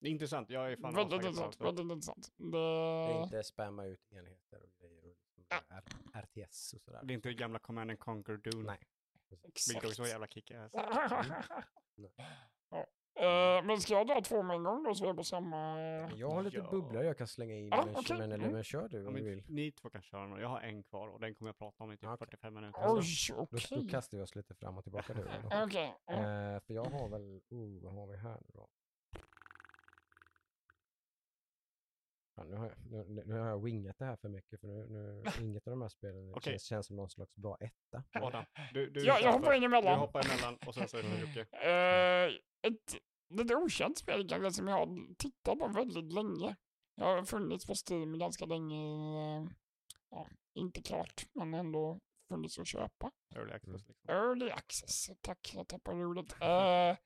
[0.00, 0.50] Det är intressant.
[0.50, 1.60] Jag är fan Väldigt intressant.
[1.60, 2.32] Väldigt intressant.
[2.36, 5.60] Det är inte spamma ut enheter och grejer och liksom Ja.
[5.68, 7.00] R- RTS och sådär.
[7.04, 8.62] Det är inte det gamla Command and Conquer Dune.
[8.64, 8.78] Nej.
[9.68, 10.72] Vilket också var jävla kick-ass.
[13.14, 15.80] Eh, men ska jag dra två med en gång då så är jag på samma...
[15.80, 16.70] eh, Jag har lite Ja.
[16.70, 18.16] bubblor jag kan slänga in, Ja, men, okej.
[18.18, 18.52] men, eller, Mm.
[18.52, 19.44] men kör du Ja, om du vill.
[19.48, 20.40] ni två kan köra nu.
[20.40, 22.16] Jag har en kvar och den kommer jag prata om i typ Okej.
[22.18, 22.80] 45 minuter.
[22.84, 23.82] Oj, Då, okej.
[23.84, 25.24] då kastar vi oss lite fram och tillbaka nu.
[25.50, 25.62] då.
[25.64, 25.94] Okej.
[26.06, 26.12] ja.
[26.12, 28.68] Eh, för jag har väl, oh, vad har vi här nu då?
[32.34, 34.86] Ja, nu, har jag, nu, nu har jag wingat det här för mycket för nu,
[34.88, 36.42] nu inget av de här spelen Okej.
[36.52, 38.04] känns, känns som någon slags bra etta.
[38.12, 39.54] Adam, du, du Ja, kör jag hoppar först.
[39.56, 39.98] in Du emellan.
[39.98, 41.40] hoppar emellan och sen så är det Jocke.
[41.40, 42.32] Eh,
[42.62, 42.96] ett
[43.34, 46.56] lite okänt spel kanske som jag har tittat på väldigt länge.
[46.94, 48.76] Jag har funnits på Steam ganska länge.
[49.38, 49.46] eh,
[50.10, 53.10] Ja, inte klart, men ändå funnits att köpa.
[53.34, 54.10] Early access liksom.
[54.14, 56.32] Early access, tack jag tappade ordet.
[56.32, 56.96] Uh,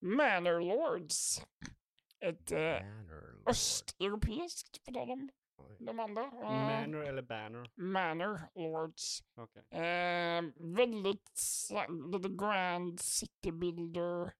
[0.00, 1.40] Manor Lords.
[2.20, 3.48] Ett uh, Lord.
[3.48, 5.30] östeuropeiskt, på tal om
[5.78, 6.22] de andra.
[6.22, 7.70] eh, Manor eller banner?
[7.74, 9.22] Manor Lords.
[9.34, 9.62] Okej.
[9.70, 10.42] Eh,
[10.76, 11.30] väldigt
[12.12, 14.32] lite grand city builder.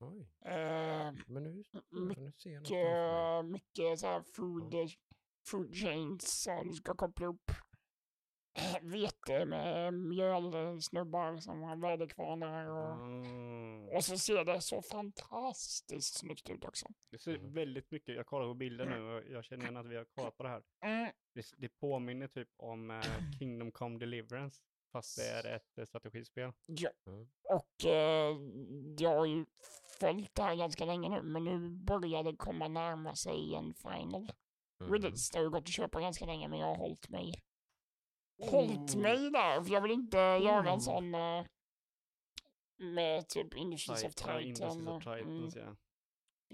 [0.00, 1.50] Oj, Eh, men nu,
[1.90, 2.70] mycket, nu ser jag
[3.44, 3.52] mig.
[3.52, 4.86] mycket så här food, eh,
[5.46, 7.50] food chains som du ska koppla upp
[8.82, 13.88] vete med mjölsnubbar som har väderkvarnar och, Mm.
[13.88, 16.86] och så ser det så fantastiskt snyggt ut också.
[17.10, 19.96] Det ser väldigt mycket, jag kollar på bilder nu och jag känner igen att vi
[19.96, 20.62] har kollat på det här.
[20.80, 23.02] Mm, Det, det påminner typ om eh,
[23.38, 24.62] Kingdom Come Deliverance,
[24.94, 26.52] fast det är ett eh, strategispel.
[26.66, 26.90] ja.
[27.06, 27.28] Mm.
[27.50, 28.36] Och eh,
[28.98, 29.46] jag har ju
[30.00, 34.32] följt det här ganska länge nu, men nu börjar det komma närma sig en final.
[34.80, 34.92] Mhm.
[34.92, 37.34] Release, det har ju gått att köpa ganska länge, men jag har hållit mig
[38.50, 39.00] hållit Oh.
[39.00, 40.72] mig där, för jag vill inte göra Mm.
[40.72, 41.44] en sån eh,
[42.76, 45.76] med typ Industries of Titan, Industries of Titans, mm, ja.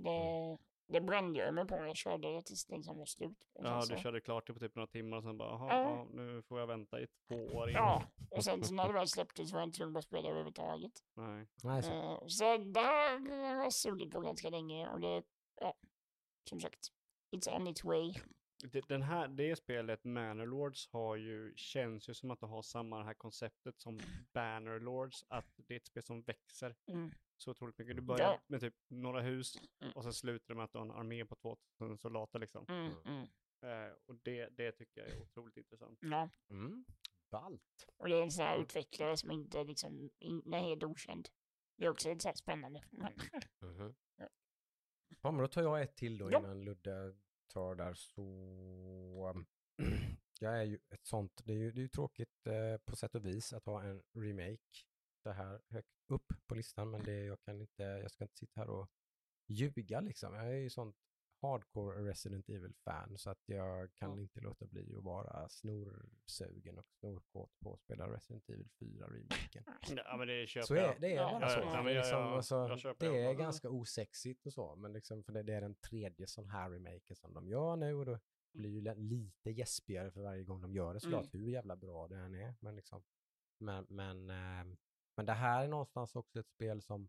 [0.03, 0.59] det,
[0.93, 3.49] det brände jag mig på, jag körde det tills det liksom var slut.
[3.55, 5.69] Och Ja, så, du körde klart det på typ några timmar och sen bara, jaha,
[5.71, 5.91] Ja.
[5.91, 7.83] ja, nu får jag vänta i två år innan.
[7.83, 10.93] Ja, och sen så när det väl släpptes var jag inte tvungen att spela överhuvudtaget.
[11.17, 11.47] Nej.
[11.63, 11.91] Nej, så.
[11.93, 13.19] Eh, så det här
[13.57, 15.23] har jag sugit på ganska länge och det,
[15.61, 15.75] ja,
[16.51, 16.89] som sagt,
[17.37, 18.15] it's on its way.
[18.63, 22.99] Det, den här, det spelet, Manor har ju, känns ju som att det har samma
[22.99, 23.99] det här konceptet som
[24.33, 27.11] Bannerlords, att det är ett spel som växer Mm.
[27.37, 27.97] så otroligt mycket.
[27.97, 28.41] Du börjar Ja.
[28.47, 29.93] med typ några hus Mm.
[29.97, 32.65] och sen slutar det med att du har en armé på 2000 soldater liksom.
[32.69, 33.27] Mm, mm.
[33.63, 35.99] Eh, och det, det tycker jag är otroligt intressant.
[36.03, 36.85] Ja, Mm.
[37.31, 37.87] Ballt.
[37.97, 41.29] och det är en sån här utvecklare som inte liksom, in, är helt okänd.
[41.77, 42.83] Det är också så här spännande.
[42.91, 43.13] Men,
[43.61, 43.95] Mhm.
[44.17, 44.29] Ja.
[45.23, 46.39] Ja, men då tar jag ett till då Ja.
[46.39, 47.17] innan Ludde
[47.51, 48.23] aktör där så...
[49.79, 52.97] Mm, jag är ju ett sånt, det är ju, det är ju tråkigt eh, på
[52.97, 54.85] sätt och vis att ha en remake
[55.25, 58.61] det här högt upp på listan, men det, jag kan inte, jag ska inte sitta
[58.61, 58.91] här och
[59.49, 60.35] ljuga liksom.
[60.35, 60.97] Jag är ju sånt
[61.43, 64.21] hardcore Resident Evil-fan så att jag kan Ja.
[64.21, 69.65] inte låta bli att vara snorsugen och snorkåt på att spela Resident Evil 4-remaken.
[70.05, 70.97] Ja, men det köper Så jag.
[70.97, 71.61] är, det är Ja, bara så.
[71.61, 75.61] ja, liksom, alltså, det är ganska osexigt och så, men liksom, för det, det är
[75.61, 78.19] den tredje sån här remaken som de gör nu och då
[78.53, 82.09] blir ju li- lite gäspigare för varje gång de gör det såklart, hur jävla bra
[82.09, 82.55] det än är.
[82.61, 83.03] Men, liksom,
[83.59, 84.77] men, men, eh,
[85.17, 87.09] men det här är någonstans också ett spel som,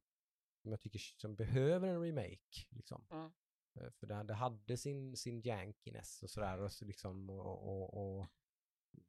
[0.62, 2.66] som jag tycker som behöver en remake.
[2.70, 3.06] Liksom.
[3.12, 3.32] Mm.
[3.76, 8.20] Eh, För det, det hade sin, sin jankiness och sådär och, så liksom, och, och,
[8.20, 8.28] och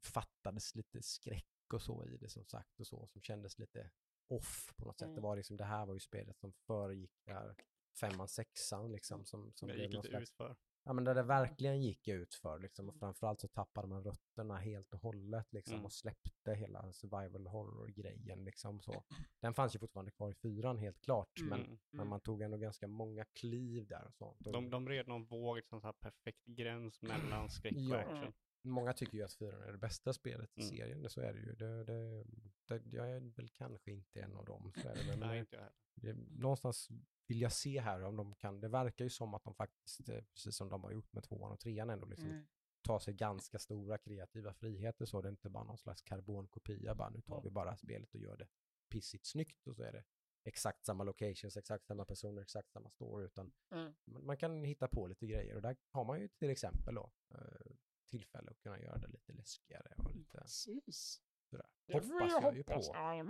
[0.00, 3.90] fattades lite skräck och så i det som sagt och så som kändes lite
[4.28, 5.06] off på något sätt.
[5.08, 5.22] Det Mm.
[5.22, 7.56] var liksom, det här var ju spelet som föregick det här
[8.00, 9.24] femman, sexan liksom.
[9.24, 10.56] Som, som Det blev gick lite slags, utför.
[10.85, 12.89] Ja men där det verkligen gick ut för liksom.
[12.89, 15.85] Och framförallt så tappade man rötterna helt och hållet liksom Mm.
[15.85, 19.05] och släppte hela survival horror-grejen liksom så.
[19.41, 21.79] Den fanns ju fortfarande kvar i fyran helt klart, men, Mm.
[21.91, 24.38] men man tog ändå ganska många kliv där och sånt.
[24.41, 28.33] De, de red någon våg, liksom så här perfekt gräns mellan skräck och action.
[28.64, 30.76] Många tycker ju att fyran är det bästa spelet i Mm.
[30.76, 31.53] serien, så är det ju.
[31.54, 32.25] Det, det,
[32.68, 34.72] det, jag är väl kanske inte en av dem.
[34.76, 35.75] Så är det, men Nej, inte jag heller.
[35.95, 36.88] det, någonstans
[37.26, 40.24] vill jag se här om de kan, det verkar ju som att de faktiskt, eh,
[40.34, 42.46] precis som de har gjort med tvåan och trean ändå, liksom, Mm.
[42.82, 47.11] tar sig ganska stora kreativa friheter så det är inte bara någon slags karbonkopia, bara
[47.11, 48.49] nu tar vi bara spelet och gör det
[48.88, 50.04] pissigt snyggt och så är det
[50.44, 53.94] exakt samma locations, exakt samma personer, exakt samma story, utan Mm.
[54.04, 57.12] man, man kan hitta på lite grejer och där har man ju till exempel då
[57.34, 57.72] eh,
[58.11, 61.22] tillfälle att kunna göra det lite läskigare och lite Precis.
[61.50, 61.66] sådär.
[61.86, 62.72] Det Hoppas jag jag ju på.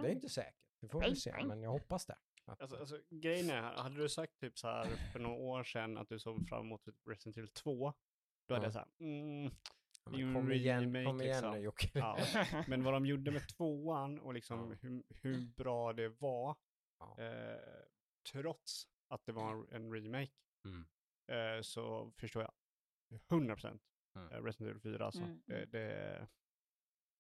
[0.03, 2.19] Det är inte säkert, det får vi se, men jag hoppas det.
[2.47, 5.65] Att, Alltså, alltså, grejen är, här, hade du sagt typ så här för några år
[5.65, 7.93] sedan att du såg fram emot Resident Evil 2,
[8.49, 8.67] då hade Ja.
[8.67, 9.45] jag så här, mm,
[10.05, 11.51] ja, men kom igen, remake, kom igen liksom.
[11.55, 11.91] nu Jocke.
[11.95, 12.19] ja.
[12.69, 14.77] Men vad de gjorde med tvåan och liksom Ja.
[14.83, 16.57] hur, hur bra det var,
[16.99, 17.17] Ja.
[17.23, 17.59] eh,
[18.33, 20.33] trots att det var en, en remake,
[20.65, 20.85] Mm.
[21.57, 22.53] eh, så förstår jag
[23.29, 23.81] 100%
[24.17, 24.33] Mm.
[24.33, 25.23] eh, Resident Evil 4 alltså.
[25.23, 25.43] Mm.
[25.47, 26.29] Det, det,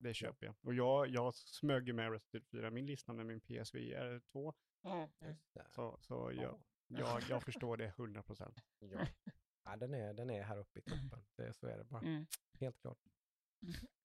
[0.02, 0.54] det köper jag.
[0.62, 4.20] Och jag, jag smög ju med Resident Evil 4 i min lista med min PSVR
[4.20, 4.54] 2.
[4.82, 5.66] Ja, Just det.
[5.70, 8.60] Så, så jag, Jag, jag förstår det 100 procent.
[8.78, 9.06] Ja.
[9.64, 11.24] ja den, är, den är här uppe i toppen.
[11.36, 12.02] Det, så är det bara.
[12.02, 12.26] Mm.
[12.60, 12.98] Helt klart.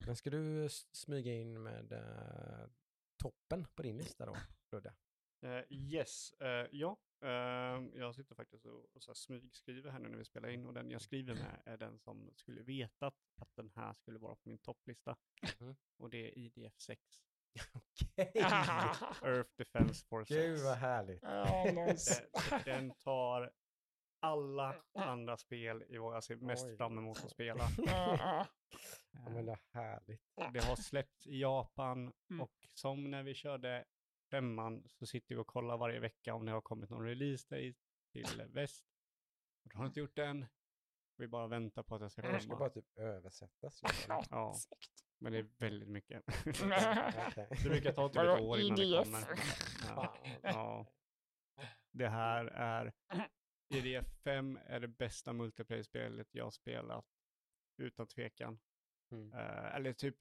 [0.06, 2.70] Men ska du smyga in med eh,
[3.18, 4.38] toppen på din lista då,
[4.72, 4.94] Ludde?
[5.42, 6.98] Eh, yes, eh, ja.
[7.22, 10.66] Eh, jag sitter faktiskt och, och så här smygskriver här nu när vi spelar in
[10.66, 14.36] och den jag skriver med är den som skulle vetat att den här skulle vara
[14.36, 15.18] på min topplista.
[15.60, 15.76] Mhm.
[15.98, 17.02] Och det är IDF 6.
[17.74, 18.32] Okej!
[19.24, 20.64] Earth Defense Force Gud 6.
[20.66, 21.24] vad härligt.
[21.76, 22.26] Nice.
[22.50, 23.52] Den, den tar
[24.20, 26.78] alla andra spel i vad jag ser mest Oj.
[26.78, 27.64] fram emot att spela.
[27.78, 30.22] Ja, men det är härligt.
[30.54, 32.42] Det har släppts i Japan Mm.
[32.42, 33.86] och som när vi körde
[34.32, 37.76] femman så sitter vi och kollar varje vecka om det har kommit någon release day
[38.12, 38.86] till väst.
[39.64, 40.46] Och det har inte gjort det än.
[41.18, 42.60] Vi bara väntar på att det ska Det ska komma.
[42.60, 43.82] bara typ översättas.
[44.30, 44.54] Ja,
[45.20, 46.24] men det är väldigt mycket.
[46.46, 49.40] Det brukar ta typ ett år innan det kommer.
[49.88, 50.18] Ja.
[50.42, 50.88] Ja.
[51.92, 52.94] Det här är...
[53.76, 57.06] IDF 5 är det bästa multiplayer-spelet jag har spelat.
[57.78, 58.60] Utan tvekan.
[59.12, 59.34] Mm.
[59.34, 60.16] Eh, eller typ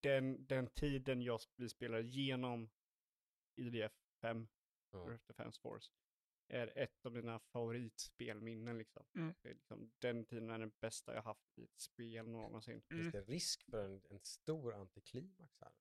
[0.00, 2.70] den, den tiden jag, vi spelar igenom
[3.56, 4.48] IDF 5,
[4.92, 5.10] Ja.
[5.10, 5.92] Earth Defense Force,
[6.48, 8.78] är ett av mina favoritspelminnen.
[8.78, 9.06] Liksom.
[9.14, 9.34] Mm.
[9.42, 12.82] Det är liksom, den tiden är den bästa jag haft i ett spel någonsin.
[12.90, 13.02] Mm.
[13.02, 15.72] Finns det risk för en, en stor antiklimax här?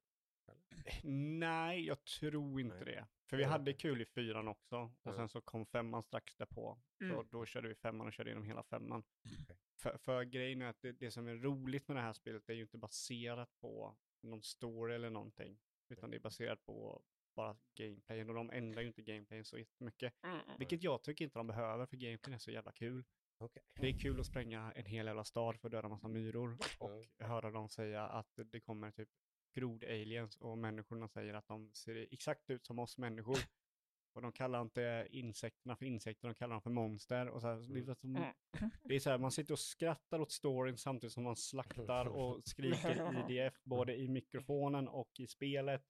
[1.03, 2.85] Nej, jag tror inte Nej.
[2.85, 3.07] det.
[3.29, 4.75] För vi hade kul i fyran också.
[4.77, 5.13] Och Ja.
[5.15, 6.81] sen så kom femman strax därpå.
[6.97, 7.27] Så Mm.
[7.31, 9.03] då körde vi femman och körde igenom hela femman.
[9.43, 9.57] Okej.
[9.81, 12.53] För, för grejen är att det, det som är roligt med det här spelet är
[12.53, 15.59] ju inte baserat på någon story eller någonting.
[15.89, 17.03] Utan det är baserat på
[17.35, 18.29] bara gameplayen.
[18.29, 20.13] Och de ändrar ju inte gameplayen så jättemycket.
[20.23, 20.39] Mm.
[20.59, 23.03] Vilket jag tycker inte de behöver, för gameplayen är så jävla kul.
[23.37, 23.63] Okej.
[23.75, 26.57] Det är kul att spränga en hel jävla stad för att döda massa myror.
[26.79, 27.05] Och Mm.
[27.19, 29.09] höra dem säga att det kommer typ
[29.53, 33.37] grod-aliens och människorna säger att de ser exakt ut som oss människor.
[34.13, 37.27] Och de kallar inte insekterna för insekter, de kallar dem för monster.
[37.29, 38.33] Och så här, det, är som, Mm.
[38.83, 42.41] det är så här, man sitter och skrattar åt storyn samtidigt som man slaktar och
[42.47, 45.83] skriker IDF både i mikrofonen och i spelet.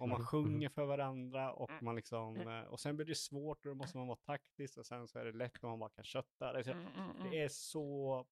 [0.00, 3.70] Och man sjunger för varandra och man liksom, eh, och sen blir det svårt och
[3.70, 6.04] då måste man vara taktisk och sen så är det lätt när man bara kan
[6.04, 6.52] kötta.
[6.52, 7.30] Det är så, Mm, mm, mm.
[7.30, 8.26] det är så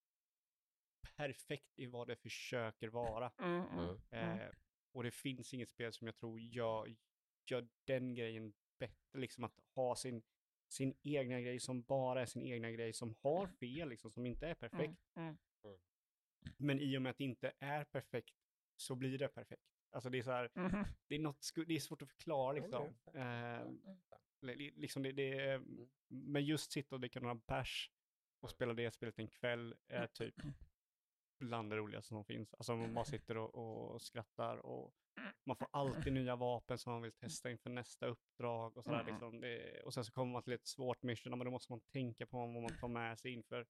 [1.16, 3.32] perfekt i vad det försöker vara.
[3.38, 3.78] Mm, mm.
[3.78, 3.98] Mm.
[4.10, 4.38] Mm.
[4.38, 4.54] Eh,
[4.92, 6.96] och det finns inget spel som jag tror gör,
[7.46, 10.22] gör den grejen bättre, liksom att ha sin,
[10.68, 14.48] sin egna grej som bara är sin egna grej, som har fel, liksom, som inte
[14.48, 15.00] är perfekt.
[15.14, 15.38] Mm,
[16.56, 18.36] Men i och med att det inte är perfekt
[18.76, 19.62] så blir det perfekt.
[19.92, 20.84] Alltså det är så här, mm, mm.
[21.08, 22.94] det är, något, det är svårt att förklara liksom.
[23.14, 23.66] Eh,
[24.40, 25.62] li- li- liksom det, det, är-
[26.08, 27.90] men just sitta och dricka några bärs
[28.40, 30.34] och spela det spelet en kväll är typ
[31.38, 32.54] bland det roligaste som finns.
[32.54, 33.54] Alltså man bara sitter och,
[33.94, 34.94] och skrattar och
[35.46, 39.12] man får alltid nya vapen som man vill testa inför nästa uppdrag och sådär Mm.
[39.12, 39.40] liksom.
[39.40, 42.26] Det, och sen så kommer man till ett svårt mission, men då måste man tänka
[42.26, 43.66] på vad man tar med sig inför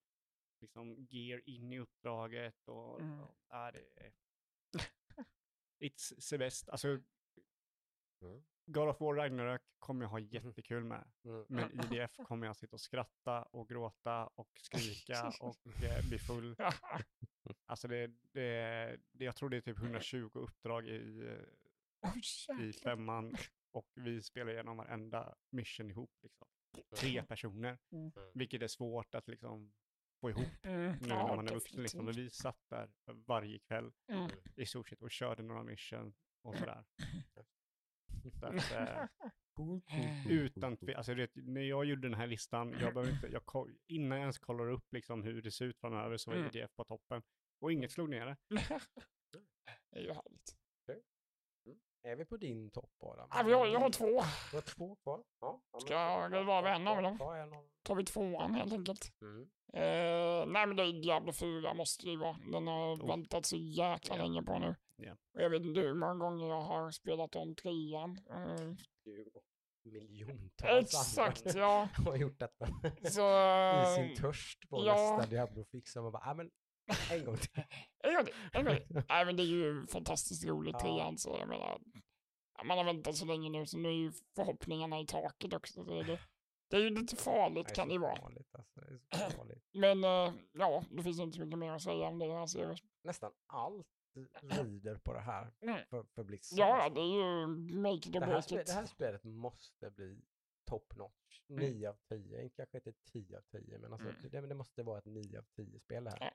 [0.60, 3.20] liksom gear in i uppdraget och, Mm.
[3.20, 4.12] och ja, det är...
[5.80, 6.68] It's the best.
[6.68, 6.98] Alltså
[8.22, 8.42] Mm.
[8.66, 11.10] God of War Ragnarök kommer jag ha jättekul med.
[11.24, 11.44] Mm.
[11.48, 16.56] Men IDF kommer jag sitta och skratta och gråta och skrika och eh, bli full.
[17.66, 21.30] Alltså det, det, det, jag tror det är typ 120 uppdrag i,
[22.00, 22.22] Oj,
[22.68, 23.36] i femman
[23.72, 26.12] och vi spelar igenom varenda mission ihop.
[26.22, 26.48] Liksom.
[26.96, 28.12] Tre personer, Mm.
[28.34, 29.72] vilket är svårt att liksom
[30.20, 31.82] få ihop Mm, nu ja, när man är vuxen.
[31.82, 32.00] Liksom.
[32.00, 32.26] Och definitivt.
[32.26, 32.90] vi satt där
[33.26, 34.30] varje kväll Mm.
[34.56, 36.84] i stort sett och körde några mission och sådär.
[38.40, 39.06] Så att, eh,
[40.30, 43.42] Utan alltså vet, när jag gjorde den här listan, jag inte, jag,
[43.86, 46.48] innan jag ens kollar upp liksom hur det ser ut framöver så var Mm.
[46.56, 47.22] IDF på toppen.
[47.60, 48.36] Och inget slog ner det.
[49.90, 50.56] Det är ju härligt.
[52.02, 53.28] Är vi på din topp Adam?
[53.32, 54.06] Ja, vi har, jag har två.
[54.50, 55.24] Du har två kvar?
[55.40, 55.62] Ja.
[55.72, 57.18] men- Ska jag vara vän av dem?
[57.82, 59.12] Tar vi tvåan helt enkelt.
[59.22, 59.50] Mm.
[59.72, 62.36] Eh, nej men det är Diablo 4 måste det ju vara.
[62.52, 63.08] Den har Oh.
[63.08, 64.22] väntat så jäkla Ja.
[64.22, 64.74] länge på nu.
[64.96, 65.12] Ja.
[65.34, 68.18] Och jag vet inte hur många gånger jag har spelat om trean.
[68.30, 68.74] Eh,
[69.84, 71.88] miljontals exakt, andra ja.
[72.06, 72.66] har gjort detta.
[73.10, 73.22] Så...
[73.82, 75.16] I sin törst på ja.
[75.16, 75.96] nästa Diablo-fix.
[75.96, 76.50] Man bara, ah, men
[77.12, 77.62] en gång till.
[78.04, 79.02] en gång till, en gång till.
[79.08, 80.80] Nej men det är ju fantastiskt roligt Ja.
[80.80, 81.78] trean så jag menar.
[82.64, 85.84] Man har väntat så länge nu så nu är ju förhoppningarna i taket också.
[85.84, 86.20] Så det,
[86.70, 88.16] det är ju lite farligt Det kan det ju vara.
[88.16, 88.80] farligt, alltså.
[88.80, 89.64] Det är så farligt.
[89.72, 92.40] Men eh, ja, det finns inte så mycket mer att säga om det.
[92.40, 93.86] Alltså, Nästan allt
[94.42, 95.78] rider på det här Mm.
[95.90, 96.58] för, för Blizzard.
[96.58, 97.46] ja, det är ju
[97.80, 98.66] make it or det, här break it.
[98.66, 100.20] det här spelet måste bli
[100.64, 101.40] top notch.
[101.48, 101.62] Mm.
[101.72, 104.30] 9 av 10, inte kanske inte 10 av 10, men alltså Mm.
[104.30, 106.18] det, det måste vara ett 9 av 10 spel det här.
[106.20, 106.30] Ja.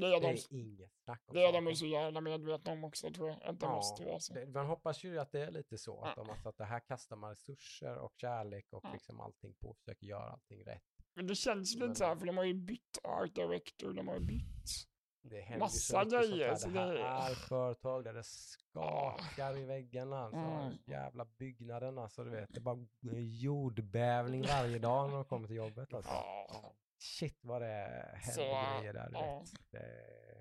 [0.00, 2.84] Det är Det de, är inget snack om det är de så jävla medvetna om
[2.84, 3.42] också tror jag.
[3.42, 4.34] Att det Ja, måste vara så.
[4.34, 6.22] Det, man hoppas ju att det är lite så, att, Ja.
[6.24, 8.92] de, alltså att det här kastar man resurser och kärlek och Ja.
[8.92, 10.82] liksom allting på försöker göra allting rätt.
[11.14, 14.14] Men det känns lite så här, för de har ju bytt art director, de har
[14.14, 14.64] ju bytt.
[15.22, 16.86] Det händer Massa så grejer, så här.
[16.86, 20.18] Det det- här är företag där det skakar i väggarna.
[20.24, 20.72] Alltså, Mm.
[20.86, 22.48] Jävla byggnaderna, så du vet.
[22.54, 22.86] Det är bara
[23.20, 25.94] jordbävning varje dag när de kommer till jobbet.
[25.94, 26.10] Alltså.
[26.12, 26.74] Ja.
[27.04, 29.10] Shit vad det händer grejer där.
[29.12, 29.44] Ja.
[29.70, 29.78] Det,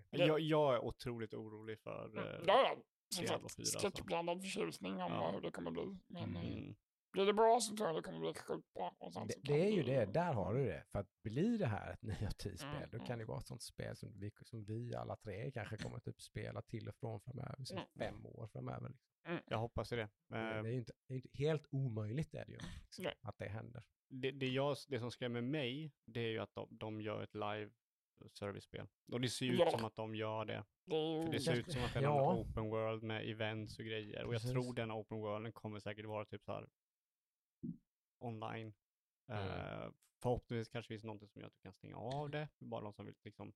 [0.10, 2.06] Det- Jag, jag är otroligt orolig för...
[2.06, 2.76] Mm, eh, Ja, ja.
[3.16, 5.32] Som sagt, 4 skräckblandad förtjusning om Ja.
[5.32, 5.98] hur det kommer bli.
[6.08, 6.76] Men eh, mm,
[7.14, 8.96] blir det bra så tror jag det kommer bli sjukt bra.
[9.00, 10.84] Och sen det, det är ju det, där har du det.
[10.92, 13.08] För att blir det här ett 9 av 10 spel, Mm, då mm.
[13.08, 16.22] kan det vara ett sånt spel som vi, som vi alla tre kanske kommer typ
[16.22, 17.84] spela till och från framöver, Mm.
[17.98, 18.90] fem år framöver.
[18.90, 19.40] Liksom.
[19.46, 20.10] jag hoppas ju det.
[20.30, 23.04] Det, det Eh, är ju inte, det är inte helt omöjligt är det ju, liksom,
[23.04, 23.14] Nej.
[23.22, 23.84] att det händer.
[24.10, 27.34] det, det, jag, det som skrämmer mig, det är ju att de, de gör ett
[27.36, 27.70] live
[28.32, 28.88] service-spel.
[29.12, 29.72] Och det ser ut Ja.
[29.72, 30.64] som att de gör det.
[30.86, 32.34] Det För det ser ut som att det är Ja.
[32.36, 34.24] open world med events och grejer.
[34.26, 34.52] Och jag Precis.
[34.52, 36.68] tror den open worlden kommer säkert vara typ så här
[38.24, 38.74] online.
[39.28, 39.48] Mm.
[39.48, 39.92] Eh,
[40.22, 42.50] förhoppningsvis kanske finns någonting som gör att du kan stänga av det.
[42.60, 43.54] Bara de som vill liksom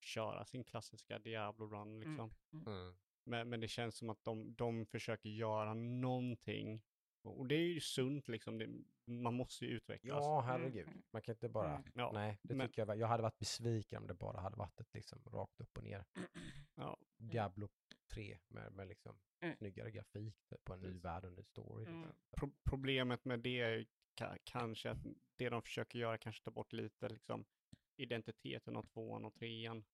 [0.00, 2.34] köra sin klassiska Diablo-run liksom.
[2.66, 2.94] Mm.
[3.24, 6.82] Men, men det känns som att de, de försöker göra någonting.
[7.24, 8.58] Och det är ju sunt liksom.
[8.58, 8.68] Det,
[9.04, 10.24] man måste ju utvecklas.
[10.24, 10.88] Ja, herregud.
[11.12, 11.76] Man kan inte bara...
[11.76, 11.92] Mm.
[11.94, 12.98] Ja, Nej, det men- tycker jag.
[12.98, 16.04] Jag hade varit besviken om det bara hade varit ett liksom rakt upp och ner
[16.74, 16.98] Ja.
[17.16, 17.68] Diablo
[18.14, 19.56] 3 med, med liksom Mm.
[19.56, 20.34] snyggare grafik
[20.64, 21.04] på en ny Precis.
[21.04, 21.84] värld och en ny story.
[21.84, 22.00] Mm.
[22.00, 22.14] liksom.
[22.36, 23.86] Pro- problemet med det
[24.44, 24.98] kanske att
[25.36, 27.44] det de försöker göra kanske tar bort lite liksom
[27.96, 29.84] identiteten av tvåan och trean.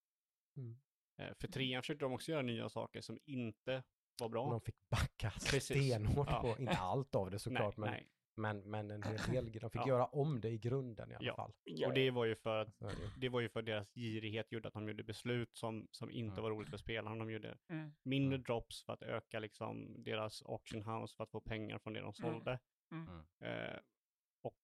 [0.56, 0.78] Mm.
[1.18, 3.82] Eh, för trean försökte de också göra nya saker som inte
[4.20, 4.44] var bra.
[4.44, 5.64] Och de fick backa Precis.
[5.64, 6.40] stenhårt Ja.
[6.42, 7.90] på, inte allt av det såklart, nej,
[8.36, 8.64] men, nej.
[8.64, 9.60] men, men en hel del.
[9.60, 9.88] De fick Ja.
[9.88, 11.34] göra om det i grunden i alla Ja.
[11.36, 11.52] fall.
[11.86, 12.82] Och det var ju för att
[13.20, 16.42] det var ju för deras girighet gjorde att de gjorde beslut som, som inte Mm.
[16.42, 17.16] var roligt för spelarna.
[17.16, 17.92] De gjorde Mm.
[18.02, 18.42] mindre Mm.
[18.42, 22.04] drops för att öka liksom deras auction house för att få pengar från det de
[22.04, 22.12] Mm.
[22.32, 22.58] sålde.
[22.92, 23.08] Mm.
[23.40, 23.80] Eh,
[24.42, 24.56] och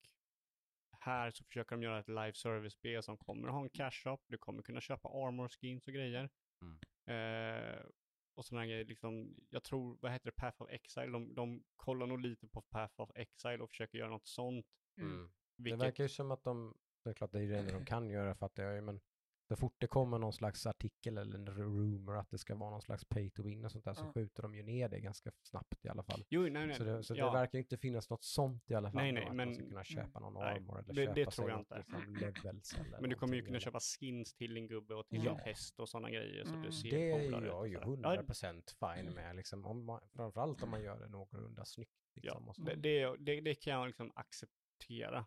[1.01, 4.19] här så försöker de göra ett live service-spel som kommer att ha en cash shop.
[4.27, 6.31] Du kommer kunna köpa armor skins och grejer.
[6.63, 6.79] Mm.
[7.07, 7.87] Eh,
[8.35, 12.07] och sådana grejer, liksom, jag tror, vad heter det, Path of Exile, de, de kollar
[12.07, 14.67] nog lite på Path of Exile och försöker göra något sånt.
[14.99, 15.33] Mm.
[15.57, 16.75] Det Vilket, verkar ju som att de,
[17.05, 19.01] det är klart det är ju det enda de kan göra fattar jag ju, men
[19.49, 22.83] så fort det kommer någon slags artikel eller en rumor att det ska vara någon
[22.83, 24.12] slags pay to win och sånt där så Ja.
[24.12, 26.25] skjuter de ju ner det ganska snabbt i alla fall.
[26.29, 28.91] jo, nej, nej, Så, det, så ja, det verkar inte finnas något sånt i alla
[28.91, 29.03] fall.
[29.03, 31.27] Nej, nej, att men- man ska kunna köpa någon nej, armor eller det- köpa det
[31.31, 31.77] tror jag inte.
[31.79, 35.09] Liksom, levels eller men du kommer ju kunna eller- köpa skins till din gubbe och
[35.09, 35.31] till Ja.
[35.31, 36.62] din häst och sådana grejer så Mm.
[36.62, 37.87] du ser Det är jag ju sådär.
[37.87, 41.91] 100% fine med, liksom, om man, framförallt om man gör det någorlunda snyggt.
[42.15, 42.62] Liksom, Ja, så.
[42.62, 44.61] det, det, det kan jag liksom acceptera.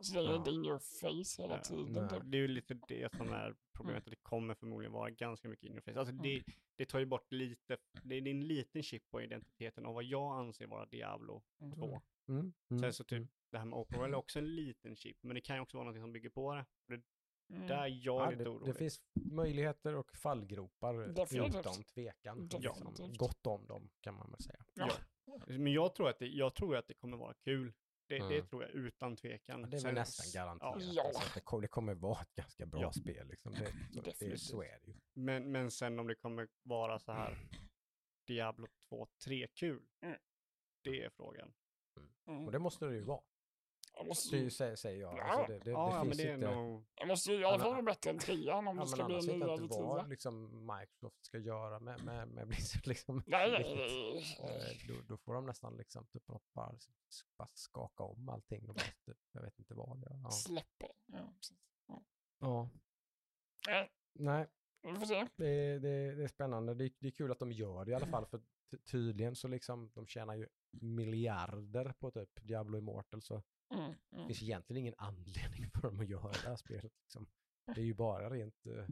[0.02, 0.36] Så det är Ja.
[0.36, 1.94] inte in your face hela Eh, tiden.
[1.94, 2.10] nej.
[2.10, 2.22] typ.
[2.24, 5.70] Det är ju lite det som är problemet, att det kommer förmodligen vara ganska mycket
[5.70, 6.00] interface.
[6.00, 6.44] Alltså det, Mm.
[6.76, 10.40] det tar ju bort lite, det är en liten chip på identiteten av vad jag
[10.40, 11.74] anser vara Diablo Mm.
[11.76, 12.02] 2.
[12.30, 13.28] Mm, mm, Sen så typ, mm.
[13.52, 15.78] det här med Open World är också en liten chip, men det kan ju också
[15.78, 16.66] vara något som bygger på det.
[16.88, 17.02] Det
[17.56, 17.68] Mm.
[17.68, 18.68] där är jag Ja, lite det, orolig.
[18.74, 22.40] det finns möjligheter och fallgropar utan tvekan.
[22.42, 22.62] Liksom.
[22.62, 23.18] Definitivt.
[23.18, 24.66] Gott om dem kan man väl säga.
[24.74, 24.90] Ja.
[25.48, 27.74] Men jag tror att det, jag tror att det kommer vara kul.
[28.08, 28.48] Det, det Mm.
[28.48, 29.62] tror jag utan tvekan.
[29.62, 30.84] Ja, det är väl nästan garanterat.
[30.96, 31.04] Ja.
[31.04, 32.92] Alltså, att det, kommer, det kommer vara ett ganska bra Ja.
[32.92, 33.28] spel.
[33.28, 33.52] Liksom.
[33.54, 34.98] Det, så, det, så är det ju.
[35.14, 37.48] Men, men sen om det kommer vara så här
[38.28, 39.84] Diablo 2 3-kul.
[40.02, 40.18] Mm.
[40.84, 41.54] Det är frågan.
[42.28, 42.46] Mm.
[42.46, 43.22] Och det måste det ju vara.
[43.98, 45.18] Jag måste, Det säger, säger jag.
[45.18, 45.24] Ja.
[45.24, 46.56] Alltså, det, det, ja, det ja, men finns det är inte...
[46.56, 46.86] nog...
[46.96, 49.06] jag måste ju i alla Ja, fall vara bättre än trean om Ja, det ska
[49.06, 49.46] bli en jag inte
[49.76, 50.08] eller vad tia.
[50.08, 52.88] liksom, Microsoft ska göra med, med, med Blizzard.
[52.88, 53.24] Liksom.
[53.28, 54.38] Nej, nej, nej.
[54.44, 56.94] Eh, då, då får de nästan liksom typ bara, liksom,
[57.38, 58.70] bara skaka om allting.
[58.70, 60.02] Och bara, typ, jag vet inte vad.
[60.02, 60.32] Det, ja.
[60.32, 60.92] Släpper.
[61.06, 61.58] Ja, precis.
[62.40, 62.70] ja.
[63.68, 64.48] Nej, Nej,
[64.82, 65.28] vi får se.
[65.36, 66.74] det, det, det är spännande.
[66.74, 68.26] Det, det är kul att de gör det i alla fall.
[68.26, 68.42] För
[68.72, 73.22] ty- tydligen så liksom, de tjänar ju miljarder på typ Diablo Immortal.
[73.22, 73.96] Så Mm, mm.
[74.10, 76.94] det finns egentligen ingen anledning för dem att göra det här spelet.
[77.02, 77.28] Liksom.
[77.66, 78.88] Det är ju bara rent, eh,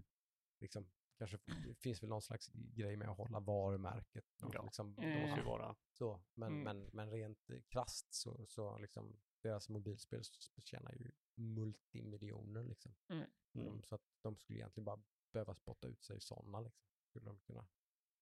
[0.59, 4.25] liksom, kanske det finns väl någon slags grej med att hålla varumärket.
[4.53, 5.21] Ja, liksom, Det Mm.
[5.21, 5.75] måste ju vara...
[5.91, 6.63] så, men, Mm.
[6.63, 10.21] men, men rent eh, krasst så, så liksom, deras mobilspel
[10.63, 12.95] tjänar ju multimiljoner liksom.
[13.09, 13.25] Mm.
[13.55, 13.83] Mm.
[13.83, 15.03] Så att de skulle egentligen bara
[15.33, 16.85] behöva spotta ut sig sådana liksom.
[17.09, 17.67] Skulle de kunna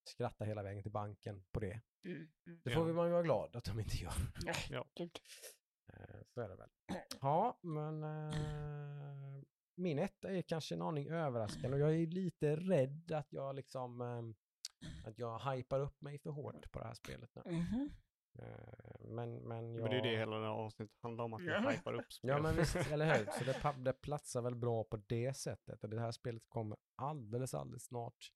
[0.04, 1.82] skratta hela vägen till banken på det.
[2.04, 2.62] Mm, mm.
[2.64, 2.76] Det Ja.
[2.78, 4.14] får vi man ju vara glad att de inte gör.
[4.70, 4.86] Ja.
[4.96, 5.20] Gud.
[5.88, 6.70] Eh, Så är det väl.
[7.22, 9.44] Ja, men eh,
[9.76, 14.02] min etta är kanske en aning överraskande och jag är lite rädd att jag liksom
[14.02, 17.52] eh, att jag hypar upp mig för hårt på det här spelet nu.
[17.52, 17.90] Mhm.
[18.40, 19.82] Eh, Men, men jag...
[19.82, 22.14] Men det är ju det hela det här avsnittet handlar om, att vi hypar upp
[22.14, 22.30] spel.
[22.30, 23.26] Ja men visst, eller hur?
[23.26, 25.84] Så det, det platsar väl bra på det sättet.
[25.84, 28.32] Och det här spelet kommer alldeles, alldeles snart.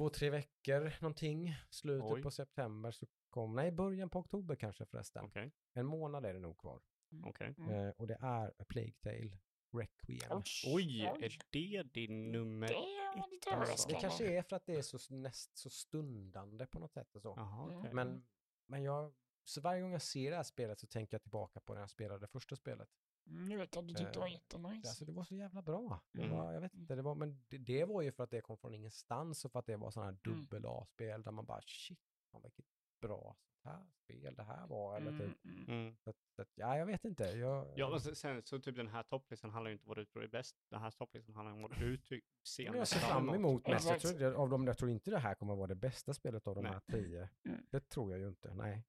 [0.00, 1.54] Två, tre veckor någonting.
[1.70, 2.22] Slutet Oj.
[2.22, 5.24] på september så kommer, nej början på oktober kanske förresten.
[5.24, 6.82] Okej, En månad är det nog kvar.
[7.24, 7.54] okej.
[7.58, 7.70] Mm.
[7.74, 9.38] Eh, och det är A Plague Tale
[9.72, 10.42] Requiem.
[10.66, 14.74] Oj, är det din nummer Det var lite Alltså, Det kanske är för att det
[14.74, 17.34] är så näst så stundande på något sätt och så.
[17.36, 17.78] Jaha, Mm.
[17.78, 17.92] okej.
[17.94, 18.26] Men,
[18.66, 19.12] men jag,
[19.44, 21.90] så varje gång jag ser det här spelet så tänker jag tillbaka på när jag
[21.90, 22.88] spelade det första spelet.
[23.26, 24.88] Mm, Nu vet jag att du tyckte det var Eh, jättenice.
[24.88, 26.00] Alltså det var så jävla bra.
[26.12, 26.36] Det Mm.
[26.36, 28.58] var, jag vet inte, det var, men det, det var ju för att det kom
[28.58, 30.40] från ingenstans och för att det var sådana här Mm.
[30.40, 31.98] dubbel A-spel där man bara shit,
[32.32, 32.64] fan, vilket
[33.00, 34.96] bra sånt här spel det här var.
[34.96, 35.44] Eller Mm, typ.
[35.44, 35.64] mm.
[35.68, 35.96] Mm.
[36.04, 37.24] Så, så, ja, jag vet inte.
[37.24, 39.96] Jag, Ja, och sen, sen så typ den här topplistan handlar ju inte om vad
[39.98, 40.56] du tror är bäst.
[40.70, 43.88] Den här topplistan handlar om vad du ty- ser men jag ser fram emot mest.
[43.88, 46.46] Jag tror, jag, av dem, jag tror inte det här kommer vara det bästa spelet
[46.46, 46.72] av de Nej.
[46.72, 47.28] här tio.
[47.44, 47.66] Mm.
[47.70, 48.54] Det tror jag ju inte.
[48.54, 48.84] Nej,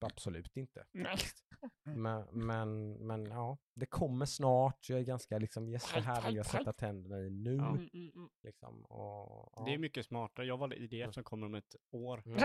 [0.00, 0.86] absolut inte.
[1.84, 4.88] Men, men, men ja, det kommer snart.
[4.88, 7.56] Jag är ganska liksom, yes, det här vill jag sätta tänderna i nu.
[7.56, 7.68] Ja.
[7.68, 8.28] Mm, mm, mm.
[8.42, 9.62] Liksom, och, ja.
[9.66, 10.46] Det är mycket smartare.
[10.46, 12.22] Jag valde IDF som kommer om ett år.
[12.26, 12.38] Mm.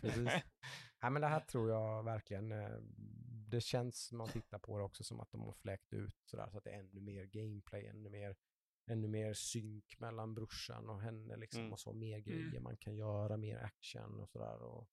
[0.00, 0.24] Precis.
[1.02, 2.76] Nej, men det här tror jag verkligen, eh,
[3.50, 6.58] det känns man tittar på det också som att de har fläkt ut sådär så
[6.58, 8.36] att det är ännu mer gameplay, ännu mer,
[8.90, 11.72] ännu mer synk mellan brorsan och henne liksom Mm.
[11.72, 12.22] och så mer Mm.
[12.24, 14.88] grejer man kan göra, mer action och sådär och,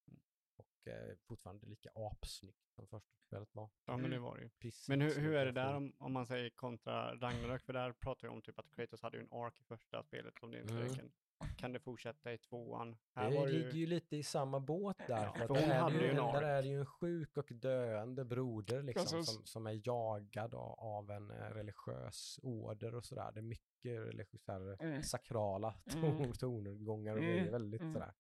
[0.81, 3.69] och eh, fortfarande lika apsnyggt som första spelet var.
[3.85, 4.22] Ja, men det Mm.
[4.23, 4.49] var det ju.
[4.49, 7.64] Precis Men hur, hur är det där om, om man säger kontra Ragnarök?
[7.64, 10.34] För där pratar vi om typ att Kratos hade ju en ark i första spelet
[10.39, 10.95] som det inte Mm.
[10.95, 11.11] kan.
[11.57, 12.91] Kan det fortsätta i tvåan?
[12.91, 15.23] Det Här var det ligger ju lite i samma båt där.
[15.26, 16.80] Ja, för för där, hon är hade det ju ju, en där är det ju
[16.80, 19.35] en sjuk och döende broder liksom, Precis.
[19.35, 23.31] som, som är jagad av, av en eh, religiös order och sådär.
[23.31, 25.03] Det är mycket religiösa, så här, Mm.
[25.03, 26.34] sakrala ton, Mm.
[26.34, 27.51] tonegångar och Mm, grejer.
[27.51, 27.93] Väldigt mm.
[27.93, 28.14] sådär.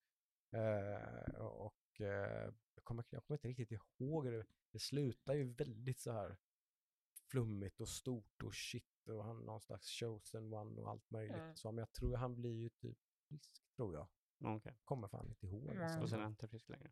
[0.51, 4.45] Eh, och eh, jag, kommer, jag kommer inte riktigt ihåg det.
[4.71, 6.37] Det slutar ju väldigt så här
[7.29, 11.37] flummigt och stort och shit och han någon slags chosen one och allt möjligt.
[11.37, 11.55] Mm.
[11.55, 12.97] Så men jag tror han blir ju typ
[13.27, 14.07] frisk tror jag.
[14.55, 14.77] Okej.
[14.83, 15.69] Kommer fan inte ihåg.
[15.69, 15.83] Mm.
[15.83, 15.99] alltså.
[15.99, 16.91] Och sen är han inte frisk längre.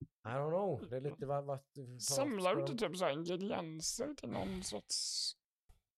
[0.00, 0.88] I don't know.
[0.90, 1.44] Det är lite vad...
[1.44, 1.60] vad
[2.02, 5.36] Samlar du inte typ så här ingredienser till någon sorts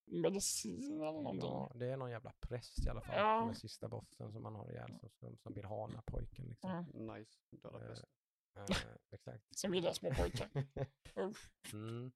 [0.07, 1.51] medicin eller någonting?
[1.51, 3.17] Ja, det är någon jävla präst i alla fall.
[3.17, 3.47] Ja.
[3.47, 6.71] Med sista bossen som man har ihjäl som, som, vill ha den här pojken liksom.
[6.71, 7.17] Mm.
[7.19, 7.31] Nice.
[7.51, 8.03] Döda Eh, präst.
[8.03, 8.09] eh,
[9.11, 9.59] exakt.
[9.59, 10.49] Som gillar små pojkar.
[11.73, 12.13] Mm.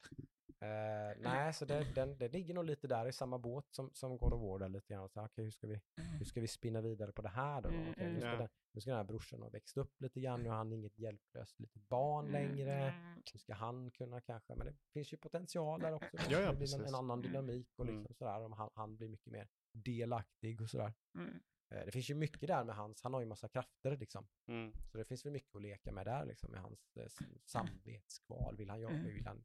[0.61, 4.19] Eh, nej, så det, den, det ligger nog lite där i samma båt som, som
[4.19, 5.09] God of War där lite grann.
[5.09, 5.81] Så, okay, hur, ska vi,
[6.19, 7.69] hur ska vi spinna vidare på det här då?
[7.69, 8.39] Mm, Okej, nu, ska mm.
[8.39, 10.99] den, nu ska den här brorsan ha växt upp lite grann, nu har han inget
[10.99, 12.75] hjälplöst litet barn längre.
[12.75, 13.23] Mm.
[13.33, 16.17] Nu ska han kunna kanske, men det finns ju potential där också.
[16.31, 17.31] Ja, ja, det blir en, en annan Mm.
[17.33, 18.15] dynamik och liksom Mm.
[18.15, 20.95] sådär, om han, han blir mycket mer delaktig och sådär.
[21.15, 21.41] Mm.
[21.71, 24.27] Eh, Det finns ju mycket där med hans, han har ju massa krafter liksom.
[24.47, 24.73] Mm.
[24.93, 27.07] Så det finns väl mycket att leka med där liksom, med hans eh,
[27.45, 28.57] samvetskval.
[28.57, 29.05] Vill han göra, Mm.
[29.15, 29.45] vill han,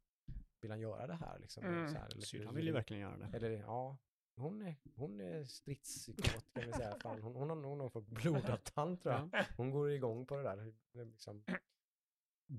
[0.61, 1.65] vill han göra det här liksom?
[1.65, 1.89] Mm.
[1.89, 3.37] Så här, eller, Syrran vill ju verkligen göra det.
[3.37, 3.97] Eller ja,
[4.35, 6.97] hon är, hon är stridskåt kan vi säga.
[7.01, 9.45] Fan, hon, hon, har, hon har fått blodad tand tror jag.
[9.57, 10.73] Hon går igång på det där.
[11.05, 11.43] Liksom,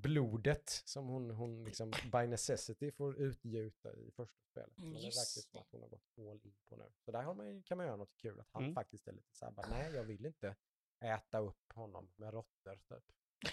[0.02, 4.72] blodet som hon, hon liksom by necessity får utgjuta i första spelet.
[4.76, 6.92] Men det verkar som att hon har gått all in på nu.
[7.04, 8.40] Så där har man, kan man göra något kul.
[8.40, 8.74] Att han Mm.
[8.74, 10.56] faktiskt är lite såhär, bara, nej jag vill inte
[11.00, 13.04] äta upp honom med råttor typ.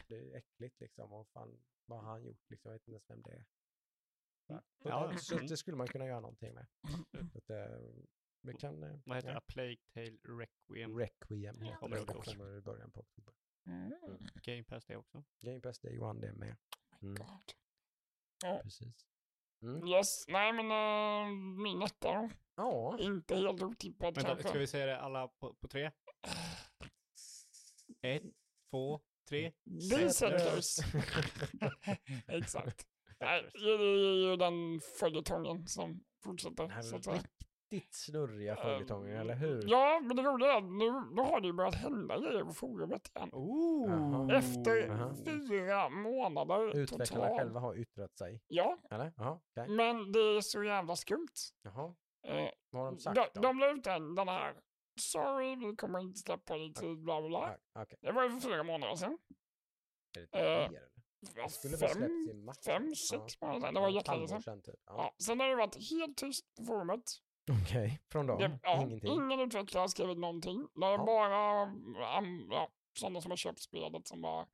[0.07, 1.13] Det är äckligt liksom.
[1.13, 2.71] Och fan, vad har han gjort liksom?
[2.71, 3.45] Jag vet inte ens vem det är.
[4.47, 4.63] Så, Mm.
[4.81, 5.47] så Ja, så mm.
[5.47, 6.67] det skulle man kunna göra någonting med.
[7.31, 7.79] Så att, eh,
[8.41, 8.83] vi kan...
[8.83, 9.33] eh, Vad heter ja.
[9.33, 9.37] det?
[9.37, 10.97] A Plague Tale Requiem.
[10.99, 12.05] Requiem heter Kommer det.
[12.05, 13.33] Det kommer i början på oktober.
[13.67, 13.93] Mm.
[14.43, 15.23] Game Pass det också.
[15.41, 16.55] Game Pass Day One det är med.
[17.01, 17.27] Mm, God.
[18.43, 18.59] Ja.
[18.63, 19.07] precis.
[19.61, 19.87] Mm.
[19.87, 21.31] Yes, nej men uh,
[21.63, 22.29] min etta då.
[22.55, 24.49] Ja, Inte helt otippad Vänta, kanske.
[24.49, 25.91] ska vi säga det alla på, på tre?
[28.01, 28.23] Ett,
[28.69, 29.51] två, tre.
[29.63, 30.77] Berserkers.
[32.27, 32.87] Exakt.
[33.19, 36.63] Nej, det är ju den följetongen som fortsätter.
[36.63, 37.23] Den här Så att säga.
[37.71, 39.63] Riktigt snurriga Ehm, följetongen, eller hur?
[39.67, 43.11] Ja, men det roliga är nu då har det ju börjat hända grejer på forumet
[43.15, 43.29] igen.
[43.33, 44.35] Ooh.
[44.37, 45.13] Efter Aha.
[45.25, 47.39] fyra månader Utvecklarna totalt.
[47.39, 49.13] själva har yttrat sig, Ja, eller?
[49.17, 49.69] Jaha, okej.
[49.75, 51.27] men det är så jävla skumt.
[51.61, 51.93] Jaha,
[52.27, 53.41] Eh, vad har de sagt de, då?
[53.41, 54.55] de la ut den, den här.
[54.99, 57.57] Sorry, vi kommer inte släppa det i tid, bla bla bla.
[57.73, 59.17] Ah, Okej, Det var ju för flera månader sedan.
[60.17, 60.91] är det Eh, mer eller?
[61.43, 62.57] Det skulle Fem, släppts i mars?
[62.65, 63.73] fem, sex månader sedan.
[63.73, 64.75] Det var jättelänge sedan typ.
[64.85, 64.93] Ja.
[64.97, 67.03] Ja, sen har det varit helt tyst på forumet.
[67.63, 68.57] Okej, från dem?
[68.63, 69.13] Ja, Ingenting?
[69.13, 70.67] Ingen utvecklare har skrivit någonting.
[70.75, 71.05] Det är Ja.
[71.05, 71.63] bara
[72.19, 72.69] um, ja,
[72.99, 74.47] sådana som har köpt spelet som bara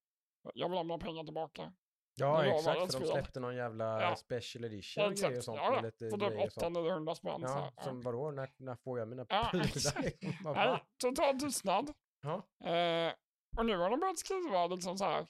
[0.54, 1.74] jag vill ha mina pengar tillbaka.
[2.20, 3.08] Ja, det exakt, för de spel.
[3.08, 4.16] släppte någon jävla Ja.
[4.16, 5.46] special edition och grejer och Exakt.
[5.46, 5.58] sånt.
[5.58, 5.82] Ja, ja.
[5.82, 6.58] lite För typ sånt.
[6.58, 7.42] 800 100 spänn.
[7.42, 10.44] så Ja, som vadå, när, när får jag mina Ja, exakt.
[10.44, 11.94] Bara, Nej, total tystnad.
[12.22, 12.34] Ja.
[12.72, 13.14] Eh,
[13.58, 15.28] och nu har de börjat skriva liksom så här.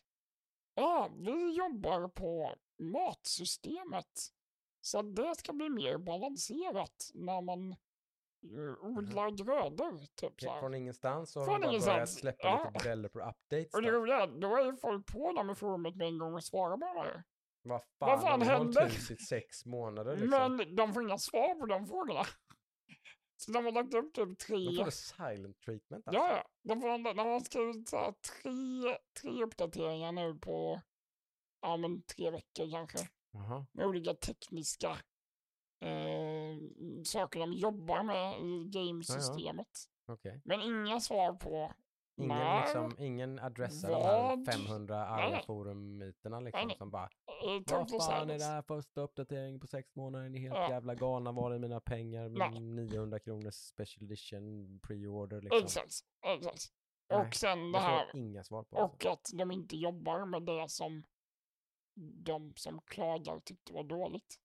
[0.75, 4.05] ja, vi jobbar på matsystemet.
[4.87, 10.05] Så det ska bli mer balanserat när man eh, odlar grödor.
[10.15, 10.59] Typ så här.
[10.59, 12.71] Från ingenstans så har Från de bara börjat släppa ja.
[12.73, 13.73] lite developer-updates.
[13.73, 16.33] Och det roliga är, då är ju folk på dem i forumet med en gång
[16.33, 17.23] och svarar bara.
[17.61, 18.95] Vad fan, Vad fan de har hållit händer?
[18.95, 20.57] hus i sex månader liksom.
[20.57, 22.23] Men de får inga svar på de frågorna.
[23.37, 24.57] Så de har lagt upp typ tre...
[24.57, 26.21] De får silent treatment alltså.
[26.21, 26.43] Ja, ja.
[26.63, 30.81] De, får, de har skrivit så här, tre, tre uppdateringar nu på
[31.61, 33.07] ja, men tre veckor kanske.
[33.37, 33.65] Jaha.
[33.71, 34.97] Med olika tekniska
[35.81, 36.57] eh,
[37.03, 39.67] saker de jobbar med i gamesystemet.
[40.07, 40.41] Okej.
[40.45, 41.71] Men inga svar på
[42.19, 44.45] Ingen, när, liksom, ingen adressar de här Vad?
[44.53, 45.43] 500 arga Nej.
[45.45, 46.77] forummyterna Nej, liksom nej.
[46.77, 47.09] som bara
[47.45, 50.29] eh, Vad fan är det här första uppdateringen på sex månader?
[50.29, 50.69] Ni är helt Ja.
[50.69, 51.31] jävla galna.
[51.31, 52.29] Var är mina pengar?
[52.29, 52.51] Nej.
[52.51, 55.63] Min 900 kronors special edition pre-order liksom.
[55.63, 55.93] Exakt,
[56.25, 56.65] exakt.
[57.09, 58.77] Nej, Och sen Det här inga svar på.
[58.77, 59.07] Alltså.
[59.07, 61.03] Och att de inte jobbar med det som
[62.23, 64.39] de som klagar tyckte var dåligt.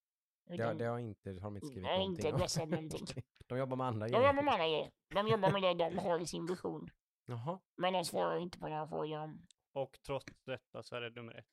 [0.49, 2.35] Det, Utan det har inte, har de inte skrivit de har någonting inte om.
[2.35, 3.07] adressat någonting.
[3.47, 4.27] De jobbar med andra De grejer.
[4.27, 4.91] jobbar med andra grejer.
[5.15, 6.91] De jobbar med det de har i sin vision.
[7.27, 7.61] Jaha.
[7.77, 9.47] Men de svarar inte på några frågor om...
[9.73, 11.47] Och trots detta så är det nummer ett.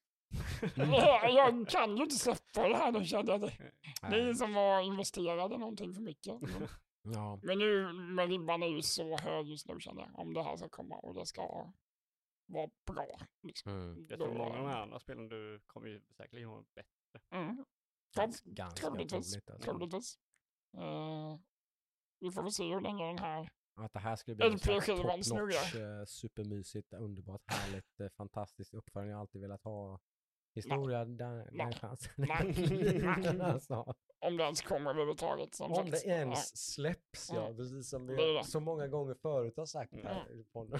[0.76, 3.42] jag, jag kan ju inte släppa det här nu kände jag.
[3.42, 3.52] Det,
[4.10, 6.42] det är som att investera i någonting för mycket.
[6.42, 6.68] Men-
[7.02, 7.40] Ja.
[7.44, 10.20] Men nu, men ribban är ju så hög just nu känner jag.
[10.20, 11.72] Om det här ska komma och det ska
[12.50, 13.20] vara bra.
[13.42, 13.72] Liksom.
[13.72, 14.06] Mm.
[14.10, 17.20] Jag tror många av de här andra spelen du kommer ju säkerligen ha bättre.
[17.32, 17.66] Mm.
[18.16, 19.36] Gans, ganska Troligtvis.
[19.36, 19.58] alltså.
[19.72, 20.18] Troligtvis.
[20.78, 21.38] Eh,
[22.20, 23.50] vi får väl se hur länge den här...
[23.76, 25.46] Att det här skulle bli en sån här LP-skivan top snurrar.
[25.46, 30.00] notch, eh, supermysigt, underbart, härligt, eh, fantastiskt uppföljning jag alltid velat ha.
[30.56, 31.74] Historia, den, den Nej.
[31.74, 32.14] chansen.
[32.18, 33.42] Nej.
[33.42, 35.56] alltså, Om det ens kommer överhuvudtaget.
[35.56, 35.92] Som om sagt.
[35.92, 37.46] det ens släpps, ja.
[37.46, 37.58] Mm.
[37.58, 40.06] Precis som vi så många gånger förut har sagt Mm.
[40.06, 40.80] här i podden.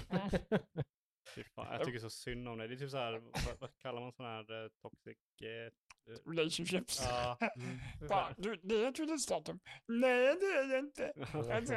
[1.54, 2.68] Fan, jag tycker så synd om det.
[2.68, 5.18] Det är typ så här, vad, vad kallar man sån här eh, toxic...
[5.42, 5.72] Eh,
[6.30, 7.00] Relationships.
[7.08, 7.78] ja, Mm.
[8.08, 9.60] Fan, du, det är ett releasedatum.
[9.86, 11.12] Nej, det är det inte.
[11.32, 11.74] Alltså,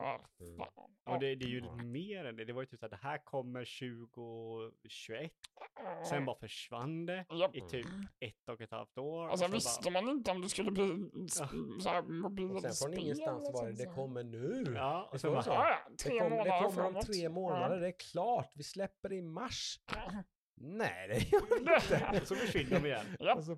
[0.00, 0.60] Mm.
[1.06, 1.74] och det, det är ju Ja.
[1.76, 2.44] mer än det.
[2.44, 5.32] Det var ju typ så här, det här kommer 2021.
[5.74, 6.04] Ja.
[6.04, 7.56] Sen bara försvann det Japp.
[7.56, 7.86] i typ
[8.20, 9.22] ett och ett halvt år.
[9.28, 11.36] Alltså och sen visste man inte om det skulle bli s-
[11.82, 12.72] så här Och mobilspel.
[12.74, 14.64] sen från ingenstans och var det, det kommer nu.
[14.76, 15.50] Ja, och sen bara, så?
[15.50, 18.50] Ja, ja, Det, tre kom, det kommer om tre månader, det är klart.
[18.54, 19.80] Vi släpper det i mars.
[19.94, 20.12] Ja.
[20.60, 22.26] Nej, det gör vi inte.
[22.26, 23.06] så försvinner de igen.
[23.18, 23.56] Ja, Alltså,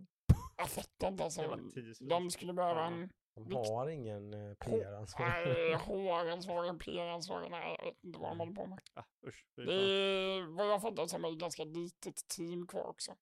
[0.57, 1.59] jag fattar inte alltså.
[2.01, 5.27] De skulle behöva en de har ingen eh, PR-ansvar.
[5.29, 8.79] nej, HR-ansvarig, PR-ansvarig, nej jag vet inte vad de håller på med.
[8.95, 13.17] Ah, usch, Det är vad jag fattar som ett ganska litet team kvar också.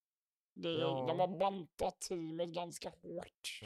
[0.54, 1.04] Det är, Ja.
[1.08, 3.60] De har bantat teamet ganska hårt.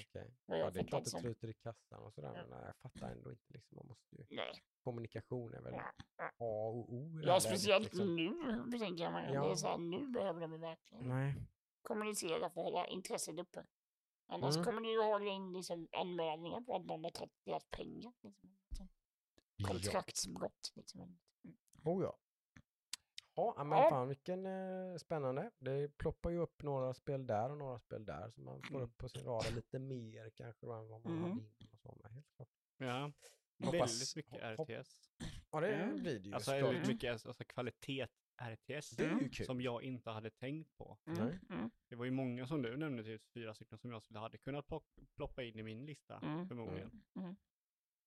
[0.47, 2.43] Vad Ja, jag det är klart fattat det tryter i kassan och sådär, Ja.
[2.49, 3.77] men jag fattar ändå inte liksom.
[3.77, 4.63] Man måste ju, Nej.
[4.85, 8.17] kommunikation är väl Ja, A och O det Ja, speciellt liksom.
[8.17, 9.27] nu, tänker jag mig.
[9.29, 9.51] Det Ja.
[9.51, 11.35] är så här, nu behöver de verkligen Nej.
[11.83, 13.65] kommunicera för att hålla intresset uppe.
[14.33, 14.65] Annars Mm.
[14.65, 18.13] kommer det ju ha in liksom anmälningar på att någon har tagit deras pengar.
[18.23, 18.89] Liksom.
[19.65, 20.73] Kontraktsbrott.
[20.75, 21.19] Liksom.
[21.85, 22.19] Oh ja.
[23.35, 23.91] Ja, men Ja.
[23.91, 25.51] fan vilken eh, spännande.
[25.59, 28.83] Det ploppar ju upp några spel där och några spel där så man får Mm.
[28.89, 31.23] upp på sin radar lite mer kanske än vad man Mm.
[31.23, 31.97] hade innan och så.
[32.03, 32.49] Men helt klart.
[32.79, 33.13] Ja,
[33.65, 34.97] Hoppas- väldigt mycket RTS.
[35.51, 36.03] Ja, det Mm.
[36.03, 38.07] blir det ju Alltså väldigt mycket alltså, kvalitet
[38.51, 39.47] RTS.
[39.47, 40.99] Som jag inte hade tänkt på.
[41.07, 41.39] Mm.
[41.51, 41.71] Mm.
[41.89, 44.67] Det var ju många som du nämnde, typ fyra stycken som jag skulle hade kunnat
[44.67, 46.49] plock- ploppa in i min lista Mm.
[46.49, 47.03] förmodligen.
[47.17, 47.37] Mm.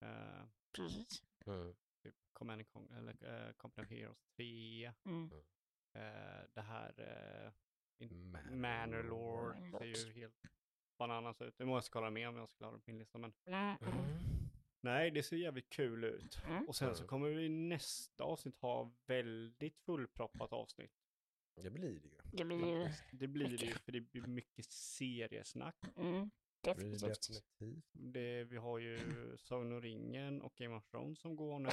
[0.00, 0.44] Eh,
[0.76, 1.22] Precis.
[1.46, 1.74] Mm.
[2.02, 4.92] typ Command and Con- eller uh, Company of Heroes 3.
[5.04, 5.30] Mm.
[5.94, 7.52] eh, det här uh,
[8.08, 9.56] Manor Manor Lord.
[9.78, 10.34] Ser ju helt
[10.98, 11.58] bananas ut.
[11.58, 13.18] Det måste jag kolla mer om jag ska ha det på min lista.
[13.18, 13.32] Men.
[14.86, 16.38] Nej, det ser jävligt kul ut.
[16.46, 16.68] Mm.
[16.68, 17.08] Och sen så Mm.
[17.08, 20.92] kommer vi i nästa avsnitt ha väldigt fullproppat avsnitt.
[21.62, 22.16] Det blir det ju.
[22.32, 25.76] Det blir ju Det blir det ju för det blir mycket seriesnack.
[25.96, 26.30] mm,
[26.60, 27.44] Det blir det definitivt.
[27.58, 27.84] definitivt.
[27.92, 28.98] Det, vi har ju
[29.38, 31.68] Sagan om ringen och Game of Thrones som går nu.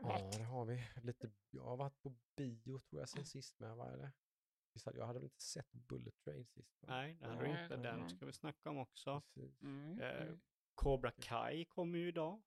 [0.00, 0.82] Ja, det har vi.
[1.02, 4.12] Lite, jag har varit på bio tror jag sen sist med, vad är det?
[4.94, 6.82] Jag hade väl inte sett Bullet Train sist?
[6.82, 6.86] va?
[6.88, 7.76] Nej, det hade du inte.
[7.76, 9.22] Den ska vi snacka om också.
[9.62, 10.00] Mm.
[10.00, 10.40] Eh, Mm.
[10.76, 12.42] Cobra Kai kommer ju idag.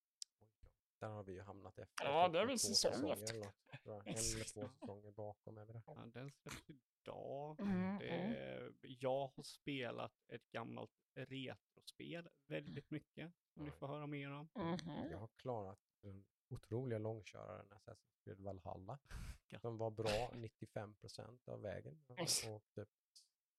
[1.00, 2.06] Där har vi ju hamnat efter.
[2.06, 3.34] Ja, typ det är väl säsong efter.
[3.36, 4.06] eller något.
[4.08, 5.82] En eller två säsonger bakom är där.
[5.88, 7.60] Ja, den släpps idag.
[7.60, 13.32] Mm, Det, jag har spelat ett gammalt retrospel väldigt mycket.
[13.54, 14.50] Som ni får höra mer om.
[14.56, 15.10] Mhm.
[15.12, 19.00] Jag har klarat den otroliga långköraren Assassin's Creed Valhalla.
[19.62, 22.04] Som var bra 95% av vägen.
[22.08, 22.20] Och,
[22.56, 22.90] och typ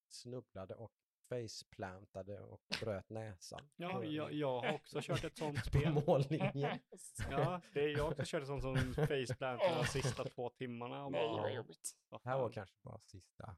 [0.07, 0.93] snubblade och
[1.35, 3.69] faceplantade och bröt näsan.
[3.75, 6.03] Ja, på- jag, jag har också kört ett sånt på spel.
[6.07, 6.79] mållinjen.
[7.31, 11.05] Ja, det, jag har också kört ett sånt som faceplant de sista två timmarna.
[11.05, 11.91] Och Nej, bara, vad jobbigt.
[12.09, 13.55] Det här var kanske bara sista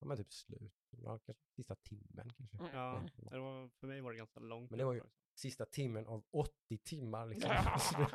[0.00, 0.72] ja, men typ slut.
[0.90, 2.56] Ja, kanske sista timmen kanske.
[2.64, 2.74] Mm.
[2.76, 4.70] Ja, det var, för mig var det ganska långt.
[4.70, 5.12] Men det var ju- liksom.
[5.34, 7.50] Sista timmen av 80 timmar liksom.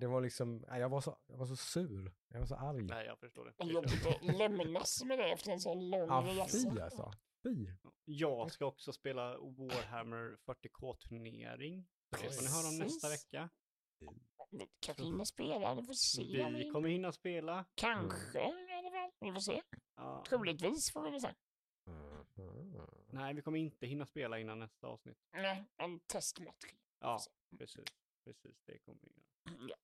[0.00, 2.12] Det, var liksom, nej, jag var, så, jag var så sur.
[2.28, 2.82] Jag var så arg.
[2.82, 3.52] Nej, jag förstår det.
[3.56, 6.70] Jag jobbigt att lämnas med det efter en sån lång Ja, resa.
[6.74, 7.12] fy alltså.
[7.42, 7.66] Fy.
[8.04, 11.86] Jag ska också spela Warhammer 40K-turnering.
[12.10, 13.50] Det får ni höra om nästa vecka.
[14.50, 16.50] Vi kanske hinner spela, vi får se.
[16.50, 17.64] Vi kommer hinna spela.
[17.74, 18.52] Kanske.
[19.20, 19.62] Vi får se.
[19.96, 20.24] Ja.
[20.28, 21.34] Troligtvis får vi väl säga.
[21.86, 22.86] Mhm.
[23.12, 25.18] Nej, vi kommer inte hinna spela innan nästa avsnitt.
[25.32, 26.64] Nej, en testmatch.
[27.00, 27.18] Ja,
[27.58, 27.84] precis.
[28.24, 29.68] Precis, det kommer vi göra.
[29.68, 29.76] Ja.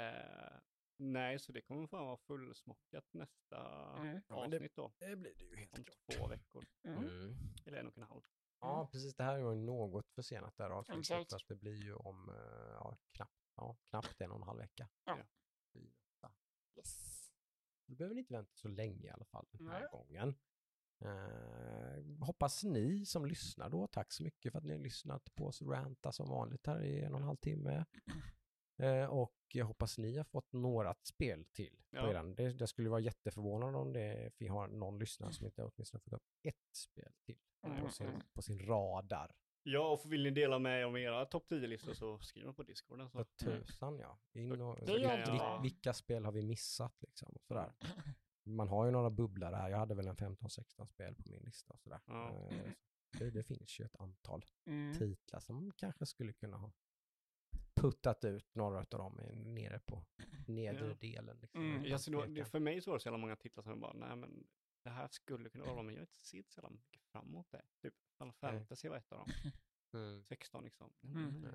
[0.00, 0.60] Eh,
[1.00, 4.20] nej, så det kommer fan vara fullsmockat nästa Mm.
[4.28, 4.92] Det- avsnitt då.
[4.98, 5.98] Det blir det ju helt Om klart.
[6.18, 6.66] två veckor.
[6.84, 6.98] Mm.
[7.04, 7.34] Mm.
[7.66, 8.22] Eller en och en halv.
[8.60, 9.14] Ja, precis.
[9.14, 11.00] Det här är ju något försenat där avsnittet.
[11.00, 11.30] Exakt.
[11.30, 14.58] Så att det blir ju om eh, ja, knappt, ja, knappt en och en halv
[14.58, 14.88] vecka.
[15.04, 15.18] Ja.
[16.76, 17.32] Yes.
[17.86, 19.88] Du behöver inte vänta så länge i alla fall den här Nej.
[19.92, 20.34] gången.
[21.04, 25.46] Eh, hoppas ni som lyssnar då, tack så mycket för att ni har lyssnat på
[25.46, 27.84] oss ranta som vanligt här i en och en halv timme.
[28.82, 32.02] Eh, och jag hoppas ni har fått några spel till Ja.
[32.02, 32.34] på eran.
[32.34, 36.12] Det, det skulle vara jätteförvånande om det vi har någon lyssnare som inte åtminstone fått
[36.12, 38.20] upp ett spel till Mm, på sin, mm.
[38.32, 39.32] på sin radar.
[39.62, 43.00] Ja, och vill ni dela med er om era topp 10-listor så skriv på Discord.
[43.00, 43.18] Alltså.
[43.18, 44.18] För tusan ja.
[44.32, 47.32] In och, vil- vilka spel har vi missat liksom?
[47.34, 47.72] Och sådär.
[48.44, 49.68] Man har ju några bubblare här.
[49.70, 52.00] Jag hade väl en 15-16 spel på min lista och sådär.
[52.06, 52.30] Ja.
[52.50, 52.70] Eh,
[53.18, 54.98] Det, det finns ju ett antal Mm.
[54.98, 56.72] titlar som kanske skulle kunna ha
[57.80, 60.04] puttat ut några av dem i- nere på
[60.46, 60.94] nedre Ja.
[60.94, 61.38] delen.
[61.40, 61.84] Liksom, Mm.
[61.84, 63.92] Jag ser det, för mig så var det så jävla många titlar som jag bara,
[63.92, 64.46] nej men
[64.84, 67.46] det här skulle kunna vara men jag har inte sett så jävla mycket fram emot
[67.50, 67.62] det.
[67.82, 68.52] Typ Final Nej.
[68.52, 69.28] Fantasy var ett av dem.
[69.94, 70.22] Mm.
[70.22, 70.92] 16 liksom.
[71.04, 71.40] Mm.
[71.40, 71.52] Nej.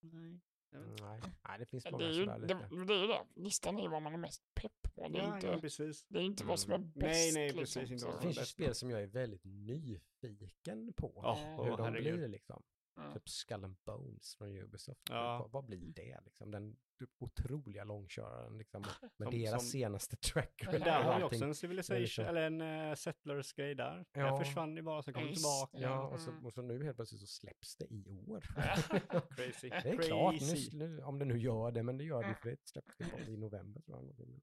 [0.00, 0.32] Nej.
[0.74, 1.02] Inte.
[1.04, 1.20] Nej.
[1.48, 2.54] Nej, det finns många Det är, ju, det, lite.
[2.86, 3.26] det är ju det.
[3.34, 5.08] Listan är ju vad man är mest pepp på.
[5.08, 6.04] Det är, Ja, inte, ja, precis.
[6.08, 6.90] det är inte vad som är Mm.
[6.90, 7.02] bäst.
[7.02, 7.60] Nej, nej, liksom.
[7.60, 11.12] precis, inte Så- vad Det finns ju spel som jag är väldigt nyfiken på.
[11.16, 11.34] Ja,
[11.64, 12.14] hur åh, de herregud.
[12.18, 12.62] blir liksom.
[13.04, 13.12] Ja.
[13.12, 15.00] Typ Skull and Bones från Ubisoft.
[15.10, 15.38] Ja.
[15.38, 16.50] Vad, vad blir det liksom?
[16.50, 18.82] Den typ otroliga långköraren liksom.
[19.16, 22.42] Med Som- deras som- senaste track Men där har vi också en Civilization, liksom- eller
[22.42, 24.04] en uh, Settlers-grej där.
[24.12, 24.20] Ja.
[24.30, 25.78] Där försvann det bara, så kom det tillbaka.
[25.78, 26.46] Ja, och så, Mm.
[26.46, 28.40] och så nu helt plötsligt så släpps det i år.
[29.36, 29.68] Crazy.
[29.68, 30.76] Det är klart, Crazy.
[30.78, 33.28] nu, nu, om det nu gör det, men det gör det ju för det släpps
[33.28, 34.40] i november tror jag.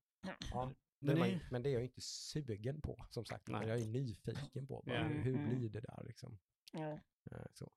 [0.52, 3.48] ja, Men man, det- men det är jag inte sugen på, som sagt.
[3.48, 5.04] Men jag är nyfiken på, bara, Ja.
[5.04, 5.50] hur, hur Mm.
[5.50, 6.38] blir det där liksom?
[6.74, 6.96] Eh,
[7.54, 7.72] Så.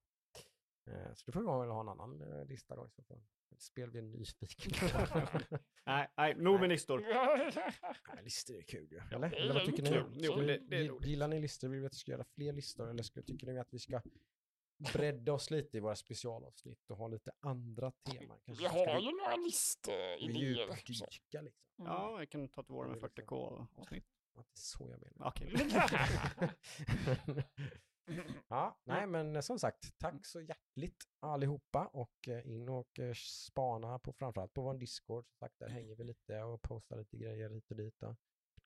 [0.86, 3.22] Eh, så då får man väl ha en annan eh, lista då i så fall.
[3.58, 4.72] Spel vi är nyfiken
[5.48, 5.58] på.
[5.86, 7.00] Nej, nej, nog med listor.
[8.14, 8.98] Nej, listor är kul ju.
[8.98, 9.18] Eller?
[9.30, 10.02] det är eller vad tycker ni?
[10.14, 11.06] Jo, vi- det- det är.
[11.06, 11.68] Gillar ni listor?
[11.68, 12.90] Vill vi att vi ska göra fler listor?
[12.90, 14.02] Eller ska, tycker ni att vi ska
[14.92, 18.38] bredda oss lite i våra specialavsnitt och ha lite andra teman?
[18.44, 20.26] Kanske Vi har vi- ju några listeidéer.
[20.28, 20.40] så.
[20.40, 21.64] djupdyka liksom.
[21.78, 21.92] Mm.
[21.92, 23.24] Ja, jag kan ta till våra med Ja, liksom.
[23.26, 24.04] 40k-avsnitt.
[24.34, 25.28] Det inte så jag menar.
[25.28, 25.54] Okej.
[28.48, 33.98] ja, nej men som sagt, tack så hjärtligt allihopa och eh, in och eh, spana
[33.98, 35.24] på framförallt på vår Discord.
[35.28, 38.02] Som sagt, där hänger vi lite och postar lite grejer hit och dit.
[38.02, 38.16] Och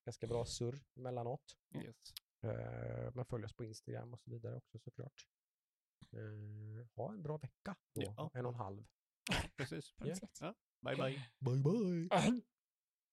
[0.05, 1.57] ganska bra surr emellanåt.
[1.75, 1.95] Yes.
[2.43, 5.27] Eh, Men följ oss på Instagram och så vidare också såklart.
[6.11, 8.31] Eh, Ha en bra vecka då, Ja.
[8.33, 8.85] en och en halv.
[9.57, 9.93] Precis.
[10.39, 10.55] Ja.
[10.81, 11.29] Bye bye.
[11.39, 12.09] Bye bye!